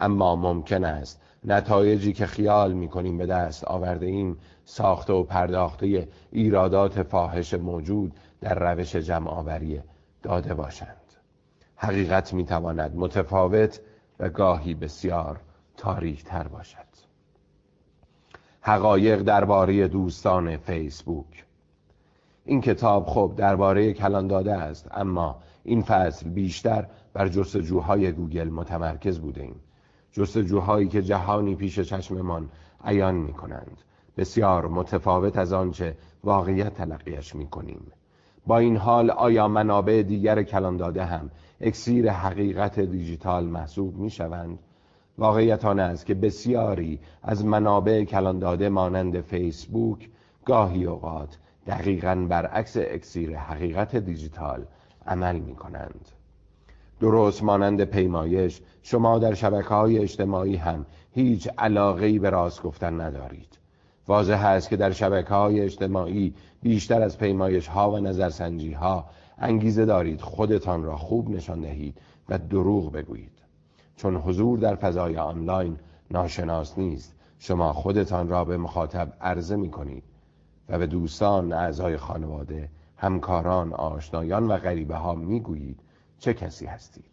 اما 0.00 0.36
ممکن 0.36 0.84
است 0.84 1.20
نتایجی 1.44 2.12
که 2.12 2.26
خیال 2.26 2.72
می 2.72 2.88
کنیم 2.88 3.18
به 3.18 3.26
دست 3.26 3.64
آورده 3.64 4.06
ایم 4.06 4.38
ساخته 4.64 5.12
و 5.12 5.22
پرداخته 5.22 6.08
ایرادات 6.30 7.02
فاحش 7.02 7.54
موجود 7.54 8.12
در 8.40 8.72
روش 8.72 8.96
جمع 8.96 9.60
داده 10.22 10.54
باشند. 10.54 11.12
حقیقت 11.76 12.32
می 12.32 12.44
تواند 12.44 12.96
متفاوت 12.96 13.80
و 14.20 14.28
گاهی 14.28 14.74
بسیار 14.74 15.40
تاریک 15.76 16.24
تر 16.24 16.48
باشد. 16.48 16.81
حقایق 18.64 19.22
درباره 19.22 19.88
دوستان 19.88 20.56
فیسبوک. 20.56 21.44
این 22.44 22.60
کتاب 22.60 23.06
خب 23.06 23.32
درباره 23.36 23.92
کلان 23.92 24.26
داده 24.26 24.54
است 24.54 24.88
اما 24.92 25.36
این 25.64 25.82
فصل 25.82 26.28
بیشتر 26.28 26.86
بر 27.12 27.28
جستجوهای 27.28 28.12
گوگل 28.12 28.48
متمرکز 28.48 29.18
بوده 29.20 29.42
ایم. 29.42 29.60
جستجوهایی 30.12 30.88
که 30.88 31.02
جهانی 31.02 31.54
پیش 31.54 31.80
چشممان 31.80 32.48
عیان 32.84 33.14
می 33.14 33.32
کنند 33.32 33.78
بسیار 34.16 34.68
متفاوت 34.68 35.38
از 35.38 35.52
آنچه 35.52 35.96
واقعیت 36.24 36.74
تلقیش 36.74 37.34
می 37.34 37.46
کنیم 37.46 37.92
با 38.46 38.58
این 38.58 38.76
حال 38.76 39.10
آیا 39.10 39.48
منابع 39.48 40.02
دیگر 40.02 40.42
کلان 40.42 40.76
داده 40.76 41.04
هم 41.04 41.30
اکسیر 41.60 42.10
حقیقت 42.10 42.80
دیجیتال 42.80 43.44
محسوب 43.44 43.96
می 43.96 44.10
شوند؟ 44.10 44.58
واقعیت 45.18 45.64
آن 45.64 45.80
است 45.80 46.06
که 46.06 46.14
بسیاری 46.14 47.00
از 47.22 47.44
منابع 47.44 48.04
کلان 48.04 48.38
داده 48.38 48.68
مانند 48.68 49.20
فیسبوک 49.20 50.10
گاهی 50.44 50.84
اوقات 50.84 51.38
دقیقا 51.66 52.26
برعکس 52.28 52.76
اکسیر 52.76 53.36
حقیقت 53.36 53.96
دیجیتال 53.96 54.64
عمل 55.06 55.38
می 55.38 55.54
کنند 55.54 56.08
درست 57.00 57.42
مانند 57.42 57.84
پیمایش 57.84 58.60
شما 58.82 59.18
در 59.18 59.34
شبکه 59.34 59.68
های 59.68 59.98
اجتماعی 59.98 60.56
هم 60.56 60.86
هیچ 61.12 61.48
علاقه 61.58 62.18
به 62.18 62.30
راست 62.30 62.62
گفتن 62.62 63.00
ندارید. 63.00 63.58
واضح 64.08 64.46
است 64.46 64.68
که 64.68 64.76
در 64.76 64.90
شبکه 64.90 65.34
های 65.34 65.60
اجتماعی 65.60 66.34
بیشتر 66.62 67.02
از 67.02 67.18
پیمایش 67.18 67.66
ها 67.66 67.90
و 67.90 67.98
نظرسنجی 67.98 68.72
ها 68.72 69.04
انگیزه 69.38 69.84
دارید 69.84 70.20
خودتان 70.20 70.82
را 70.82 70.96
خوب 70.96 71.30
نشان 71.30 71.60
دهید 71.60 71.98
و 72.28 72.38
دروغ 72.38 72.92
بگویید. 72.92 73.41
چون 73.96 74.16
حضور 74.16 74.58
در 74.58 74.74
فضای 74.74 75.16
آنلاین 75.16 75.76
ناشناس 76.10 76.78
نیست. 76.78 77.14
شما 77.38 77.72
خودتان 77.72 78.28
را 78.28 78.44
به 78.44 78.56
مخاطب 78.56 79.12
عرضه 79.20 79.56
می 79.56 79.70
کنید 79.70 80.04
و 80.68 80.78
به 80.78 80.86
دوستان 80.86 81.52
اعضای 81.52 81.96
خانواده 81.96 82.68
همکاران 82.96 83.72
آشنایان 83.72 84.48
و 84.48 84.56
غریبه 84.56 84.96
ها 84.96 85.14
می 85.14 85.40
گویید 85.40 85.80
چه 86.18 86.34
کسی 86.34 86.66
هستید. 86.66 87.04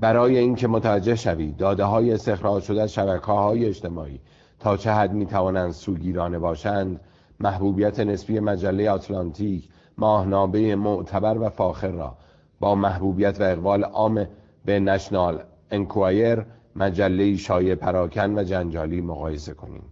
برای 0.00 0.38
اینکه 0.38 0.68
متوجه 0.68 1.14
شوید 1.14 1.56
داده 1.56 1.84
های 1.84 2.12
استخراج 2.12 2.62
شده 2.62 2.82
از 2.82 2.92
شبکه 2.92 3.32
های 3.32 3.64
اجتماعی 3.64 4.20
تا 4.58 4.76
چه 4.76 4.92
حد 4.92 5.12
می 5.12 5.26
توانند 5.26 5.70
سوگیرانه 5.70 6.38
باشند 6.38 7.00
محبوبیت 7.40 8.00
نسبی 8.00 8.40
مجله 8.40 8.90
آتلانتیک 8.90 9.68
ماهنامه 9.98 10.74
معتبر 10.74 11.38
و 11.38 11.48
فاخر 11.48 11.90
را 11.90 12.16
با 12.60 12.74
محبوبیت 12.74 13.40
و 13.40 13.42
اقبال 13.42 13.84
عام 13.84 14.26
به 14.68 14.80
نشنال 14.80 15.42
انکوایر 15.70 16.44
مجله 16.76 17.36
شایع 17.36 17.74
پراکن 17.74 18.38
و 18.38 18.42
جنجالی 18.42 19.00
مقایسه 19.00 19.54
کنیم. 19.54 19.82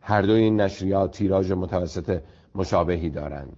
هر 0.00 0.22
دو 0.22 0.32
این 0.32 0.60
نشریات 0.60 1.10
تیراژ 1.10 1.52
متوسط 1.52 2.20
مشابهی 2.54 3.10
دارند 3.10 3.56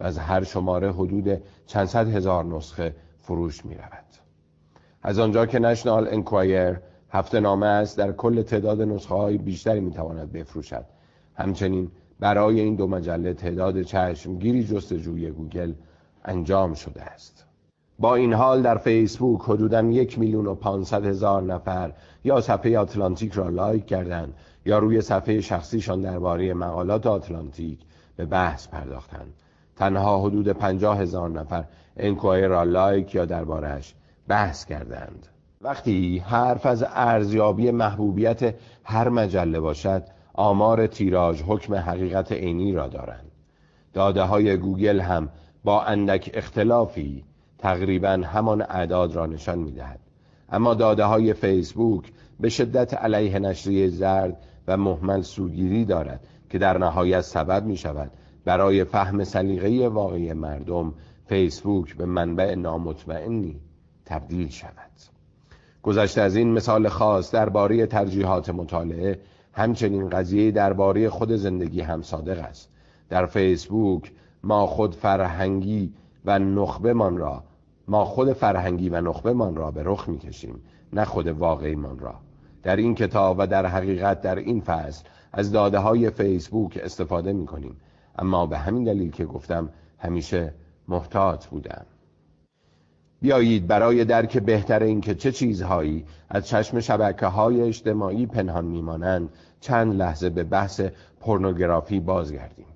و 0.00 0.04
از 0.04 0.18
هر 0.18 0.44
شماره 0.44 0.92
حدود 0.92 1.42
چند 1.66 1.86
صد 1.86 2.08
هزار 2.08 2.44
نسخه 2.44 2.94
فروش 3.18 3.64
می 3.64 3.74
رود. 3.74 4.04
از 5.02 5.18
آنجا 5.18 5.46
که 5.46 5.58
نشنال 5.58 6.08
انکوایر 6.08 6.80
هفته 7.10 7.40
نامه 7.40 7.66
است 7.66 7.98
در 7.98 8.12
کل 8.12 8.42
تعداد 8.42 8.82
نسخه 8.82 9.14
های 9.14 9.38
بیشتری 9.38 9.80
می 9.80 9.90
تواند 9.90 10.32
بفروشد. 10.32 10.84
همچنین 11.34 11.90
برای 12.20 12.60
این 12.60 12.74
دو 12.74 12.86
مجله 12.86 13.34
تعداد 13.34 13.82
چشمگیری 13.82 14.64
جستجوی 14.64 15.30
گوگل 15.30 15.72
انجام 16.24 16.74
شده 16.74 17.02
است. 17.02 17.51
با 17.98 18.14
این 18.14 18.32
حال 18.32 18.62
در 18.62 18.78
فیسبوک 18.78 19.40
حدوداً 19.42 19.82
یک 19.82 20.18
میلیون 20.18 20.46
و 20.46 20.54
پانصد 20.54 21.06
هزار 21.06 21.42
نفر 21.42 21.92
یا 22.24 22.40
صفحه 22.40 22.78
آتلانتیک 22.78 23.32
را 23.32 23.48
لایک 23.48 23.86
کردند 23.86 24.34
یا 24.66 24.78
روی 24.78 25.00
صفحه 25.00 25.40
شخصیشان 25.40 26.00
درباره 26.00 26.54
مقالات 26.54 27.06
آتلانتیک 27.06 27.78
به 28.16 28.24
بحث 28.24 28.68
پرداختند. 28.68 29.34
تنها 29.76 30.20
حدود 30.20 30.48
پنجاه 30.48 30.98
هزار 30.98 31.30
نفر 31.30 31.64
انکوایر 31.96 32.48
را 32.48 32.62
لایک 32.62 33.14
یا 33.14 33.24
دربارهش 33.24 33.94
بحث 34.28 34.64
کردند. 34.64 35.26
وقتی 35.60 36.18
حرف 36.18 36.66
از 36.66 36.84
ارزیابی 36.88 37.70
محبوبیت 37.70 38.54
هر 38.84 39.08
مجله 39.08 39.60
باشد 39.60 40.02
آمار 40.34 40.86
تیراژ 40.86 41.42
حکم 41.42 41.74
حقیقت 41.74 42.32
عینی 42.32 42.72
را 42.72 42.88
دارند. 42.88 43.30
داده 43.92 44.22
های 44.22 44.56
گوگل 44.56 45.00
هم 45.00 45.28
با 45.64 45.82
اندک 45.82 46.30
اختلافی 46.34 47.24
تقریبا 47.62 48.22
همان 48.24 48.62
اعداد 48.62 49.14
را 49.14 49.26
نشان 49.26 49.58
می‌دهد. 49.58 50.00
اما 50.48 50.74
داده 50.74 51.04
های 51.04 51.32
فیسبوک 51.32 52.12
به 52.40 52.48
شدت 52.48 52.94
علیه 52.94 53.38
نشریه 53.38 53.88
زرد 53.88 54.36
و 54.68 54.76
محمل 54.76 55.22
سوگیری 55.22 55.84
دارد 55.84 56.26
که 56.50 56.58
در 56.58 56.78
نهایت 56.78 57.20
سبب 57.20 57.64
می 57.64 57.76
شود 57.76 58.10
برای 58.44 58.84
فهم 58.84 59.24
سلیقه 59.24 59.88
واقعی 59.88 60.32
مردم 60.32 60.94
فیسبوک 61.26 61.96
به 61.96 62.04
منبع 62.06 62.54
نامطمئنی 62.54 63.60
تبدیل 64.06 64.48
شود. 64.48 64.92
گذشته 65.82 66.20
از 66.20 66.36
این 66.36 66.52
مثال 66.52 66.88
خاص 66.88 67.34
درباره 67.34 67.86
ترجیحات 67.86 68.50
مطالعه 68.50 69.20
همچنین 69.52 70.08
قضیه 70.08 70.50
درباره 70.50 71.08
خود 71.08 71.32
زندگی 71.32 71.80
هم 71.80 72.02
صادق 72.02 72.38
است. 72.38 72.70
در 73.08 73.26
فیسبوک 73.26 74.12
ما 74.42 74.66
خود 74.66 74.94
فرهنگی 74.94 75.92
و 76.24 76.38
نخبه 76.38 76.92
من 76.92 77.16
را 77.16 77.44
ما 77.88 78.04
خود 78.04 78.32
فرهنگی 78.32 78.88
و 78.88 79.00
نخبه 79.00 79.32
من 79.32 79.56
را 79.56 79.70
به 79.70 79.82
رخ 79.84 80.08
می‌کشیم 80.08 80.62
نه 80.92 81.04
خود 81.04 81.26
واقعی 81.26 81.74
من 81.74 81.98
را. 81.98 82.14
در 82.62 82.76
این 82.76 82.94
کتاب 82.94 83.36
و 83.38 83.46
در 83.46 83.66
حقیقت 83.66 84.20
در 84.20 84.36
این 84.36 84.60
فصل 84.60 85.04
از 85.32 85.52
داده 85.52 85.78
های 85.78 86.10
فیسبوک 86.10 86.80
استفاده 86.82 87.32
می 87.32 87.46
کنیم 87.46 87.76
اما 88.18 88.46
به 88.46 88.58
همین 88.58 88.84
دلیل 88.84 89.10
که 89.10 89.24
گفتم 89.24 89.68
همیشه 89.98 90.54
محتاط 90.88 91.46
بودم. 91.46 91.86
بیایید 93.20 93.66
برای 93.66 94.04
درک 94.04 94.38
بهتر 94.38 94.82
اینکه 94.82 95.14
چه 95.14 95.32
چیزهایی 95.32 96.04
از 96.30 96.46
چشم 96.46 96.80
شبکه 96.80 97.26
های 97.26 97.62
اجتماعی 97.62 98.26
پنهان 98.26 98.64
میمانند 98.64 99.28
چند 99.60 99.94
لحظه 99.94 100.30
به 100.30 100.44
بحث 100.44 100.80
پورنوگرافی 101.20 102.00
بازگردیم. 102.00 102.66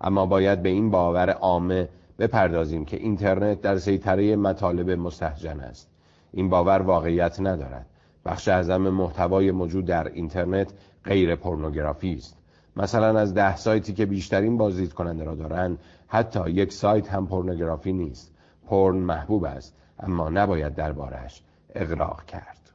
اما 0.00 0.26
باید 0.26 0.62
به 0.62 0.68
این 0.68 0.90
باور 0.90 1.30
عامه 1.30 1.88
بپردازیم 2.18 2.84
که 2.84 2.96
اینترنت 2.96 3.60
در 3.60 3.78
سیطره 3.78 4.36
مطالب 4.36 4.90
مستحجن 4.90 5.60
است. 5.60 5.90
این 6.32 6.48
باور 6.48 6.82
واقعیت 6.82 7.40
ندارد. 7.40 7.86
بخش 8.24 8.48
اعظم 8.48 8.88
محتوای 8.88 9.50
موجود 9.50 9.84
در 9.84 10.08
اینترنت 10.08 10.72
غیر 11.04 11.36
پورنوگرافی 11.36 12.14
است. 12.14 12.36
مثلا 12.76 13.20
از 13.20 13.34
ده 13.34 13.56
سایتی 13.56 13.92
که 13.92 14.06
بیشترین 14.06 14.58
بازدید 14.58 14.92
کننده 14.92 15.24
را 15.24 15.34
دارند 15.34 15.78
حتی 16.08 16.50
یک 16.50 16.72
سایت 16.72 17.08
هم 17.08 17.26
پورنوگرافی 17.26 17.92
نیست. 17.92 18.32
پورن 18.66 18.96
محبوب 18.96 19.44
است 19.44 19.74
اما 20.00 20.28
نباید 20.28 20.74
دربارش 20.74 21.42
اغراق 21.74 22.24
کرد. 22.24 22.70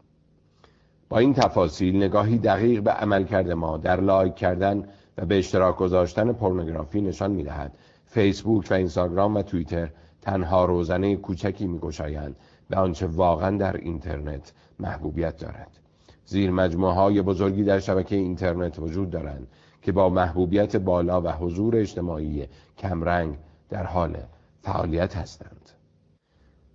با 1.10 1.18
این 1.18 1.34
تفاصیل 1.34 1.96
نگاهی 1.96 2.38
دقیق 2.38 2.84
به 2.84 2.92
عمل 2.92 3.24
کرده 3.24 3.54
ما 3.54 3.78
در 3.78 4.02
لایک 4.02 4.36
کردن 4.36 4.84
و 5.18 5.26
به 5.26 5.38
اشتراک 5.38 5.78
گذاشتن 5.78 6.34
پورنوگرافی 6.34 7.02
نشان 7.02 7.32
می‌دهد 7.32 7.72
فیسبوک 8.10 8.68
و 8.72 8.74
اینستاگرام 8.74 9.36
و 9.36 9.42
توییتر 9.42 9.90
تنها 10.22 10.66
روزنه 10.66 11.16
کوچکی 11.16 11.68
میگشایند 11.68 12.36
به 12.70 12.78
آنچه 12.78 13.08
واقعا 13.08 13.58
در 13.58 13.78
اینترنت 13.78 14.54
محبوبیت 14.80 15.38
دارد. 15.38 15.80
زیر 16.26 16.52
مجموعه 16.52 16.94
های 16.94 17.22
بزرگی 17.22 17.64
در 17.64 17.80
شبکه 17.80 18.16
اینترنت 18.16 18.80
وجود 18.80 19.10
دارند 19.10 19.48
که 19.82 19.92
با 19.92 20.10
محبوبیت 20.10 20.76
بالا 20.76 21.22
و 21.22 21.28
حضور 21.28 21.76
اجتماعی 21.76 22.48
کمرنگ 22.78 23.38
در 23.70 23.84
حال 23.84 24.18
فعالیت 24.62 25.18
هستند. 25.18 25.70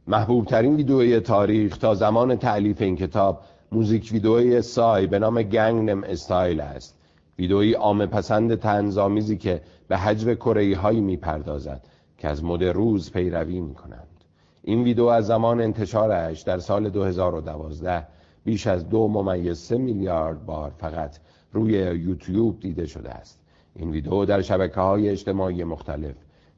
محبوب 0.06 0.46
ترین 0.46 0.76
ویدئوی 0.76 1.20
تاریخ 1.20 1.78
تا 1.78 1.94
زمان 1.94 2.36
تعلیف 2.36 2.82
این 2.82 2.96
کتاب 2.96 3.40
موزیک 3.72 4.08
ویدئوی 4.12 4.62
سای 4.62 5.06
به 5.06 5.18
نام 5.18 5.42
گنگ 5.42 5.90
نم 5.90 6.04
استایل 6.04 6.60
است. 6.60 6.98
ویدئویی 7.38 7.72
عام 7.72 8.06
پسند 8.06 8.54
تنظامیزی 8.54 9.36
که 9.36 9.60
به 9.88 9.96
حجب 9.96 10.34
کره 10.34 10.76
هایی 10.76 11.00
می‌پردازد 11.00 11.86
که 12.18 12.28
از 12.28 12.44
مد 12.44 12.64
روز 12.64 13.12
پیروی 13.12 13.60
می 13.60 13.74
کنند 13.74 14.14
این 14.62 14.82
ویدئو 14.82 15.04
از 15.04 15.26
زمان 15.26 15.60
انتشارش 15.60 16.40
در 16.40 16.58
سال 16.58 16.90
2012 16.90 18.06
بیش 18.44 18.66
از 18.66 18.88
دو 18.88 19.08
ممیز 19.08 19.58
سه 19.58 19.78
میلیارد 19.78 20.46
بار 20.46 20.72
فقط 20.78 21.18
روی 21.52 21.72
یوتیوب 21.72 22.60
دیده 22.60 22.86
شده 22.86 23.10
است. 23.10 23.40
این 23.74 23.90
ویدئو 23.90 24.24
در 24.24 24.42
شبکه 24.42 24.80
های 24.80 25.08
اجتماعی 25.08 25.64
مختلف 25.64 26.14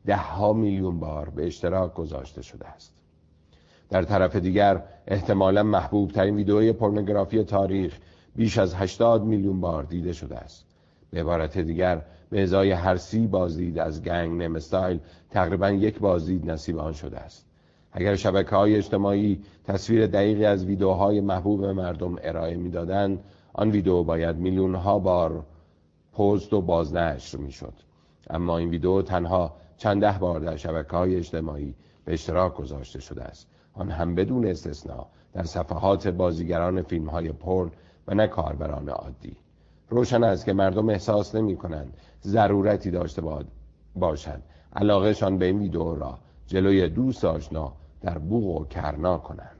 ده 0.07 0.17
ها 0.17 0.53
میلیون 0.53 1.01
بار 1.01 1.29
به 1.31 1.47
اشتراک 1.47 1.95
گذاشته 1.95 2.43
شده 2.43 2.67
است. 2.67 2.93
در 3.91 4.03
طرف 4.03 4.37
دیگر 4.37 4.83
احتمالا 5.07 5.63
محبوب 5.63 6.11
ترین 6.11 6.37
ویدئوی 6.37 6.73
پورنوگرافی 6.73 7.45
تاریخ 7.45 7.99
بیش 8.37 8.59
از 8.59 8.75
80 8.75 9.25
میلیون 9.25 9.61
بار 9.61 9.83
دیده 9.83 10.13
شده 10.13 10.37
است. 10.37 10.67
به 11.11 11.21
عبارت 11.21 11.59
دیگر 11.59 12.03
به 12.31 12.43
ازای 12.43 12.71
هر 12.71 12.97
سی 12.97 13.27
بازدید 13.27 13.79
از 13.79 14.03
گنگ 14.03 14.57
استایل 14.57 15.01
تقریبا 15.31 15.71
یک 15.71 15.99
بازدید 15.99 16.51
نصیب 16.51 16.79
آن 16.79 16.93
شده 16.93 17.19
است. 17.19 17.47
اگر 17.93 18.17
شبکه 18.17 18.57
های 18.57 18.77
اجتماعی 18.77 19.43
تصویر 19.65 20.07
دقیقی 20.07 20.45
از 20.45 20.65
ویدیوهای 20.65 21.21
محبوب 21.21 21.65
مردم 21.65 22.17
ارائه 22.23 22.57
می‌دادند 22.57 23.25
آن 23.53 23.71
ویدیو 23.71 24.03
باید 24.03 24.37
میلیون 24.37 24.75
ها 24.75 24.99
بار 24.99 25.45
پست 26.13 26.53
و 26.53 26.61
بازنشر 26.61 27.39
می‌شد. 27.39 27.73
اما 28.31 28.59
این 28.59 28.71
ویدیو 28.71 29.03
تنها 29.03 29.57
چند 29.77 30.01
ده 30.01 30.19
بار 30.19 30.41
در 30.41 30.57
شبکه 30.57 30.97
های 30.97 31.17
اجتماعی 31.17 31.75
به 32.05 32.13
اشتراک 32.13 32.55
گذاشته 32.55 33.01
شده 33.01 33.25
است. 33.25 33.49
آن 33.75 33.91
هم 33.91 34.15
بدون 34.15 34.47
استثنا 34.47 35.07
در 35.33 35.43
صفحات 35.43 36.09
بازیگران 36.09 36.83
فیلم 36.83 37.09
های 37.09 37.33
پرن 37.33 37.71
و 38.09 38.15
نه 38.15 38.27
کاربران 38.27 38.89
عادی. 38.89 39.37
روشن 39.89 40.25
است 40.25 40.45
که 40.45 40.53
مردم 40.53 40.89
احساس 40.89 41.35
نمی 41.35 41.57
کنند 41.57 41.95
ضرورتی 42.23 42.91
داشته 42.91 43.23
باشد 43.95 44.43
علاقهشان 44.77 45.39
به 45.39 45.47
این 45.47 45.59
ویدیو 45.59 45.95
را 45.95 46.19
جلوی 46.47 46.89
دوست 46.89 47.25
آشنا 47.25 47.73
در 48.01 48.19
بوغ 48.19 48.61
و 48.61 48.65
کرنا 48.65 49.19
کنند. 49.19 49.57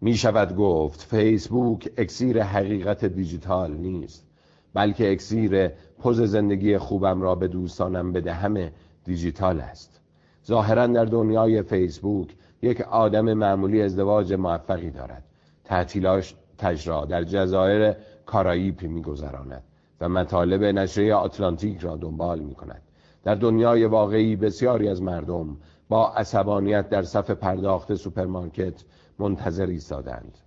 می 0.00 0.14
شود 0.14 0.56
گفت 0.56 1.02
فیسبوک 1.02 1.90
اکسیر 1.98 2.42
حقیقت 2.42 3.04
دیجیتال 3.04 3.72
نیست 3.72 4.26
بلکه 4.74 5.12
اکسیر 5.12 5.68
پوز 5.68 6.20
زندگی 6.20 6.78
خوبم 6.78 7.22
را 7.22 7.34
به 7.34 7.48
دوستانم 7.48 8.12
بدهم 8.12 8.70
دیجیتال 9.04 9.60
است. 9.60 10.00
ظاهرا 10.46 10.86
در 10.86 11.04
دنیای 11.04 11.62
فیسبوک 11.62 12.36
یک 12.62 12.80
آدم 12.80 13.32
معمولی 13.32 13.82
ازدواج 13.82 14.32
موفقی 14.32 14.90
دارد. 14.90 15.24
تعطیلاتش 15.64 16.34
را 16.58 17.04
در 17.04 17.24
جزایر 17.24 17.94
کارائیب 18.26 18.82
میگذراند 18.82 19.62
و 20.00 20.08
مطالب 20.08 20.64
نشریه 20.64 21.14
آتلانتیک 21.14 21.78
را 21.78 21.96
دنبال 21.96 22.38
می 22.38 22.54
کند 22.54 22.82
در 23.24 23.34
دنیای 23.34 23.84
واقعی 23.84 24.36
بسیاری 24.36 24.88
از 24.88 25.02
مردم 25.02 25.56
با 25.88 26.12
عصبانیت 26.12 26.88
در 26.88 27.02
صف 27.02 27.30
پرداخت 27.30 27.94
سوپرمارکت 27.94 28.84
منتظر 29.18 29.66
ایستادند. 29.66 30.38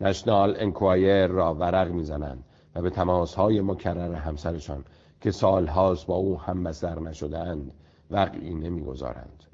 نشنال 0.00 0.56
انکوایر 0.58 1.26
را 1.26 1.54
ورق 1.54 1.90
می‌زنند 1.90 2.44
و 2.74 2.82
به 2.82 2.90
تماسهای 2.90 3.60
مکرر 3.60 4.14
همسرشان 4.14 4.84
که 5.20 5.30
سالهاست 5.30 6.06
با 6.06 6.14
او 6.14 6.40
هم 6.40 6.64
بستر 6.64 7.00
نشدهاند 7.00 7.72
وقعی 8.10 8.54
نمی‌گذارند. 8.54 9.44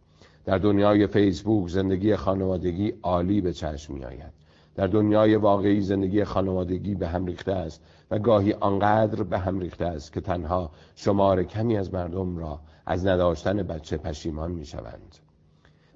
در 0.45 0.59
دنیای 0.59 1.07
فیسبوک 1.07 1.69
زندگی 1.69 2.17
خانوادگی 2.17 2.95
عالی 3.03 3.41
به 3.41 3.53
چشم 3.53 3.95
می 3.95 4.05
آید 4.05 4.38
در 4.79 4.87
دنیای 4.87 5.37
واقعی 5.37 5.81
زندگی 5.81 6.25
خانوادگی 6.25 6.95
به 6.95 7.09
هم 7.09 7.27
ریخته 7.27 7.53
است 7.53 7.83
و 8.11 8.19
گاهی 8.19 8.53
آنقدر 8.53 9.23
به 9.23 9.39
هم 9.39 9.59
ریخته 9.59 9.85
است 9.85 10.13
که 10.13 10.21
تنها 10.21 10.71
شمار 10.95 11.43
کمی 11.45 11.77
از 11.77 11.95
مردم 11.95 12.37
را 12.37 12.61
از 12.87 13.07
نداشتن 13.07 13.63
بچه 13.63 13.97
پشیمان 13.97 14.51
می 14.51 14.65
شوند. 14.65 15.17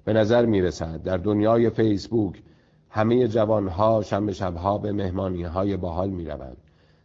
به 0.05 0.13
نظر 0.13 0.45
می 0.45 0.61
رسد 0.61 1.03
در 1.03 1.17
دنیای 1.17 1.69
فیسبوک 1.69 2.41
همه 2.89 3.27
جوانها 3.27 4.01
شنبه 4.01 4.33
شبها 4.33 4.77
به 4.77 4.91
مهمانی 4.91 5.43
های 5.43 5.77
باحال 5.77 6.09
می 6.09 6.25
روند. 6.25 6.57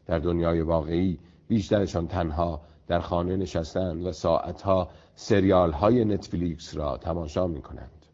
در 0.06 0.18
دنیای 0.18 0.60
واقعی 0.60 1.18
بیشترشان 1.48 2.08
تنها 2.08 2.60
در 2.86 3.00
خانه 3.00 3.36
نشستند 3.36 4.06
و 4.06 4.12
ساعتها 4.12 4.88
سریال 5.14 5.72
های 5.72 6.04
نتفلیکس 6.04 6.76
را 6.76 6.96
تماشا 6.96 7.46
می 7.46 7.62
کنند. 7.62 8.06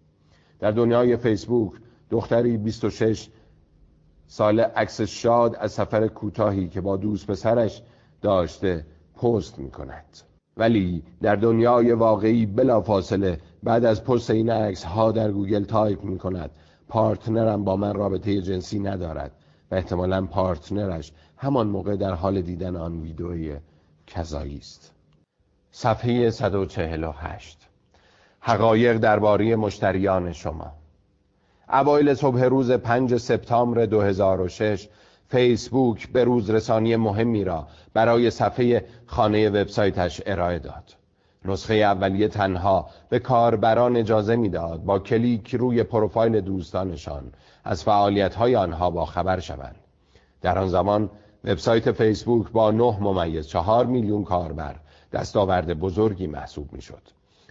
در 0.60 0.70
دنیای 0.70 1.16
فیسبوک 1.16 1.72
دختری 2.10 2.56
26 2.56 3.28
ساله 4.26 4.60
عکس 4.60 5.00
شاد 5.00 5.56
از 5.56 5.72
سفر 5.72 6.08
کوتاهی 6.08 6.68
که 6.68 6.80
با 6.80 6.96
دوست 6.96 7.26
پسرش 7.26 7.82
داشته 8.22 8.86
پست 9.16 9.58
می 9.58 9.70
کند 9.70 10.04
ولی 10.56 11.02
در 11.22 11.36
دنیای 11.36 11.92
واقعی 11.92 12.46
بلا 12.46 12.80
فاصله 12.80 13.40
بعد 13.62 13.84
از 13.84 14.04
پست 14.04 14.30
این 14.30 14.50
عکس 14.50 14.84
ها 14.84 15.12
در 15.12 15.30
گوگل 15.30 15.64
تایپ 15.64 16.04
می 16.04 16.18
کند 16.18 16.50
پارتنرم 16.88 17.64
با 17.64 17.76
من 17.76 17.94
رابطه 17.94 18.42
جنسی 18.42 18.78
ندارد 18.78 19.32
و 19.70 19.74
احتمالا 19.74 20.26
پارتنرش 20.26 21.12
همان 21.36 21.66
موقع 21.66 21.96
در 21.96 22.12
حال 22.12 22.42
دیدن 22.42 22.76
آن 22.76 23.00
ویدئوی 23.00 23.56
کذایی 24.06 24.56
است. 24.56 24.92
صفحه 25.70 26.30
148 26.30 27.68
حقایق 28.40 28.96
درباره 28.96 29.56
مشتریان 29.56 30.32
شما. 30.32 30.72
اوایل 31.68 32.14
صبح 32.14 32.42
روز 32.42 32.70
5 32.72 33.16
سپتامبر 33.16 33.86
2006 33.86 34.88
فیسبوک 35.28 36.08
به 36.08 36.24
روز 36.24 36.50
رسانی 36.50 36.96
مهمی 36.96 37.44
را 37.44 37.66
برای 37.94 38.30
صفحه 38.30 38.84
خانه 39.06 39.48
وبسایتش 39.48 40.22
ارائه 40.26 40.58
داد. 40.58 40.84
نسخه 41.44 41.74
اولیه 41.74 42.28
تنها 42.28 42.88
به 43.08 43.18
کاربران 43.18 43.96
اجازه 43.96 44.36
می‌داد 44.36 44.84
با 44.84 44.98
کلیک 44.98 45.54
روی 45.54 45.82
پروفایل 45.82 46.40
دوستانشان 46.40 47.32
از 47.64 47.84
فعالیت‌های 47.84 48.56
آنها 48.56 48.90
با 48.90 49.04
خبر 49.04 49.40
شوند. 49.40 49.76
در 50.42 50.58
آن 50.58 50.68
زمان 50.68 51.10
وبسایت 51.44 51.92
فیسبوک 51.92 52.50
با 52.50 52.70
نه 52.70 53.00
ممیز 53.00 53.46
چهار 53.46 53.86
میلیون 53.86 54.24
کاربر 54.24 54.76
دستاورد 55.12 55.78
بزرگی 55.78 56.26
محسوب 56.26 56.72
می‌شد. 56.72 57.02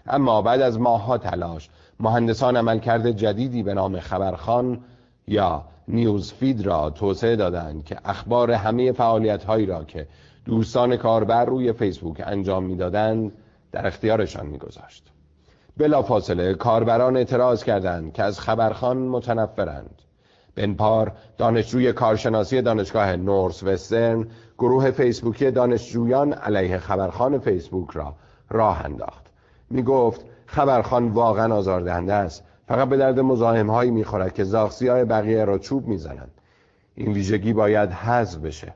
اما 0.08 0.42
بعد 0.42 0.62
از 0.62 0.80
ماهها 0.80 1.18
تلاش 1.18 1.70
مهندسان 2.00 2.58
عملکرد 2.58 3.12
جدیدی 3.12 3.64
به 3.64 3.74
نام 3.74 4.00
خبرخان 4.00 4.80
یا 5.28 5.66
نیوز 5.88 6.34
فید 6.34 6.62
را 6.66 6.90
توسعه 6.90 7.36
دادند 7.36 7.86
که 7.86 7.98
اخبار 8.06 8.52
همه 8.52 8.92
فعالیت 8.92 9.44
هایی 9.44 9.66
را 9.66 9.84
که 9.84 10.08
دوستان 10.46 10.98
کاربر 10.98 11.46
روی 11.46 11.74
فیسبوک 11.74 12.24
انجام 12.26 12.64
می‌دادند 12.64 13.32
در 13.72 13.88
اختیارشان 13.88 14.46
میگذاشت. 14.46 15.04
بلافاصله 15.78 16.54
کاربران 16.54 17.18
اعتراض 17.18 17.64
کردند 17.64 18.14
که 18.14 18.24
از 18.24 18.40
خبرخان 18.40 18.98
متنفرند. 18.98 20.02
بنپار 20.56 21.12
دانشجوی 21.38 21.94
کارشناسی 21.94 22.62
دانشگاه 22.62 23.16
نورس 23.16 23.64
وسترن 23.64 24.28
گروه 24.58 24.92
فیسبوکی 24.92 25.52
دانشجویان 25.52 26.34
علیه 26.34 26.78
خبرخان 26.78 27.40
فیسبوک 27.40 27.92
را 27.92 28.16
راه 28.50 28.86
انداخت. 28.86 29.23
می 29.74 29.84
گفت 29.84 30.26
خبرخان 30.46 31.10
واقعا 31.10 31.56
آزاردهنده 31.56 32.14
است. 32.14 32.44
فقط 32.68 32.90
به 32.90 32.98
درد 32.98 33.20
مزاحم 33.20 33.70
هایی 33.70 33.92
می‌خورد 33.92 34.34
که 34.34 34.44
زاخسی 34.44 34.88
های 34.88 35.06
بقیه 35.06 35.46
را 35.46 35.58
چوب 35.58 35.88
می‌زنند. 35.88 36.32
این 36.96 37.14
ویژگی 37.14 37.54
باید 37.54 37.90
حذف 37.90 38.38
بشه. 38.40 38.74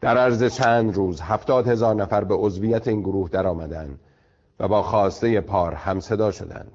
در 0.00 0.18
عرض 0.18 0.44
چند 0.44 0.94
روز 0.94 1.20
هفتاد 1.20 1.68
هزار 1.68 1.94
نفر 1.94 2.24
به 2.24 2.34
عضویت 2.34 2.88
این 2.88 3.00
گروه 3.00 3.28
در 3.28 3.46
آمدن 3.46 3.98
و 4.60 4.68
با 4.68 4.82
خواسته 4.82 5.40
پار 5.40 5.74
هم 5.74 6.00
صدا 6.00 6.30
شدند. 6.30 6.72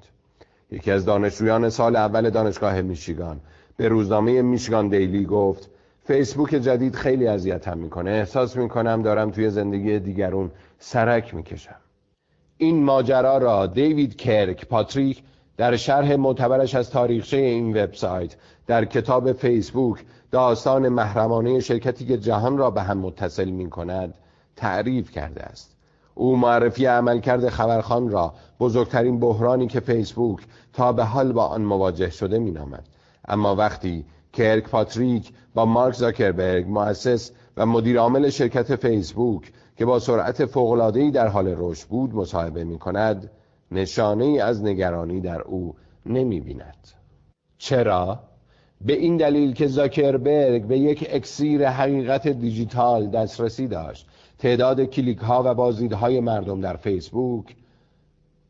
یکی 0.70 0.90
از 0.90 1.04
دانشجویان 1.04 1.70
سال 1.70 1.96
اول 1.96 2.30
دانشگاه 2.30 2.82
میشیگان 2.82 3.40
به 3.76 3.88
روزنامه 3.88 4.42
میشیگان 4.42 4.88
دیلی 4.88 5.24
گفت 5.24 5.70
فیسبوک 6.04 6.50
جدید 6.50 6.94
خیلی 6.94 7.26
اذیتم 7.26 7.78
می‌کنه. 7.78 8.10
احساس 8.10 8.56
می‌کنم 8.56 9.02
دارم 9.02 9.30
توی 9.30 9.50
زندگی 9.50 9.98
دیگرون 9.98 10.50
سرک 10.78 11.34
می‌کشم. 11.34 11.76
این 12.62 12.84
ماجرا 12.84 13.38
را 13.38 13.66
دیوید 13.66 14.16
کرک 14.16 14.66
پاتریک 14.66 15.22
در 15.56 15.76
شرح 15.76 16.16
معتبرش 16.16 16.74
از 16.74 16.90
تاریخچه 16.90 17.36
این 17.36 17.76
وبسایت 17.76 18.36
در 18.66 18.84
کتاب 18.84 19.32
فیسبوک 19.32 20.04
داستان 20.30 20.88
محرمانه 20.88 21.60
شرکتی 21.60 22.06
که 22.06 22.18
جهان 22.18 22.58
را 22.58 22.70
به 22.70 22.82
هم 22.82 22.98
متصل 22.98 23.50
می 23.50 23.70
کند 23.70 24.14
تعریف 24.56 25.10
کرده 25.10 25.42
است 25.42 25.76
او 26.14 26.36
معرفی 26.36 26.86
عملکرد 26.86 27.48
خبرخان 27.48 28.10
را 28.10 28.34
بزرگترین 28.60 29.20
بحرانی 29.20 29.66
که 29.66 29.80
فیسبوک 29.80 30.40
تا 30.72 30.92
به 30.92 31.04
حال 31.04 31.32
با 31.32 31.46
آن 31.46 31.62
مواجه 31.62 32.10
شده 32.10 32.38
می 32.38 32.50
نامد. 32.50 32.88
اما 33.28 33.54
وقتی 33.54 34.04
کرک 34.32 34.68
پاتریک 34.68 35.32
با 35.54 35.64
مارک 35.64 35.94
زاکربرگ 35.94 36.66
مؤسس 36.68 37.30
و 37.56 37.66
مدیر 37.66 37.98
عامل 37.98 38.30
شرکت 38.30 38.76
فیسبوک 38.76 39.52
که 39.80 39.86
با 39.86 39.98
سرعت 39.98 40.46
فوق‌العاده‌ای 40.46 41.10
در 41.10 41.28
حال 41.28 41.54
رشد 41.56 41.88
بود 41.88 42.14
مصاحبه 42.14 42.64
می 42.64 42.78
کند 42.78 43.30
نشانه 43.70 44.42
از 44.42 44.64
نگرانی 44.64 45.20
در 45.20 45.42
او 45.42 45.74
نمی 46.06 46.40
بیند. 46.40 46.88
چرا؟ 47.58 48.18
به 48.80 48.92
این 48.92 49.16
دلیل 49.16 49.52
که 49.52 49.66
زاکربرگ 49.66 50.64
به 50.64 50.78
یک 50.78 51.06
اکسیر 51.10 51.68
حقیقت 51.68 52.28
دیجیتال 52.28 53.06
دسترسی 53.06 53.68
داشت 53.68 54.06
تعداد 54.38 54.84
کلیک 54.84 55.18
ها 55.18 55.42
و 55.46 55.54
بازدیدهای 55.54 56.20
مردم 56.20 56.60
در 56.60 56.76
فیسبوک 56.76 57.56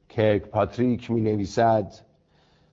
کرک 0.08 0.42
پاتریک 0.42 1.10
می 1.10 1.20
نویسد 1.20 1.94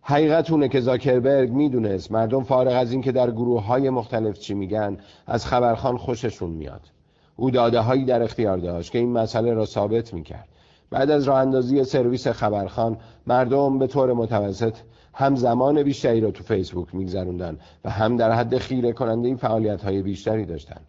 حقیقت 0.01 0.51
اونه 0.51 0.69
که 0.69 0.81
زاکربرگ 0.81 1.51
می‌دونست 1.51 2.11
مردم 2.11 2.43
فارغ 2.43 2.73
از 2.75 2.91
اینکه 2.91 3.11
در 3.11 3.31
گروه 3.31 3.65
های 3.65 3.89
مختلف 3.89 4.39
چی 4.39 4.53
میگن 4.53 4.97
از 5.27 5.45
خبرخان 5.45 5.97
خوششون 5.97 6.49
میاد 6.49 6.96
او 7.37 7.51
داده 7.51 7.79
هایی 7.79 8.05
در 8.05 8.23
اختیار 8.23 8.57
داشت 8.57 8.91
که 8.91 8.99
این 8.99 9.11
مسئله 9.11 9.53
را 9.53 9.65
ثابت 9.65 10.13
می‌کرد. 10.13 10.47
بعد 10.89 11.11
از 11.11 11.23
راه 11.23 11.39
اندازی 11.39 11.83
سرویس 11.83 12.27
خبرخان 12.27 12.97
مردم 13.27 13.79
به 13.79 13.87
طور 13.87 14.13
متوسط 14.13 14.73
هم 15.13 15.35
زمان 15.35 15.83
بیشتری 15.83 16.21
را 16.21 16.31
تو 16.31 16.43
فیسبوک 16.43 16.95
میگذروندن 16.95 17.57
و 17.85 17.89
هم 17.89 18.17
در 18.17 18.31
حد 18.31 18.57
خیره 18.57 18.93
کننده 18.93 19.27
این 19.27 19.37
فعالیت 19.37 19.83
های 19.83 20.01
بیشتری 20.01 20.45
داشتن. 20.45 20.81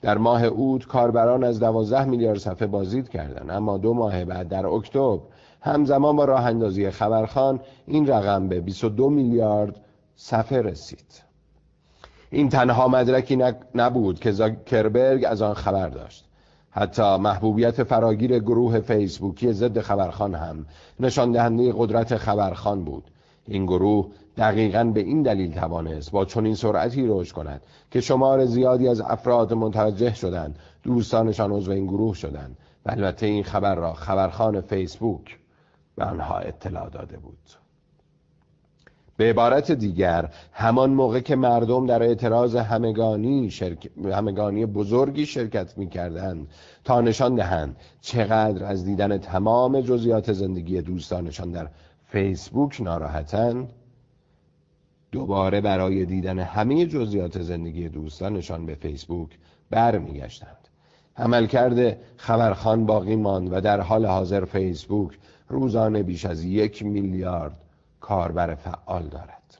در 0.00 0.18
ماه 0.18 0.44
اوت 0.44 0.86
کاربران 0.86 1.44
از 1.44 1.60
12 1.60 2.04
میلیارد 2.04 2.38
صفحه 2.38 2.66
بازدید 2.66 3.08
کردند 3.08 3.50
اما 3.50 3.78
دو 3.78 3.94
ماه 3.94 4.24
بعد 4.24 4.48
در 4.48 4.66
اکتبر 4.66 5.18
همزمان 5.60 6.16
با 6.16 6.24
راه 6.24 6.44
اندازی 6.44 6.90
خبرخان 6.90 7.60
این 7.86 8.06
رقم 8.06 8.48
به 8.48 8.60
22 8.60 9.10
میلیارد 9.10 9.80
صفحه 10.16 10.62
رسید. 10.62 11.22
این 12.34 12.48
تنها 12.48 12.88
مدرکی 12.88 13.38
نبود 13.74 14.20
که 14.20 14.32
زاکربرگ 14.32 15.24
از 15.28 15.42
آن 15.42 15.54
خبر 15.54 15.88
داشت. 15.88 16.24
حتی 16.70 17.16
محبوبیت 17.16 17.82
فراگیر 17.82 18.38
گروه 18.38 18.80
فیسبوکی 18.80 19.52
ضد 19.52 19.80
خبرخان 19.80 20.34
هم 20.34 20.66
نشان 21.00 21.32
دهنده 21.32 21.72
قدرت 21.76 22.16
خبرخان 22.16 22.84
بود. 22.84 23.10
این 23.48 23.66
گروه 23.66 24.10
دقیقا 24.36 24.84
به 24.84 25.00
این 25.00 25.22
دلیل 25.22 25.54
توانست 25.54 26.10
با 26.10 26.24
چنین 26.24 26.54
سرعتی 26.54 27.06
رشد 27.06 27.32
کند 27.32 27.62
که 27.90 28.00
شمار 28.00 28.44
زیادی 28.44 28.88
از 28.88 29.00
افراد 29.00 29.52
متوجه 29.52 30.14
شدند 30.14 30.58
دوستانشان 30.82 31.52
عضو 31.52 31.70
این 31.70 31.86
گروه 31.86 32.14
شدند. 32.14 32.56
و 32.86 32.90
البته 32.90 33.26
این 33.26 33.44
خبر 33.44 33.74
را 33.74 33.92
خبرخان 33.92 34.60
فیسبوک 34.60 35.38
به 35.96 36.04
آنها 36.04 36.38
اطلاع 36.38 36.90
داده 36.90 37.16
بود. 37.16 37.63
به 39.16 39.30
عبارت 39.30 39.72
دیگر 39.72 40.30
همان 40.52 40.90
موقع 40.90 41.20
که 41.20 41.36
مردم 41.36 41.86
در 41.86 42.02
اعتراض 42.02 42.56
همگانی, 42.56 43.50
شرک... 43.50 43.90
همگانی 44.04 44.66
بزرگی 44.66 45.26
شرکت 45.26 45.78
می 45.78 45.88
کردند 45.88 46.48
تا 46.84 47.00
نشان 47.00 47.34
دهند 47.34 47.76
چقدر 48.00 48.64
از 48.64 48.84
دیدن 48.84 49.18
تمام 49.18 49.80
جزئیات 49.80 50.32
زندگی 50.32 50.82
دوستانشان 50.82 51.50
در 51.50 51.68
فیسبوک 52.04 52.80
ناراحتند. 52.80 53.68
دوباره 55.12 55.60
برای 55.60 56.04
دیدن 56.04 56.38
همه 56.38 56.86
جزئیات 56.86 57.42
زندگی 57.42 57.88
دوستانشان 57.88 58.66
به 58.66 58.74
فیسبوک 58.74 59.30
برمیگشتند. 59.70 60.68
عملکرد 61.16 61.98
خبرخان 62.16 62.86
باقی 62.86 63.16
ماند 63.16 63.52
و 63.52 63.60
در 63.60 63.80
حال 63.80 64.06
حاضر 64.06 64.44
فیسبوک 64.44 65.18
روزانه 65.48 66.02
بیش 66.02 66.26
از 66.26 66.44
یک 66.44 66.82
میلیارد 66.82 67.63
کاربر 68.04 68.54
فعال 68.54 69.02
دارد. 69.02 69.58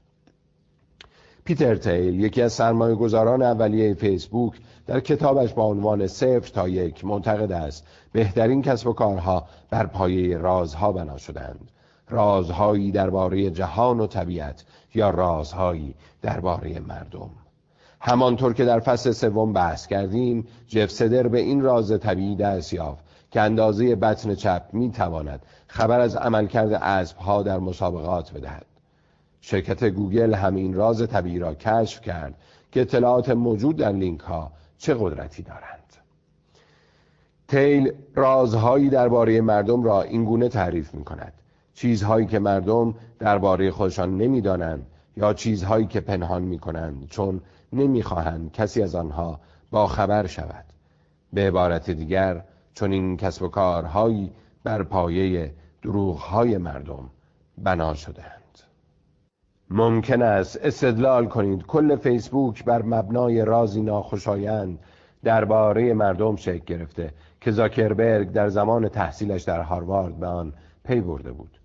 پیتر 1.44 1.76
تیل 1.76 2.20
یکی 2.20 2.42
از 2.42 2.52
سرمایه 2.52 2.94
گذاران 2.94 3.42
اولیه 3.42 3.94
فیسبوک 3.94 4.52
در 4.86 5.00
کتابش 5.00 5.52
با 5.52 5.64
عنوان 5.64 6.06
صفر 6.06 6.48
تا 6.54 6.68
یک 6.68 7.04
معتقد 7.04 7.52
است 7.52 7.86
بهترین 8.12 8.62
کسب 8.62 8.86
و 8.86 8.92
کارها 8.92 9.46
بر 9.70 9.86
پایه 9.86 10.38
رازها 10.38 10.92
بنا 10.92 11.16
شدند. 11.16 11.70
رازهایی 12.08 12.92
درباره 12.92 13.50
جهان 13.50 14.00
و 14.00 14.06
طبیعت 14.06 14.64
یا 14.94 15.10
رازهایی 15.10 15.94
درباره 16.22 16.80
مردم. 16.80 17.30
همانطور 18.00 18.54
که 18.54 18.64
در 18.64 18.80
فصل 18.80 19.12
سوم 19.12 19.52
بحث 19.52 19.86
کردیم 19.86 20.46
جف 20.68 20.90
سدر 20.90 21.28
به 21.28 21.40
این 21.40 21.62
راز 21.62 22.00
طبیعی 22.00 22.36
دست 22.36 22.72
یافت 22.72 23.04
که 23.34 23.40
اندازه 23.40 23.96
بطن 23.96 24.34
چپ 24.34 24.62
می 24.72 24.90
تواند 24.90 25.42
خبر 25.66 26.00
از 26.00 26.16
عملکرد 26.16 26.72
اسب 26.72 27.16
ها 27.16 27.42
در 27.42 27.58
مسابقات 27.58 28.32
بدهد. 28.32 28.66
شرکت 29.40 29.84
گوگل 29.84 30.34
همین 30.34 30.74
راز 30.74 31.08
طبیعی 31.08 31.38
را 31.38 31.54
کشف 31.54 32.00
کرد 32.00 32.34
که 32.72 32.80
اطلاعات 32.80 33.30
موجود 33.30 33.76
در 33.76 33.92
لینک 33.92 34.20
ها 34.20 34.52
چه 34.78 34.96
قدرتی 34.98 35.42
دارند. 35.42 35.92
تیل 37.48 37.92
رازهایی 38.14 38.88
درباره 38.88 39.40
مردم 39.40 39.82
را 39.82 40.02
اینگونه 40.02 40.48
تعریف 40.48 40.94
می 40.94 41.04
کند 41.04 41.32
چیزهایی 41.74 42.26
که 42.26 42.38
مردم 42.38 42.94
درباره 43.18 43.70
خودشان 43.70 44.18
نمی‌دانند 44.18 44.86
یا 45.16 45.32
چیزهایی 45.32 45.86
که 45.86 46.00
پنهان 46.00 46.42
می 46.42 46.58
کنند 46.58 47.08
چون 47.10 47.40
نمی‌خواهند 47.72 48.52
کسی 48.52 48.82
از 48.82 48.94
آنها 48.94 49.40
با 49.70 49.86
خبر 49.86 50.26
شود. 50.26 50.64
به 51.32 51.46
عبارت 51.48 51.90
دیگر 51.90 52.44
چون 52.74 52.92
این 52.92 53.16
کسب 53.16 53.42
و 53.42 53.48
کارهایی 53.48 54.32
بر 54.64 54.82
پایه 54.82 55.54
دروغهای 55.82 56.58
مردم 56.58 57.10
بنا 57.58 57.94
شدهاند. 57.94 58.34
ممکن 59.70 60.22
است 60.22 60.58
استدلال 60.62 61.26
کنید. 61.26 61.66
کل 61.66 61.96
فیسبوک 61.96 62.64
بر 62.64 62.82
مبنای 62.82 63.44
رازی 63.44 63.82
ناخوشایند 63.82 64.78
درباره 65.24 65.94
مردم 65.94 66.36
شکل 66.36 66.64
گرفته 66.64 67.10
که 67.40 67.50
زاکربرگ 67.50 68.32
در 68.32 68.48
زمان 68.48 68.88
تحصیلش 68.88 69.42
در 69.42 69.60
هاروارد 69.60 70.20
به 70.20 70.26
آن 70.26 70.52
پی 70.84 71.00
برده 71.00 71.32
بود. 71.32 71.58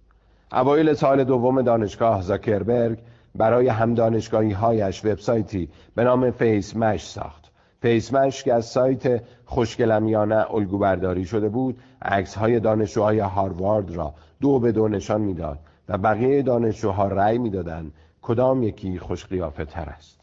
اوایل 0.52 0.94
سال 0.94 1.24
دوم 1.24 1.62
دانشگاه 1.62 2.22
زاکربرگ 2.22 3.00
برای 3.36 3.68
هم 3.68 3.94
دانشگاهی 3.94 4.52
هایش 4.52 5.06
وبسایتی 5.06 5.70
به 5.96 6.04
نام 6.04 6.32
فیس 6.32 6.76
مش 6.76 7.10
ساخت. 7.10 7.49
فیس 7.82 8.14
مش 8.14 8.44
که 8.44 8.54
از 8.54 8.66
سایت 8.66 9.22
خوشگلمیانه 9.46 10.54
الگو 10.54 10.78
برداری 10.78 11.26
شده 11.26 11.50
بود. 11.50 11.80
عکس 12.02 12.36
های 12.36 12.60
دانشجوهای 12.60 13.20
هاروارد 13.20 13.92
را 13.92 14.14
دو 14.42 14.60
به 14.60 14.72
دو 14.72 14.88
نشان 14.88 15.22
می‌داد 15.22 15.60
و 15.90 15.98
بقیه 15.98 16.42
دانشجوها 16.42 17.08
رأی 17.08 17.38
می‌دادند 17.38 17.94
کدام 18.22 18.64
یکی 18.64 19.00
خوش 19.00 19.26
قیافه 19.26 19.66
تر 19.66 19.90
است. 19.90 20.20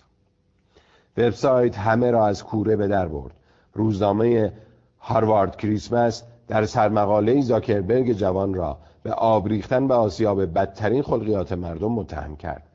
وبسایت 1.17 1.79
همه 1.79 2.11
را 2.11 2.27
از 2.27 2.45
کوره 2.45 2.77
به 2.77 2.89
در 2.89 3.09
برد. 3.09 3.35
روزنامه 3.75 4.53
هاروارد 5.01 5.57
کریسمس 5.57 6.23
در 6.49 6.65
سرمقاله 6.65 7.41
زاکربرگ 7.41 8.13
جوان 8.13 8.55
را 8.55 8.79
به 9.03 9.13
آب 9.13 9.49
ریختن 9.49 9.85
و 9.85 9.93
آسیاب 9.93 10.55
بدترین 10.55 11.03
خلقیات 11.03 11.53
مردم 11.53 11.93
متهم 11.93 12.37
کرد. 12.37 12.66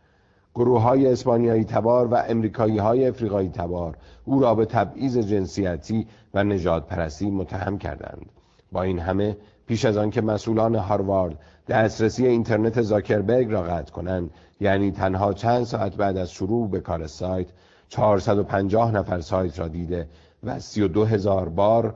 گروه 0.55 0.81
های 0.81 1.07
اسپانیایی 1.07 1.63
تبار 1.63 2.07
و 2.07 2.15
امریکایی 2.15 2.77
های 2.77 3.07
افریقایی 3.07 3.49
تبار 3.49 3.97
او 4.25 4.39
را 4.39 4.55
به 4.55 4.65
تبعیض 4.65 5.17
جنسیتی 5.17 6.07
و 6.33 6.43
نجات 6.43 6.87
پرستی 6.87 7.31
متهم 7.31 7.77
کردند. 7.77 8.25
با 8.71 8.83
این 8.83 8.99
همه 8.99 9.37
پیش 9.67 9.85
از 9.85 9.97
آنکه 9.97 10.21
مسئولان 10.21 10.75
هاروارد 10.75 11.39
دسترسی 11.67 12.27
اینترنت 12.27 12.81
زاکربرگ 12.81 13.51
را 13.51 13.61
قطع 13.61 13.91
کنند 13.91 14.29
یعنی 14.59 14.91
تنها 14.91 15.33
چند 15.33 15.63
ساعت 15.63 15.95
بعد 15.95 16.17
از 16.17 16.31
شروع 16.31 16.69
به 16.69 16.79
کار 16.79 17.07
سایت 17.07 17.47
450 17.89 18.91
نفر 18.91 19.21
سایت 19.21 19.59
را 19.59 19.67
دیده 19.67 20.07
و 20.43 20.59
32 20.59 21.05
هزار 21.05 21.49
بار 21.49 21.95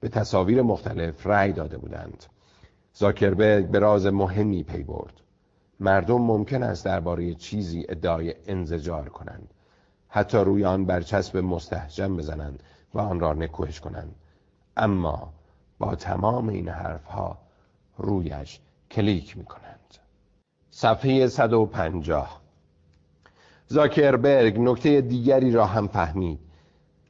به 0.00 0.08
تصاویر 0.08 0.62
مختلف 0.62 1.26
رأی 1.26 1.52
داده 1.52 1.78
بودند. 1.78 2.24
زاکربرگ 2.92 3.66
به 3.66 3.78
راز 3.78 4.06
مهمی 4.06 4.62
پی 4.62 4.82
برد. 4.82 5.23
مردم 5.80 6.18
ممکن 6.18 6.62
است 6.62 6.84
درباره 6.84 7.34
چیزی 7.34 7.86
ادعای 7.88 8.34
انزجار 8.46 9.08
کنند. 9.08 9.54
حتی 10.08 10.38
روی 10.38 10.64
آن 10.64 10.84
برچسب 10.84 11.36
مستحجم 11.36 12.16
بزنند 12.16 12.62
و 12.94 13.00
آن 13.00 13.20
را 13.20 13.32
نکوهش 13.32 13.80
کنند. 13.80 14.14
اما 14.76 15.32
با 15.78 15.94
تمام 15.94 16.48
این 16.48 16.68
حرفها 16.68 17.38
رویش 17.98 18.60
کلیک 18.90 19.36
می 19.36 19.44
کنند 19.44 19.80
صفحه 20.70 21.28
150 21.28 22.40
زاکربرگ 23.66 24.60
نکته 24.60 25.00
دیگری 25.00 25.50
را 25.50 25.66
هم 25.66 25.88
فهمید. 25.88 26.38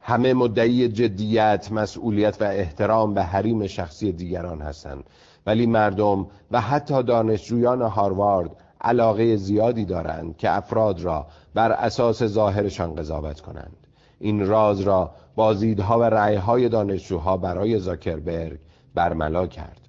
همه 0.01 0.35
مدعی 0.35 0.89
جدیت، 0.89 1.73
مسئولیت 1.73 2.43
و 2.43 2.45
احترام 2.45 3.15
به 3.15 3.23
حریم 3.23 3.67
شخصی 3.67 4.13
دیگران 4.13 4.61
هستند. 4.63 5.05
ولی 5.47 5.67
مردم 5.67 6.27
و 6.51 6.61
حتی 6.61 7.03
دانشجویان 7.03 7.83
هاروارد 7.83 8.51
علاقه 8.81 9.37
زیادی 9.37 9.85
دارند 9.85 10.37
که 10.37 10.57
افراد 10.57 11.01
را 11.01 11.27
بر 11.55 11.73
اساس 11.73 12.25
ظاهرشان 12.25 12.95
قضاوت 12.95 13.41
کنند. 13.41 13.77
این 14.19 14.47
راز 14.47 14.81
را 14.81 15.11
بازدیدها 15.35 15.99
و 15.99 16.03
رأیهای 16.03 16.69
دانشجوها 16.69 17.37
برای 17.37 17.79
زاکربرگ 17.79 18.59
برملا 18.95 19.47
کرد. 19.47 19.81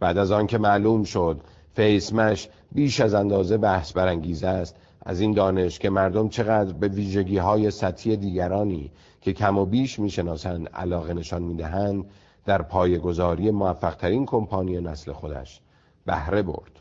بعد 0.00 0.18
از 0.18 0.30
آنکه 0.30 0.58
معلوم 0.58 1.04
شد 1.04 1.40
فیسمش 1.74 2.48
بیش 2.72 3.00
از 3.00 3.14
اندازه 3.14 3.56
بحث 3.56 3.92
برانگیز 3.92 4.44
است 4.44 4.76
از 5.02 5.20
این 5.20 5.32
دانش 5.32 5.78
که 5.78 5.90
مردم 5.90 6.28
چقدر 6.28 6.72
به 6.72 6.88
ویژگی 6.88 7.38
های 7.38 7.70
سطحی 7.70 8.16
دیگرانی 8.16 8.90
که 9.20 9.32
کم 9.32 9.58
و 9.58 9.64
بیش 9.64 9.98
می‌شناسند 9.98 10.68
علاقه 10.68 11.14
نشان 11.14 11.42
می‌دهند 11.42 12.04
در 12.48 12.62
پایگذاری 12.62 13.50
موفقترین 13.50 14.26
کمپانی 14.26 14.80
نسل 14.80 15.12
خودش 15.12 15.60
بهره 16.06 16.42
برد. 16.42 16.80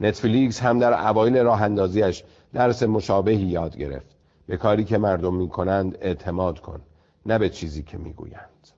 نتفلیکس 0.00 0.60
هم 0.60 0.78
در 0.78 1.08
اوایل 1.08 1.36
راه 1.36 1.62
اندازیش 1.62 2.24
درس 2.52 2.82
مشابهی 2.82 3.46
یاد 3.46 3.76
گرفت. 3.76 4.16
به 4.46 4.56
کاری 4.56 4.84
که 4.84 4.98
مردم 4.98 5.34
می‌کنند 5.34 5.98
اعتماد 6.00 6.58
کن 6.58 6.80
نه 7.26 7.38
به 7.38 7.48
چیزی 7.48 7.82
که 7.82 7.98
می‌گویند. 7.98 8.68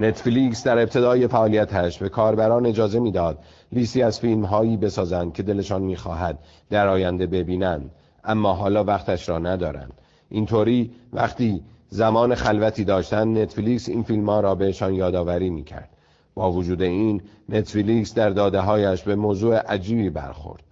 نتفلیکس 0.00 0.64
در 0.64 0.78
ابتدای 0.78 1.26
فعالیتش 1.26 1.98
به 1.98 2.08
کاربران 2.08 2.66
اجازه 2.66 3.00
می‌داد 3.00 3.38
لیستی 3.72 4.02
از 4.02 4.20
فیلم 4.20 4.44
هایی 4.44 4.76
بسازند 4.76 5.32
که 5.32 5.42
دلشان 5.42 5.82
می‌خواهد 5.82 6.38
در 6.70 6.88
آینده 6.88 7.26
ببینند 7.26 7.90
اما 8.24 8.52
حالا 8.52 8.84
وقتش 8.84 9.28
را 9.28 9.38
ندارند. 9.38 10.00
اینطوری 10.28 10.92
وقتی 11.12 11.62
زمان 11.90 12.34
خلوتی 12.34 12.84
داشتن 12.84 13.42
نتفلیکس 13.42 13.88
این 13.88 14.02
فیلم 14.02 14.28
ها 14.30 14.40
را 14.40 14.54
بهشان 14.54 14.94
یادآوری 14.94 15.50
می‌کرد. 15.50 15.88
با 16.34 16.52
وجود 16.52 16.82
این 16.82 17.22
نتفلیکس 17.48 18.14
در 18.14 18.30
داده 18.30 18.60
هایش 18.60 19.02
به 19.02 19.14
موضوع 19.14 19.56
عجیبی 19.56 20.10
برخورد. 20.10 20.62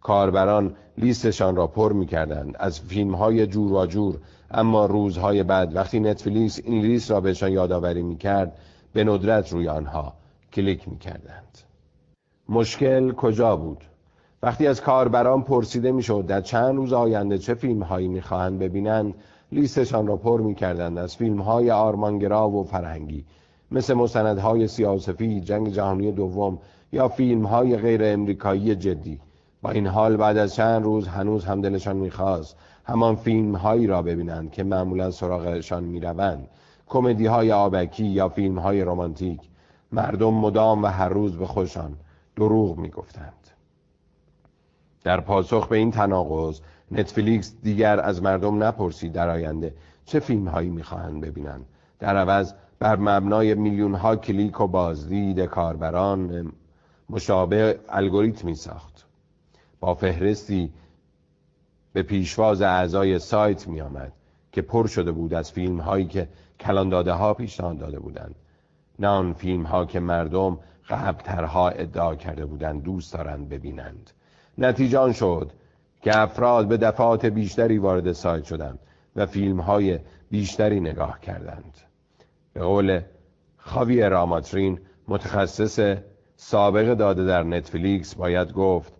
کاربران 0.00 0.74
لیستشان 0.98 1.56
را 1.56 1.66
پر 1.66 1.92
می‌کردند 1.92 2.56
از 2.58 2.80
فیلم 2.80 3.14
های 3.14 3.46
جور 3.46 3.72
و 3.72 3.86
جور. 3.86 4.18
اما 4.50 4.86
روزهای 4.86 5.42
بعد 5.42 5.76
وقتی 5.76 6.00
نتفلیکس 6.00 6.60
این 6.64 6.82
لیست 6.82 7.10
را 7.10 7.20
بهشان 7.20 7.52
یادآوری 7.52 8.02
می‌کرد 8.02 8.52
به 8.92 9.04
ندرت 9.04 9.52
روی 9.52 9.68
آنها 9.68 10.12
کلیک 10.52 10.88
می‌کردند. 10.88 11.58
مشکل 12.48 13.12
کجا 13.12 13.56
بود؟ 13.56 13.84
وقتی 14.42 14.66
از 14.66 14.80
کاربران 14.80 15.42
پرسیده 15.42 15.92
می‌شد 15.92 16.26
در 16.26 16.40
چند 16.40 16.76
روز 16.76 16.92
آینده 16.92 17.38
چه 17.38 17.54
فیلم 17.54 17.82
هایی 17.82 18.08
می‌خواهند 18.08 18.58
ببینند 18.58 19.14
لیستشان 19.52 20.06
را 20.06 20.16
پر 20.16 20.40
می‌کردند 20.40 20.98
از 20.98 21.16
فیلم 21.16 21.40
های 21.40 21.70
آرمانگرا 21.70 22.48
و 22.48 22.64
فرهنگی 22.64 23.24
مثل 23.70 23.94
مستندهای 23.94 24.68
سیاسفی 24.68 25.40
جنگ 25.40 25.68
جهانی 25.68 26.12
دوم 26.12 26.58
یا 26.92 27.08
فیلم 27.08 27.46
های 27.46 27.76
غیر 27.76 28.00
امریکایی 28.04 28.74
جدی. 28.74 29.20
با 29.62 29.70
این 29.70 29.86
حال 29.86 30.16
بعد 30.16 30.36
از 30.36 30.54
چند 30.54 30.84
روز 30.84 31.08
هنوز 31.08 31.44
هم 31.44 31.60
دلشان 31.60 31.96
می‌خواست 31.96 32.56
همان 32.84 33.16
فیلم 33.16 33.54
هایی 33.54 33.86
را 33.86 34.02
ببینند 34.02 34.50
که 34.50 34.64
معمولا 34.64 35.10
سراغشان 35.10 35.84
می‌روند. 35.84 36.48
کمدی 36.86 37.26
های 37.26 37.52
آبکی 37.52 38.06
یا 38.06 38.28
فیلم 38.28 38.58
های 38.58 38.82
رومانتیک 38.82 39.40
مردم 39.92 40.34
مدام 40.34 40.82
و 40.82 40.86
هر 40.86 41.08
روز 41.08 41.36
به 41.36 41.46
خودشان 41.46 41.96
دروغ 42.36 42.78
می‌گفتند. 42.78 43.32
در 45.04 45.20
پاسخ 45.20 45.68
به 45.68 45.76
این 45.76 45.90
تناقض 45.90 46.60
نتفلیکس 46.90 47.54
دیگر 47.62 48.00
از 48.00 48.22
مردم 48.22 48.62
نپرسید 48.62 49.12
در 49.12 49.30
آینده 49.30 49.74
چه 50.04 50.20
فیلم 50.20 50.48
هایی 50.48 50.68
می‌خواهند 50.68 51.20
ببینند. 51.20 51.66
در 51.98 52.16
عوض 52.16 52.52
بر 52.78 52.96
مبنای 52.96 53.54
میلیون 53.54 53.94
ها 53.94 54.16
کلیک 54.16 54.60
و 54.60 54.66
بازدید 54.66 55.40
کاربران 55.40 56.52
مشابه 57.10 57.80
الگوریتمی 57.88 58.54
ساخت. 58.54 59.06
با 59.80 59.94
فهرستی 59.94 60.72
به 61.92 62.02
پیشواز 62.02 62.62
اعضای 62.62 63.18
سایت 63.18 63.68
می 63.68 63.80
آمد 63.80 64.12
که 64.52 64.62
پر 64.62 64.86
شده 64.86 65.12
بود 65.12 65.34
از 65.34 65.52
فیلم 65.52 65.80
هایی 65.80 66.06
که 66.06 66.28
کلان 66.60 66.88
داده 66.88 67.12
ها 67.12 67.34
پیشنهاد 67.34 67.78
داده 67.78 67.98
بودند. 67.98 68.34
نه 68.98 69.08
آن 69.08 69.32
فیلم 69.32 69.62
ها 69.62 69.84
که 69.84 70.00
مردم 70.00 70.58
قبلترها 70.88 71.68
ادعا 71.68 72.14
کرده 72.14 72.46
بودند 72.46 72.82
دوست 72.82 73.14
دارند 73.14 73.48
ببینند. 73.48 74.10
نتیجه 74.58 74.98
آن 74.98 75.12
شد 75.12 75.52
که 76.06 76.18
افراد 76.18 76.68
به 76.68 76.76
دفعات 76.76 77.26
بیشتری 77.26 77.78
وارد 77.78 78.12
سایت 78.12 78.44
شدند 78.44 78.78
و 79.16 79.26
فیلم 79.26 79.60
های 79.60 79.98
بیشتری 80.30 80.80
نگاه 80.80 81.20
کردند. 81.20 81.78
به 82.52 82.60
قول 82.60 83.00
خاویر 83.56 84.02
آماتریان 84.02 84.80
متخصص 85.08 85.96
سابق 86.36 86.94
داده 86.94 87.24
در 87.24 87.42
نتفلیکس 87.42 88.14
باید 88.14 88.52
گفت 88.52 88.92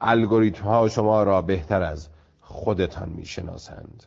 الگوریتم 0.00 0.64
ها 0.64 0.88
شما 0.88 1.22
را 1.22 1.42
بهتر 1.42 1.82
از 1.82 2.08
خودتان 2.40 3.08
می‌شناسند. 3.08 4.02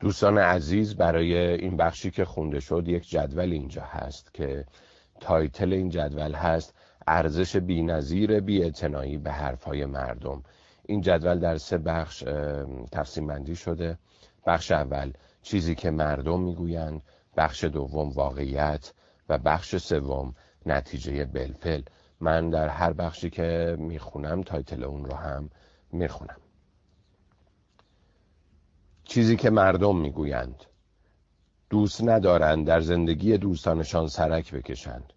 دوستان 0.00 0.38
عزیز 0.38 0.96
برای 0.96 1.36
این 1.36 1.76
بخشی 1.76 2.10
که 2.10 2.24
خونده 2.24 2.60
شد 2.60 2.88
یک 2.88 3.10
جدول 3.10 3.52
اینجا 3.52 3.82
هست 3.82 4.34
که 4.34 4.64
title 5.20 5.72
این 5.72 5.88
جدول 5.88 6.32
هست 6.32 6.74
ارزش 7.06 7.56
بینظیر 7.56 8.40
بی 8.40 8.70
به 9.18 9.32
حرفهای 9.32 9.86
مردم. 9.86 10.42
این 10.86 11.00
جدول 11.00 11.38
در 11.38 11.56
سه 11.56 11.78
بخش 11.78 12.24
تقسیم 12.92 13.26
بندی 13.26 13.56
شده. 13.56 13.98
بخش 14.46 14.70
اول 14.72 15.12
چیزی 15.42 15.74
که 15.74 15.90
مردم 15.90 16.40
می‌گویند. 16.40 17.02
بخش 17.36 17.64
دوم 17.64 18.10
واقعیت. 18.10 18.92
و 19.28 19.38
بخش 19.38 19.76
سوم 19.76 20.34
نتیجه 20.66 21.24
بلفل 21.24 21.82
من 22.20 22.50
در 22.50 22.68
هر 22.68 22.92
بخشی 22.92 23.30
که 23.30 23.76
می‌خونم 23.78 24.42
تایتل 24.42 24.84
اون 24.84 25.04
رو 25.04 25.14
هم 25.14 25.50
می‌خونم. 25.92 26.40
چیزی 29.04 29.36
که 29.36 29.50
مردم 29.50 29.96
می‌گویند. 29.96 30.64
دوست 31.70 32.04
ندارند 32.04 32.66
در 32.66 32.80
زندگی 32.80 33.38
دوستانشان 33.38 34.08
سرک 34.08 34.54
بکشند. 34.54 35.12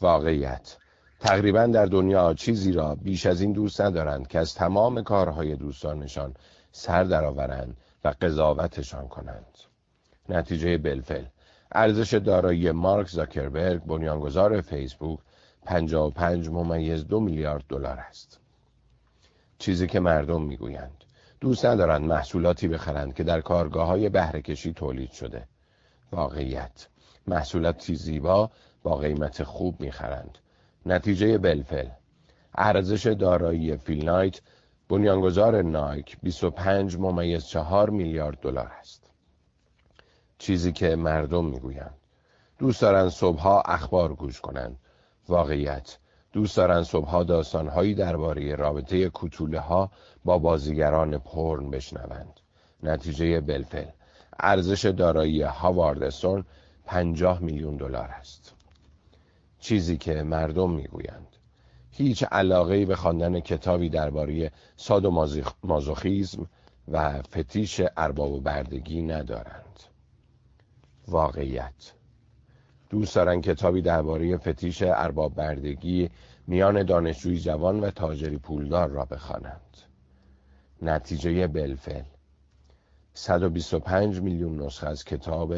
واقعیت. 0.00 0.76
تقریبا 1.20 1.66
در 1.66 1.86
دنیا 1.86 2.34
چیزی 2.34 2.72
را 2.72 2.94
بیش 2.94 3.26
از 3.26 3.40
این 3.40 3.52
دوست 3.52 3.80
ندارند 3.80 4.28
که 4.28 4.38
از 4.38 4.54
تمام 4.54 5.02
کارهای 5.02 5.56
دوستانشان 5.56 6.34
سر 6.72 7.04
درآورند 7.04 7.76
و 8.04 8.14
قضاوتشان 8.20 9.08
کنند. 9.08 9.58
نتیجه 10.28 10.78
بلفل. 10.78 11.24
ارزش 11.72 12.14
دارایی 12.14 12.70
مارک 12.70 13.08
زاکربرگ 13.08 13.82
بنیانگذار 13.82 14.60
فیسبوک 14.60 15.18
55 15.66 16.48
ممیز 16.48 17.06
دو 17.06 17.20
میلیارد 17.20 17.64
دلار 17.68 17.98
است. 17.98 18.40
چیزی 19.58 19.86
که 19.86 20.00
مردم 20.00 20.42
می‌گویند. 20.42 21.04
دوست 21.40 21.64
ندارند 21.64 22.04
محصولاتی 22.04 22.68
بخرند 22.68 23.14
که 23.14 23.24
در 23.24 23.40
کارگاه 23.40 23.86
های 23.86 24.08
بهرهکشی 24.08 24.72
تولید 24.72 25.12
شده. 25.12 25.46
واقعیت. 26.12 26.86
محصولاتی 27.26 27.94
زیبا 27.94 28.50
با 28.82 28.96
قیمت 28.96 29.42
خوب 29.42 29.80
می‌خرند. 29.80 30.38
نتیجه 30.86 31.38
بلفل. 31.38 31.86
ارزش 32.54 33.06
دارایی 33.06 33.76
فیلنایت 33.76 34.40
بنیانگذار 34.88 35.62
نایک 35.62 36.16
25 36.22 36.96
ممیز 36.96 37.46
4 37.46 37.90
میلیارد 37.90 38.40
دلار 38.40 38.72
است. 38.78 39.10
چیزی 40.38 40.72
که 40.72 40.96
مردم 40.96 41.44
می‌گویند. 41.44 41.94
دوست 42.58 42.80
دارند 42.82 43.08
صبحها 43.08 43.60
اخبار 43.60 44.14
گوش 44.14 44.40
کنند 44.40 44.76
واقعیت 45.28 45.98
دوست 46.32 46.56
دارند 46.56 46.82
صبحها 46.82 47.24
داستانهایی 47.24 47.94
درباره 47.94 48.54
رابطه 48.54 49.08
کوتوله 49.08 49.60
ها 49.60 49.90
با 50.24 50.38
بازیگران 50.38 51.18
پرن 51.18 51.70
بشنوند. 51.70 52.40
نتیجه 52.82 53.40
بلفل. 53.40 53.86
ارزش 54.40 54.84
دارایی 54.84 55.42
هاواردستون 55.42 56.44
50 56.84 57.42
میلیون 57.42 57.76
دلار 57.76 58.08
است. 58.08 58.54
چیزی 59.60 59.96
که 59.96 60.22
مردم 60.22 60.70
می‌گویند. 60.70 61.26
هیچ 61.90 62.24
علاقه 62.24 62.86
به 62.86 62.96
خواندن 62.96 63.40
کتابی 63.40 63.88
درباره 63.88 64.52
ساد 64.76 65.04
و 65.04 65.26
مازوخیزم 65.62 66.46
و 66.88 67.22
فتیش 67.22 67.80
ارباب 67.96 68.32
و 68.32 68.40
بردگی 68.40 69.02
ندارند. 69.02 69.80
واقعیت. 71.08 71.92
دوست 72.90 73.14
دارند 73.14 73.42
کتابی 73.42 73.82
درباره 73.82 74.36
فتیش 74.36 74.82
ارباب 74.82 75.34
بردگی 75.34 76.10
میان 76.46 76.82
دانشجوی 76.82 77.40
جوان 77.40 77.80
و 77.80 77.90
تاجری 77.90 78.38
پولدار 78.38 78.88
را 78.88 79.04
بخوانند. 79.04 79.76
نتیجه 80.82 81.46
بلفل. 81.46 82.02
125 83.14 84.20
میلیون 84.20 84.62
نسخه 84.62 84.86
از 84.86 85.04
کتاب 85.04 85.54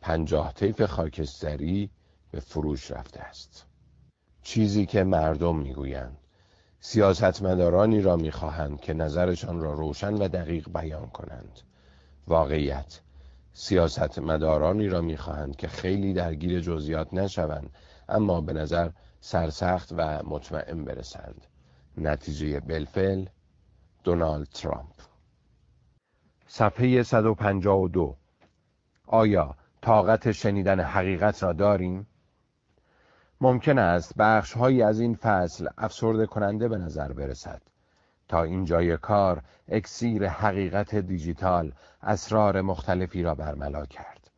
پنجاه 0.00 0.52
طیف 0.52 0.82
خاکستری 0.82 1.90
به 2.34 2.40
فروش 2.40 2.90
رفته 2.90 3.20
است. 3.20 3.66
چیزی 4.42 4.86
که 4.86 5.04
مردم 5.04 5.56
می‌گویند 5.56 6.18
سیاستمدارانی 6.80 8.00
را 8.00 8.16
می‌خواهند 8.16 8.80
که 8.80 8.94
نظرشان 8.94 9.60
را 9.60 9.72
روشن 9.72 10.14
و 10.14 10.28
دقیق 10.28 10.68
بیان 10.68 11.06
کنند. 11.06 11.60
واقعیت 12.26 13.00
سیاستمدارانی 13.52 14.88
را 14.88 15.00
می‌خواهند 15.00 15.56
که 15.56 15.68
خیلی 15.68 16.12
درگیر 16.12 16.60
جزئیات 16.60 17.14
نشوند 17.14 17.70
اما 18.08 18.40
به 18.40 18.52
نظر 18.52 18.90
سرسخت 19.20 19.92
و 19.96 20.22
مطمئن 20.24 20.84
برسند. 20.84 21.46
نتیجه 21.96 22.60
بلفل 22.60 23.24
دونالد 24.04 24.48
ترامپ. 24.48 24.94
صفحه 26.46 27.02
152 27.02 28.16
آیا 29.06 29.56
طاقت 29.82 30.32
شنیدن 30.32 30.80
حقیقت 30.80 31.42
را 31.42 31.52
داریم؟ 31.52 32.06
ممکن 33.44 33.78
است 33.78 34.14
بخش 34.18 34.52
هایی 34.52 34.82
از 34.82 35.00
این 35.00 35.14
فصل 35.14 35.68
افسرده 35.78 36.26
کننده 36.26 36.68
به 36.68 36.78
نظر 36.78 37.12
برسد. 37.12 37.62
تا 38.28 38.42
اینجای 38.42 38.96
کار 38.96 39.42
اکسیر 39.68 40.28
حقیقت 40.28 40.94
دیجیتال 40.94 41.72
اسرار 42.02 42.60
مختلفی 42.60 43.22
را 43.22 43.34
برملا 43.34 43.86
کرد. 43.86 44.30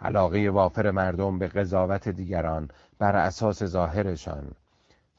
علاقه 0.00 0.50
وافر 0.50 0.90
مردم 0.90 1.38
به 1.38 1.48
قضاوت 1.48 2.08
دیگران 2.08 2.68
بر 2.98 3.16
اساس 3.16 3.64
ظاهرشان. 3.64 4.52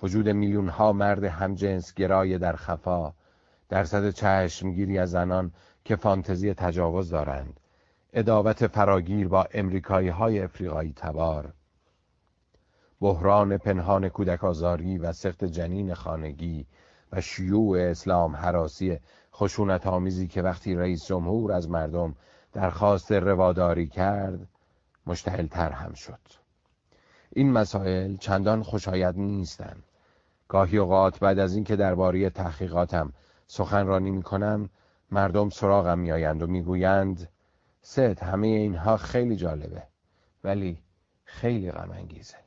وجود 0.03 0.29
میلیون 0.29 0.69
ها 0.69 0.93
مرد 0.93 1.23
همجنس 1.23 1.93
گرای 1.93 2.37
در 2.37 2.55
خفا 2.55 3.13
درصد 3.69 4.09
چشمگیری 4.09 4.99
از 4.99 5.11
زنان 5.11 5.51
که 5.85 5.95
فانتزی 5.95 6.53
تجاوز 6.53 7.09
دارند. 7.09 7.59
اداوت 8.13 8.67
فراگیر 8.67 9.27
با 9.27 9.47
امریکایی 9.53 10.09
های 10.09 10.39
افریقایی 10.39 10.93
تبار. 10.95 11.53
بحران 13.01 13.57
پنهان 13.57 14.09
کودک 14.09 14.43
آزاری 14.43 14.97
و 14.97 15.13
سخت 15.13 15.45
جنین 15.45 15.93
خانگی 15.93 16.65
و 17.11 17.21
شیوع 17.21 17.79
اسلام 17.79 18.35
حراسی 18.35 18.99
خشونت 19.33 19.87
آمیزی 19.87 20.27
که 20.27 20.41
وقتی 20.41 20.75
رئیس 20.75 21.05
جمهور 21.05 21.51
از 21.51 21.69
مردم 21.69 22.15
درخواست 22.53 23.11
رواداری 23.11 23.87
کرد 23.87 24.47
مشتعل 25.07 25.47
تر 25.47 25.71
هم 25.71 25.93
شد. 25.93 26.19
این 27.33 27.51
مسائل 27.51 28.15
چندان 28.15 28.63
خوشایند 28.63 29.17
نیستند. 29.17 29.83
گاهی 30.47 30.77
اوقات 30.77 31.19
بعد 31.19 31.39
از 31.39 31.55
اینکه 31.55 31.75
درباره 31.75 32.29
تحقیقاتم 32.29 33.13
سخنرانی 33.47 34.11
می‌کنم 34.11 34.69
مردم 35.11 35.49
سراغم 35.49 35.99
میآیند 35.99 36.43
و 36.43 36.47
می‌گویند 36.47 37.29
ست 37.81 38.23
همه 38.23 38.47
اینها 38.47 38.97
خیلی 38.97 39.35
جالبه 39.35 39.83
ولی 40.43 40.77
خیلی 41.23 41.71
غم 41.71 41.91
انگیزه 41.91 42.46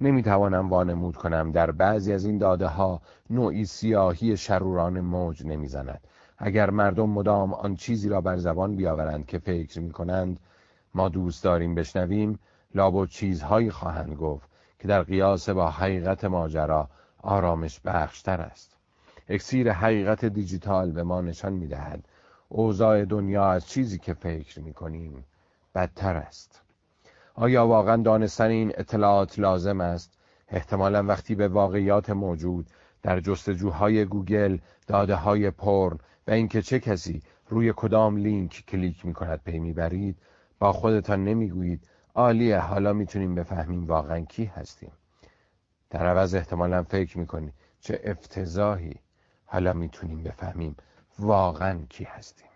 نمی‌توانم 0.00 0.68
وانمود 0.68 1.16
کنم. 1.16 1.52
در 1.52 1.70
بعضی 1.70 2.12
از 2.12 2.24
این 2.24 2.38
داده 2.38 2.66
ها 2.66 3.00
نوعی 3.30 3.64
سیاهی 3.64 4.36
شروران 4.36 5.00
موج 5.00 5.46
نمی‌زند. 5.46 6.00
اگر 6.38 6.70
مردم 6.70 7.08
مدام 7.10 7.54
آن 7.54 7.74
چیزی 7.76 8.08
را 8.08 8.20
بر 8.20 8.36
زبان 8.36 8.76
بیاورند 8.76 9.26
که 9.26 9.38
فکر 9.38 9.80
می 9.80 9.90
کنند 9.90 10.40
ما 10.94 11.08
دوست 11.08 11.44
داریم 11.44 11.74
بشنویم 11.74 12.38
لابد 12.74 13.08
چیزهایی 13.08 13.70
خواهند 13.70 14.14
گفت 14.14 14.48
که 14.78 14.88
در 14.88 15.02
قیاس 15.02 15.48
با 15.48 15.70
حقیقت 15.70 16.24
ماجرا 16.24 16.88
آرامش 17.22 17.80
بخشتر 17.80 18.40
است. 18.40 18.76
اکسیر 19.28 19.72
حقیقت 19.72 20.24
دیجیتال 20.24 20.92
به 20.92 21.02
ما 21.02 21.20
نشان 21.20 21.52
می 21.52 21.66
دهد 21.66 22.08
اوضاع 22.48 23.04
دنیا 23.04 23.50
از 23.50 23.68
چیزی 23.68 23.98
که 23.98 24.14
فکر 24.14 24.60
می 24.60 24.72
کنیم 24.72 25.24
بدتر 25.74 26.16
است. 26.16 26.62
آیا 27.40 27.66
واقعا 27.66 28.02
دانستن 28.02 28.50
این 28.50 28.72
اطلاعات 28.76 29.38
لازم 29.38 29.80
است؟ 29.80 30.18
احتمالا 30.48 31.02
وقتی 31.02 31.34
به 31.34 31.48
واقعیات 31.48 32.10
موجود 32.10 32.66
در 33.02 33.20
جستجوهای 33.20 34.04
گوگل 34.04 34.58
داده 34.86 35.14
های 35.14 35.50
پورن 35.50 35.98
و 36.26 36.30
اینکه 36.30 36.62
چه 36.62 36.80
کسی 36.80 37.22
روی 37.48 37.72
کدام 37.76 38.16
لینک 38.16 38.64
کلیک 38.68 39.06
می 39.06 39.14
کند 39.14 39.42
پی 39.44 39.58
می‌برید 39.58 40.18
با 40.58 40.72
خودتان 40.72 41.24
نمی‌گویید 41.24 41.88
عالیه 42.14 42.58
حالا 42.58 42.92
می‌تونیم 42.92 43.34
بفهمیم 43.34 43.86
واقعا 43.86 44.20
کی 44.20 44.44
هستیم. 44.44 44.92
در 45.90 46.06
عوض 46.06 46.34
احتمالا 46.34 46.82
فکر 46.82 47.18
می‌کنید 47.18 47.54
چه 47.80 48.00
افتضاحی. 48.04 48.94
حالا 49.46 49.72
می‌تونیم 49.72 50.22
بفهمیم 50.22 50.76
واقعا 51.18 51.78
کی 51.88 52.04
هستیم. 52.04 52.48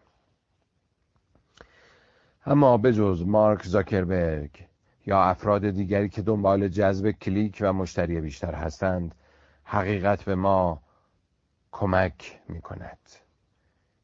اما 2.47 2.77
بجز 2.77 3.23
مارک 3.27 3.67
زاکربرگ 3.67 4.72
یا 5.07 5.23
افراد 5.23 5.71
دیگری 5.71 6.09
که 6.09 6.23
دنبال 6.23 6.69
جذب 6.69 7.11
کلیک 7.11 7.59
و 7.61 7.73
مشتری 7.73 8.21
بیشتر 8.21 8.55
هستند 8.55 9.15
حقیقت 9.65 10.23
به 10.23 10.35
ما 10.35 10.83
کمک 11.73 12.41
می 12.49 12.61
کند 12.61 12.99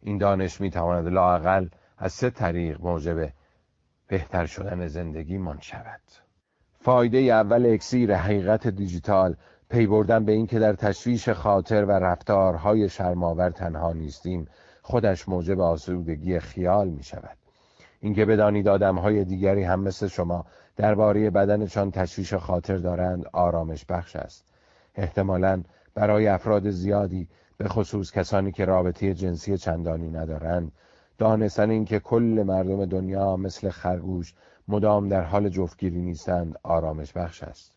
این 0.02 0.18
دانش 0.18 0.60
می 0.60 0.70
تواند 0.70 1.08
لاقل 1.08 1.68
از 1.98 2.12
سه 2.12 2.30
طریق 2.30 2.80
موجب 2.80 3.32
بهتر 4.06 4.46
شدن 4.46 4.86
زندگی 4.86 5.38
من 5.38 5.58
شود. 5.60 6.00
فایده 6.80 7.18
اول 7.18 7.66
اکسیر 7.66 8.14
حقیقت 8.14 8.68
دیجیتال 8.68 9.36
پی 9.70 9.86
بردن 9.86 10.24
به 10.24 10.32
اینکه 10.32 10.58
در 10.58 10.72
تشویش 10.72 11.28
خاطر 11.28 11.84
و 11.84 11.90
رفتارهای 11.90 12.88
شرماور 12.88 13.50
تنها 13.50 13.92
نیستیم 13.92 14.48
خودش 14.82 15.28
موجب 15.28 15.60
آسودگی 15.60 16.38
خیال 16.38 16.88
می 16.88 17.02
شود 17.02 17.38
اینکه 18.00 18.24
بدانید 18.24 18.66
های 18.66 19.24
دیگری 19.24 19.62
هم 19.62 19.80
مثل 19.80 20.06
شما 20.06 20.46
درباره 20.78 21.30
بدنشان 21.30 21.90
تشویش 21.90 22.34
خاطر 22.34 22.76
دارند 22.76 23.24
آرامش 23.32 23.84
بخش 23.84 24.16
است. 24.16 24.44
احتمالا 24.94 25.62
برای 25.94 26.28
افراد 26.28 26.70
زیادی 26.70 27.28
به 27.56 27.68
خصوص 27.68 28.12
کسانی 28.12 28.52
که 28.52 28.64
رابطه 28.64 29.14
جنسی 29.14 29.58
چندانی 29.58 30.10
ندارند 30.10 30.72
دانستن 31.18 31.70
اینکه 31.70 31.98
کل 32.00 32.44
مردم 32.46 32.84
دنیا 32.84 33.36
مثل 33.36 33.70
خرگوش 33.70 34.34
مدام 34.68 35.08
در 35.08 35.22
حال 35.22 35.48
جفتگیری 35.48 36.00
نیستند 36.00 36.58
آرامش 36.62 37.12
بخش 37.12 37.42
است. 37.42 37.72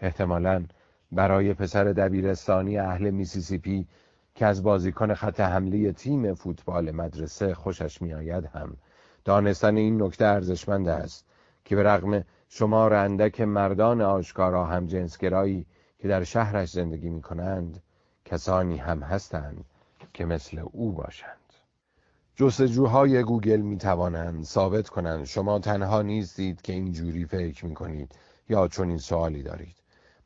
احتمالا 0.00 0.64
برای 1.12 1.54
پسر 1.54 1.84
دبیرستانی 1.84 2.78
اهل 2.78 3.10
میسیسیپی 3.10 3.86
که 4.34 4.46
از 4.46 4.62
بازیکن 4.62 5.14
خط 5.14 5.40
حمله 5.40 5.92
تیم 5.92 6.34
فوتبال 6.34 6.90
مدرسه 6.90 7.54
خوشش 7.54 8.02
میآید 8.02 8.44
هم. 8.44 8.76
دانستن 9.24 9.76
این 9.76 10.02
نکته 10.02 10.24
ارزشمند 10.24 10.88
است. 10.88 11.29
که 11.70 11.76
به 11.76 11.82
رغم 11.82 12.24
شمار 12.48 12.94
اندک 12.94 13.40
مردان 13.40 14.02
آشکارا 14.02 14.64
هم 14.64 14.86
جنسگرایی 14.86 15.66
که 15.98 16.08
در 16.08 16.24
شهرش 16.24 16.70
زندگی 16.70 17.08
می 17.08 17.22
کنند 17.22 17.82
کسانی 18.24 18.76
هم 18.76 19.02
هستند 19.02 19.64
که 20.12 20.24
مثل 20.24 20.62
او 20.72 20.92
باشند. 20.92 21.52
جستجوهای 22.36 23.22
گوگل 23.22 23.60
می 23.60 23.78
توانند 23.78 24.44
ثابت 24.44 24.88
کنند 24.88 25.24
شما 25.24 25.58
تنها 25.58 26.02
نیستید 26.02 26.62
که 26.62 26.72
اینجوری 26.72 27.24
فکر 27.24 27.66
می 27.66 27.74
کنید 27.74 28.14
یا 28.48 28.68
این 28.78 28.98
سوالی 28.98 29.42
دارید. 29.42 29.76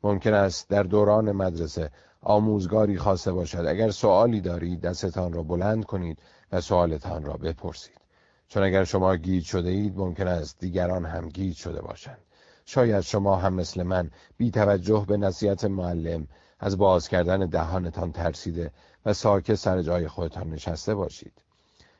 ممکن 0.03 0.33
است 0.33 0.69
در 0.69 0.83
دوران 0.83 1.31
مدرسه 1.31 1.91
آموزگاری 2.21 2.97
خواسته 2.97 3.31
باشد. 3.31 3.65
اگر 3.67 3.89
سوالی 3.89 4.41
دارید 4.41 4.81
دستتان 4.81 5.33
را 5.33 5.43
بلند 5.43 5.85
کنید 5.85 6.19
و 6.51 6.61
سوالتان 6.61 7.25
را 7.25 7.33
بپرسید. 7.33 8.04
چون 8.47 8.63
اگر 8.63 8.83
شما 8.83 9.15
گیج 9.15 9.45
شده 9.45 9.69
اید 9.69 9.97
ممکن 9.97 10.27
است 10.27 10.59
دیگران 10.59 11.05
هم 11.05 11.29
گیج 11.29 11.55
شده 11.55 11.81
باشند. 11.81 12.17
شاید 12.65 13.01
شما 13.01 13.35
هم 13.35 13.53
مثل 13.53 13.83
من 13.83 14.11
بی 14.37 14.51
توجه 14.51 15.05
به 15.07 15.17
نصیحت 15.17 15.65
معلم 15.65 16.27
از 16.59 16.77
باز 16.77 17.07
کردن 17.07 17.45
دهانتان 17.45 18.11
ترسیده 18.11 18.71
و 19.05 19.13
ساکت 19.13 19.55
سر 19.55 19.81
جای 19.81 20.07
خودتان 20.07 20.49
نشسته 20.49 20.95
باشید. 20.95 21.33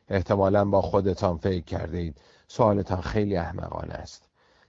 احتمالا 0.09 0.65
با 0.65 0.81
خودتان 0.81 1.37
فکر 1.37 1.63
کرده 1.63 1.97
اید. 1.97 2.17
سوالتان 2.47 3.01
خیلی 3.01 3.37
احمقانه 3.37 3.93
است. 3.93 4.23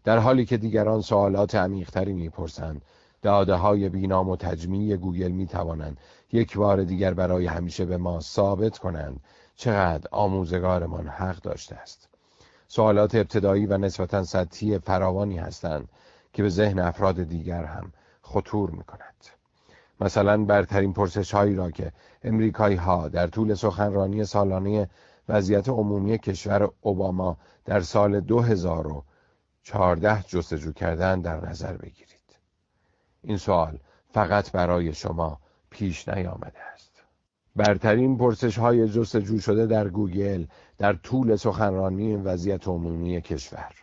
در 0.05 0.18
حالی 0.18 0.45
که 0.45 0.57
دیگران 0.57 1.01
سوالات 1.01 1.55
عمیقتری 1.55 2.12
می‌پرسند 2.12 2.83
داده 3.22 3.55
های 3.55 3.89
بینام 3.89 4.29
و 4.29 4.37
تجمیع 4.37 4.97
گوگل 4.97 5.29
می 5.29 5.47
توانند 5.47 6.01
یک 6.33 6.57
بار 6.57 6.85
دیگر 6.85 7.14
برای 7.14 7.47
همیشه 7.47 7.85
به 7.85 7.97
ما 7.97 8.20
ثابت 8.20 8.79
کنند 8.79 9.20
چقدر 9.57 10.09
آموزگارمان 10.11 11.09
حق 11.09 11.36
داشته 11.36 11.76
است 11.76 12.09
سوالات 12.68 13.14
ابتدایی 13.14 13.66
و 13.66 13.78
نسبتا 13.78 14.24
سطحی 14.24 14.78
فراوانی 14.78 15.38
هستند 15.38 15.88
که 16.32 16.42
به 16.42 16.48
ذهن 16.48 16.78
افراد 16.78 17.22
دیگر 17.22 17.64
هم 17.64 17.92
خطور 18.22 18.70
می 18.70 18.84
کند. 18.84 19.14
مثلا 20.00 20.44
برترین 20.44 20.92
پرسش 20.92 21.34
هایی 21.34 21.54
را 21.54 21.70
که 21.70 21.92
امریکایی 22.22 22.76
ها 22.76 23.09
در 23.09 23.26
طول 23.26 23.54
سخنرانی 23.54 24.24
سالانه 24.24 24.90
وضعیت 25.28 25.68
عمومی 25.68 26.18
کشور 26.18 26.70
اوباما 26.80 27.36
در 27.64 27.80
سال 27.80 28.20
2014 28.20 30.22
جستجو 30.22 30.72
کردن 30.72 31.20
در 31.20 31.48
نظر 31.48 31.76
بگیرید. 31.76 32.36
این 33.22 33.36
سوال 33.36 33.78
فقط 34.11 34.52
برای 34.52 34.92
شما 34.92 35.40
پیش 35.70 36.09
نیامده 36.09 36.76
برترین 37.57 38.18
پرسش 38.18 38.59
های 38.59 38.88
جستجو 38.88 39.38
شده 39.38 39.66
در 39.66 39.88
گوگل 39.88 40.44
در 40.78 40.92
طول 40.92 41.36
سخنرانی 41.36 42.16
وضعیت 42.16 42.68
عمومی 42.68 43.20
کشور. 43.20 43.74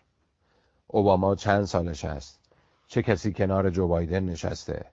اوباما 0.87 1.35
چند 1.35 1.65
سالش 1.65 2.05
است؟ 2.05 2.39
چه 2.87 3.01
کسی 3.01 3.33
کنار 3.33 3.69
جو 3.69 3.87
بایدن 3.87 4.23
نشسته؟ 4.23 4.85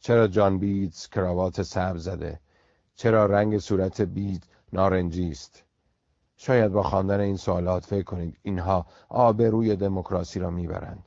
چرا 0.00 0.28
جان 0.28 0.58
بیتز 0.58 1.08
کراوات 1.08 1.62
سبز 1.62 2.04
زده؟ 2.04 2.40
چرا 2.94 3.26
رنگ 3.26 3.58
صورت 3.58 4.00
بیت 4.00 4.42
نارنجی 4.72 5.30
است؟ 5.30 5.62
شاید 6.36 6.72
با 6.72 6.82
خواندن 6.82 7.20
این 7.20 7.36
سوالات 7.36 7.84
فکر 7.86 8.04
کنید 8.04 8.38
اینها 8.42 8.86
آبروی 9.08 9.76
دموکراسی 9.76 10.40
را 10.40 10.50
می‌برند. 10.50 11.04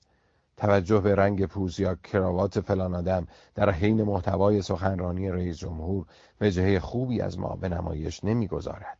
توجه 0.57 0.99
به 0.99 1.15
رنگ 1.15 1.45
پوست 1.45 1.79
یا 1.79 1.95
کراوات 1.95 2.59
فلان 2.59 2.95
آدم 2.95 3.27
در 3.55 3.71
حین 3.71 4.03
محتوای 4.03 4.61
سخنرانی 4.61 5.29
رئیس 5.29 5.57
جمهور 5.57 6.05
وجهه 6.41 6.79
خوبی 6.79 7.21
از 7.21 7.39
ما 7.39 7.55
به 7.55 7.69
نمایش 7.69 8.23
نمی‌گذارد. 8.23 8.97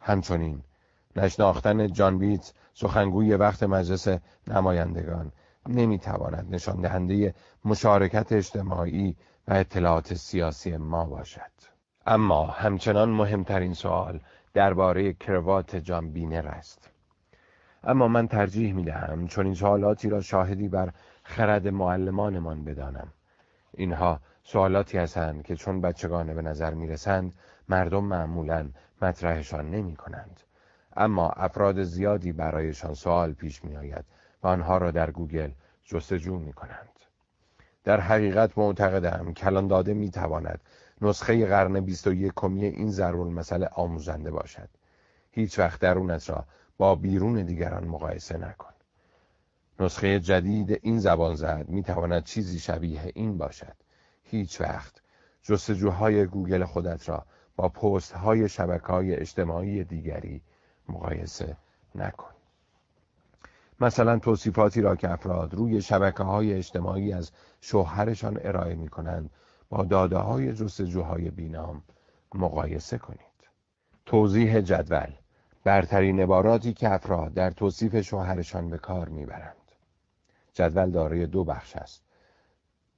همچنین 0.00 0.62
نشناختن 1.16 1.92
جان 1.92 2.18
بیت 2.18 2.52
سخنگوی 2.74 3.34
وقت 3.34 3.62
مجلس 3.62 4.08
نمایندگان 4.48 5.32
نمی‌تواند 5.68 6.54
نشان 6.54 6.80
دهنده 6.80 7.34
مشارکت 7.64 8.32
اجتماعی 8.32 9.16
و 9.48 9.54
اطلاعات 9.54 10.14
سیاسی 10.14 10.76
ما 10.76 11.04
باشد. 11.04 11.40
اما 12.06 12.46
همچنان 12.46 13.10
مهمترین 13.10 13.74
سوال 13.74 14.20
درباره 14.54 15.12
کروات 15.12 15.76
جان 15.76 16.12
بینر 16.12 16.46
است. 16.48 16.90
اما 17.86 18.08
من 18.08 18.28
ترجیح 18.28 18.74
می 18.74 18.84
دهم 18.84 19.26
چون 19.26 19.46
این 19.46 19.54
سوالاتی 19.54 20.08
را 20.08 20.20
شاهدی 20.20 20.68
بر 20.68 20.92
خرد 21.22 21.68
معلمانمان 21.68 22.64
بدانم. 22.64 23.08
اینها 23.72 24.20
سوالاتی 24.42 24.98
هستند 24.98 25.42
که 25.42 25.56
چون 25.56 25.80
بچگانه 25.80 26.34
به 26.34 26.42
نظر 26.42 26.74
می 26.74 26.86
رسند 26.86 27.34
مردم 27.68 28.04
معمولا 28.04 28.68
مطرحشان 29.02 29.70
نمی 29.70 29.96
کنند 29.96 30.40
اما 30.96 31.30
افراد 31.30 31.82
زیادی 31.82 32.32
برایشان 32.32 32.94
سوال 32.94 33.32
پیش 33.32 33.64
می 33.64 33.76
آید 33.76 34.04
و 34.42 34.46
آنها 34.46 34.78
را 34.78 34.90
در 34.90 35.10
گوگل 35.10 35.50
جستجو 35.84 36.38
می 36.38 36.52
کنند 36.52 36.88
در 37.84 38.00
حقیقت 38.00 38.58
معتقدم 38.58 39.32
کلان 39.32 39.66
داده 39.66 39.94
می 39.94 40.10
تواند 40.10 40.60
نسخه 41.00 41.46
قرن 41.46 41.80
21 41.80 42.32
کمی 42.36 42.64
این 42.64 42.90
ضرور 42.90 43.26
مسئله 43.26 43.68
آموزنده 43.72 44.30
باشد. 44.30 44.68
هیچ 45.30 45.58
وقت 45.58 45.80
درونت 45.80 46.30
را 46.30 46.44
با 46.78 46.94
بیرون 46.94 47.42
دیگران 47.42 47.84
مقایسه 47.84 48.38
نکن. 48.38 48.74
نسخه 49.80 50.20
جدید 50.20 50.78
این 50.82 50.98
زبان 50.98 51.34
زد 51.34 51.68
می 51.68 51.82
تواند 51.82 52.24
چیزی 52.24 52.58
شبیه 52.58 53.12
این 53.14 53.38
باشد. 53.38 53.76
هیچ 54.22 54.60
وقت. 54.60 55.02
جستجوهای 55.42 56.26
گوگل 56.26 56.64
خودت 56.64 57.08
را 57.08 57.26
با 57.56 57.68
پست 57.68 58.12
های 58.12 58.48
شبکه 58.48 58.86
های 58.86 59.14
اجتماعی 59.14 59.84
دیگری 59.84 60.42
مقایسه 60.88 61.56
نکن. 61.94 62.30
مثلا 63.80 64.18
توصیفاتی 64.18 64.80
را 64.80 64.96
که 64.96 65.10
افراد 65.10 65.54
روی 65.54 65.82
شبکه 65.82 66.22
های 66.22 66.54
اجتماعی 66.54 67.12
از 67.12 67.30
شوهرشان 67.60 68.40
ارائه 68.42 68.74
می 68.74 68.88
کنند 68.88 69.30
با 69.68 69.84
داده 69.84 70.16
های 70.16 70.52
جستجوهای 70.52 71.30
بینام 71.30 71.82
مقایسه 72.34 72.98
کنید. 72.98 73.20
توضیح 74.06 74.60
جدول. 74.60 75.12
برترین 75.64 76.20
عباراتی 76.20 76.72
که 76.72 76.92
افراد 76.92 77.34
در 77.34 77.50
توصیف 77.50 78.00
شوهرشان 78.00 78.70
به 78.70 78.78
کار 78.78 79.08
می‌برند. 79.08 79.56
جدول 80.52 80.90
دارای 80.90 81.26
دو 81.26 81.44
بخش 81.44 81.76
است. 81.76 82.04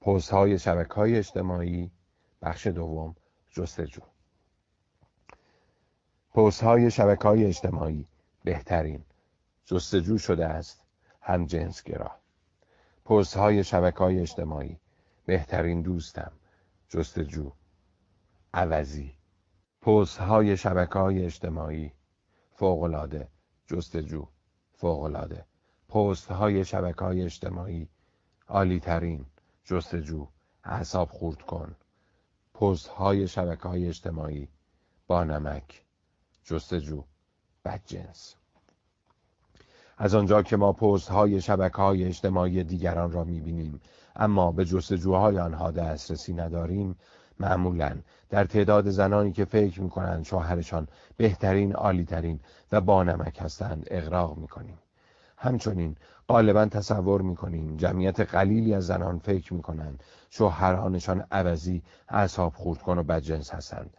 پست 0.00 0.30
های 0.30 0.58
شبکه 0.58 0.94
های 0.94 1.16
اجتماعی 1.16 1.90
بخش 2.42 2.66
دوم 2.66 3.16
جستجو. 3.50 4.02
پست 6.34 6.62
های 6.62 6.90
شبکه 6.90 7.28
های 7.28 7.44
اجتماعی 7.44 8.06
بهترین 8.44 9.04
جستجو 9.64 10.18
شده 10.18 10.46
است 10.46 10.82
هم 11.20 11.44
گرا. 11.84 12.10
پست 13.04 13.36
های 13.36 13.64
شبکه 13.64 13.98
های 13.98 14.20
اجتماعی 14.20 14.78
بهترین 15.26 15.82
دوستم 15.82 16.32
جستجو 16.88 17.52
عوضی. 18.54 19.14
پست 19.82 20.18
های 20.18 20.56
شبکه 20.56 20.98
های 20.98 21.24
اجتماعی 21.24 21.92
فوقلاده 22.58 23.28
جستجو 23.66 24.26
فوقلاده 24.72 25.44
پست 25.88 26.30
های 26.30 26.64
شبکه 26.64 27.04
های 27.04 27.22
اجتماعی 27.22 27.88
عالی 28.48 28.80
ترین 28.80 29.26
جستجو 29.64 30.26
حساب 30.64 31.08
خورد 31.08 31.42
کن. 31.42 31.76
پست 32.54 32.88
های 32.88 33.28
شبکه 33.28 33.68
های 33.68 33.88
اجتماعی 33.88 34.48
با 35.06 35.24
نمک 35.24 35.84
جستجو 36.44 37.04
بدجنس 37.64 38.34
از 39.98 40.14
آنجا 40.14 40.42
که 40.42 40.56
ما 40.56 40.72
پست 40.72 41.08
های 41.08 41.40
شبکه 41.40 41.76
های 41.76 42.04
اجتماعی 42.04 42.64
دیگران 42.64 43.12
را 43.12 43.24
می‌بینیم 43.24 43.80
اما 44.16 44.52
به 44.52 44.64
جستجوهای 44.64 45.38
آنها 45.38 45.70
دسترسی 45.70 46.34
نداریم 46.34 46.96
معمولا. 47.40 47.96
در 48.30 48.44
تعداد 48.44 48.90
زنانی 48.90 49.32
که 49.32 49.44
فکر 49.44 49.80
می‌کنند 49.80 50.24
شوهرشان 50.24 50.88
بهترین 51.16 51.74
عالیترین 51.74 52.40
و 52.72 52.80
بانمک 52.80 53.38
هستند 53.40 53.86
اغراق 53.90 54.36
می‌کنیم. 54.38 54.78
همچنین 55.36 55.96
غالبا 56.28 56.64
تصور 56.64 57.22
می‌کنیم 57.22 57.76
جمعیت 57.76 58.20
قلیلی 58.20 58.74
از 58.74 58.86
زنان 58.86 59.18
فکر 59.18 59.54
می‌کنند 59.54 60.02
شوهرانشان 60.30 61.24
عوضی 61.30 61.82
اعصاب 62.08 62.54
کن 62.54 62.98
و 62.98 63.02
بدجنس 63.02 63.50
هستند. 63.50 63.90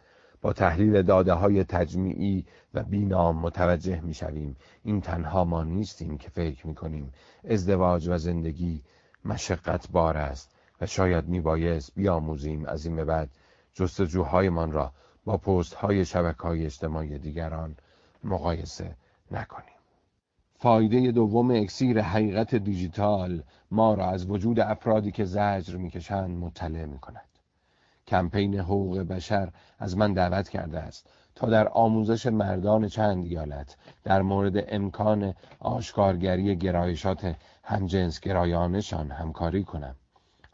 با 0.41 0.53
تحلیل 0.53 1.01
داده 1.01 1.33
های 1.33 1.63
تجمیعی 1.63 2.45
و 2.73 2.83
بینام 2.83 3.37
متوجه 3.37 4.01
می‌شویم 4.01 4.55
این 4.83 5.01
تنها 5.01 5.43
ما 5.43 5.63
نیستیم 5.63 6.17
که 6.17 6.29
فکر 6.29 6.67
می‌کنیم 6.67 7.13
ازدواج 7.49 8.07
و 8.07 8.17
زندگی 8.17 8.81
مشقت 9.25 9.91
بار 9.91 10.17
است. 10.17 10.56
و 10.81 10.85
شاید 10.85 11.27
میبایست 11.27 11.91
بیاموزیم 11.95 12.65
از 12.65 12.85
این 12.85 12.95
به 12.95 13.05
بعد 13.05 13.29
جستجوهایمان 13.73 14.71
را 14.71 14.93
با 15.25 15.37
پست 15.37 15.73
های 15.73 16.05
شبکه 16.05 16.43
های 16.43 16.65
اجتماعی 16.65 17.19
دیگران 17.19 17.75
مقایسه 18.23 18.95
نکنیم 19.31 19.77
فایده 20.59 21.11
دوم 21.11 21.51
اکسیر 21.51 22.01
حقیقت 22.01 22.55
دیجیتال 22.55 23.43
ما 23.71 23.93
را 23.93 24.09
از 24.09 24.29
وجود 24.29 24.59
افرادی 24.59 25.11
که 25.11 25.25
زجر 25.25 25.75
می‌کشند 25.75 26.37
مطلع 26.37 26.85
می 26.85 26.99
کند. 26.99 27.27
کمپین 28.07 28.59
حقوق 28.59 28.99
بشر 28.99 29.51
از 29.79 29.97
من 29.97 30.13
دعوت 30.13 30.49
کرده 30.49 30.79
است 30.79 31.09
تا 31.35 31.47
در 31.47 31.67
آموزش 31.67 32.25
مردان 32.25 32.87
چند 32.87 33.25
ایالت 33.25 33.77
در 34.03 34.21
مورد 34.21 34.73
امکان 34.73 35.33
آشکارگری 35.59 36.55
گرایشات 36.55 37.35
همجنس 37.63 38.19
گرایانشان 38.19 39.11
همکاری 39.11 39.63
کنم. 39.63 39.95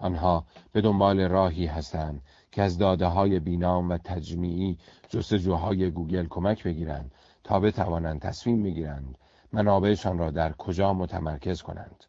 آنها 0.03 0.45
به 0.71 0.81
دنبال 0.81 1.21
راهی 1.21 1.65
هستند 1.65 2.21
که 2.51 2.61
از 2.61 2.77
داده 2.77 3.05
های 3.05 3.39
بینام 3.39 3.89
و 3.89 3.97
تجمیعی 3.97 4.77
جستجوهای 5.09 5.91
گوگل 5.91 6.27
کمک 6.27 6.63
بگیرند 6.63 7.11
تا 7.43 7.59
بتوانند 7.59 8.21
تصمیم 8.21 8.63
بگیرند 8.63 9.17
منابعشان 9.53 10.17
را 10.17 10.31
در 10.31 10.51
کجا 10.53 10.93
متمرکز 10.93 11.61
کنند. 11.61 12.03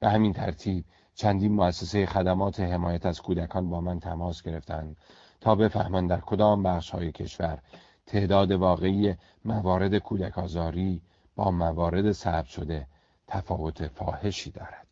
به 0.00 0.08
همین 0.08 0.32
ترتیب 0.32 0.84
چندین 1.14 1.52
مؤسسه 1.52 2.06
خدمات 2.06 2.60
حمایت 2.60 3.06
از 3.06 3.20
کودکان 3.20 3.70
با 3.70 3.80
من 3.80 4.00
تماس 4.00 4.42
گرفتند 4.42 4.96
تا 5.40 5.54
بفهمند 5.54 6.10
در 6.10 6.20
کدام 6.20 6.62
بخش 6.62 6.90
های 6.90 7.12
کشور 7.12 7.58
تعداد 8.06 8.52
واقعی 8.52 9.14
موارد 9.44 9.98
کودک 9.98 10.38
آزاری 10.38 11.02
با 11.36 11.50
موارد 11.50 12.12
ثبت 12.12 12.46
شده 12.46 12.86
تفاوت 13.26 13.86
فاحشی 13.86 14.50
دارد. 14.50 14.89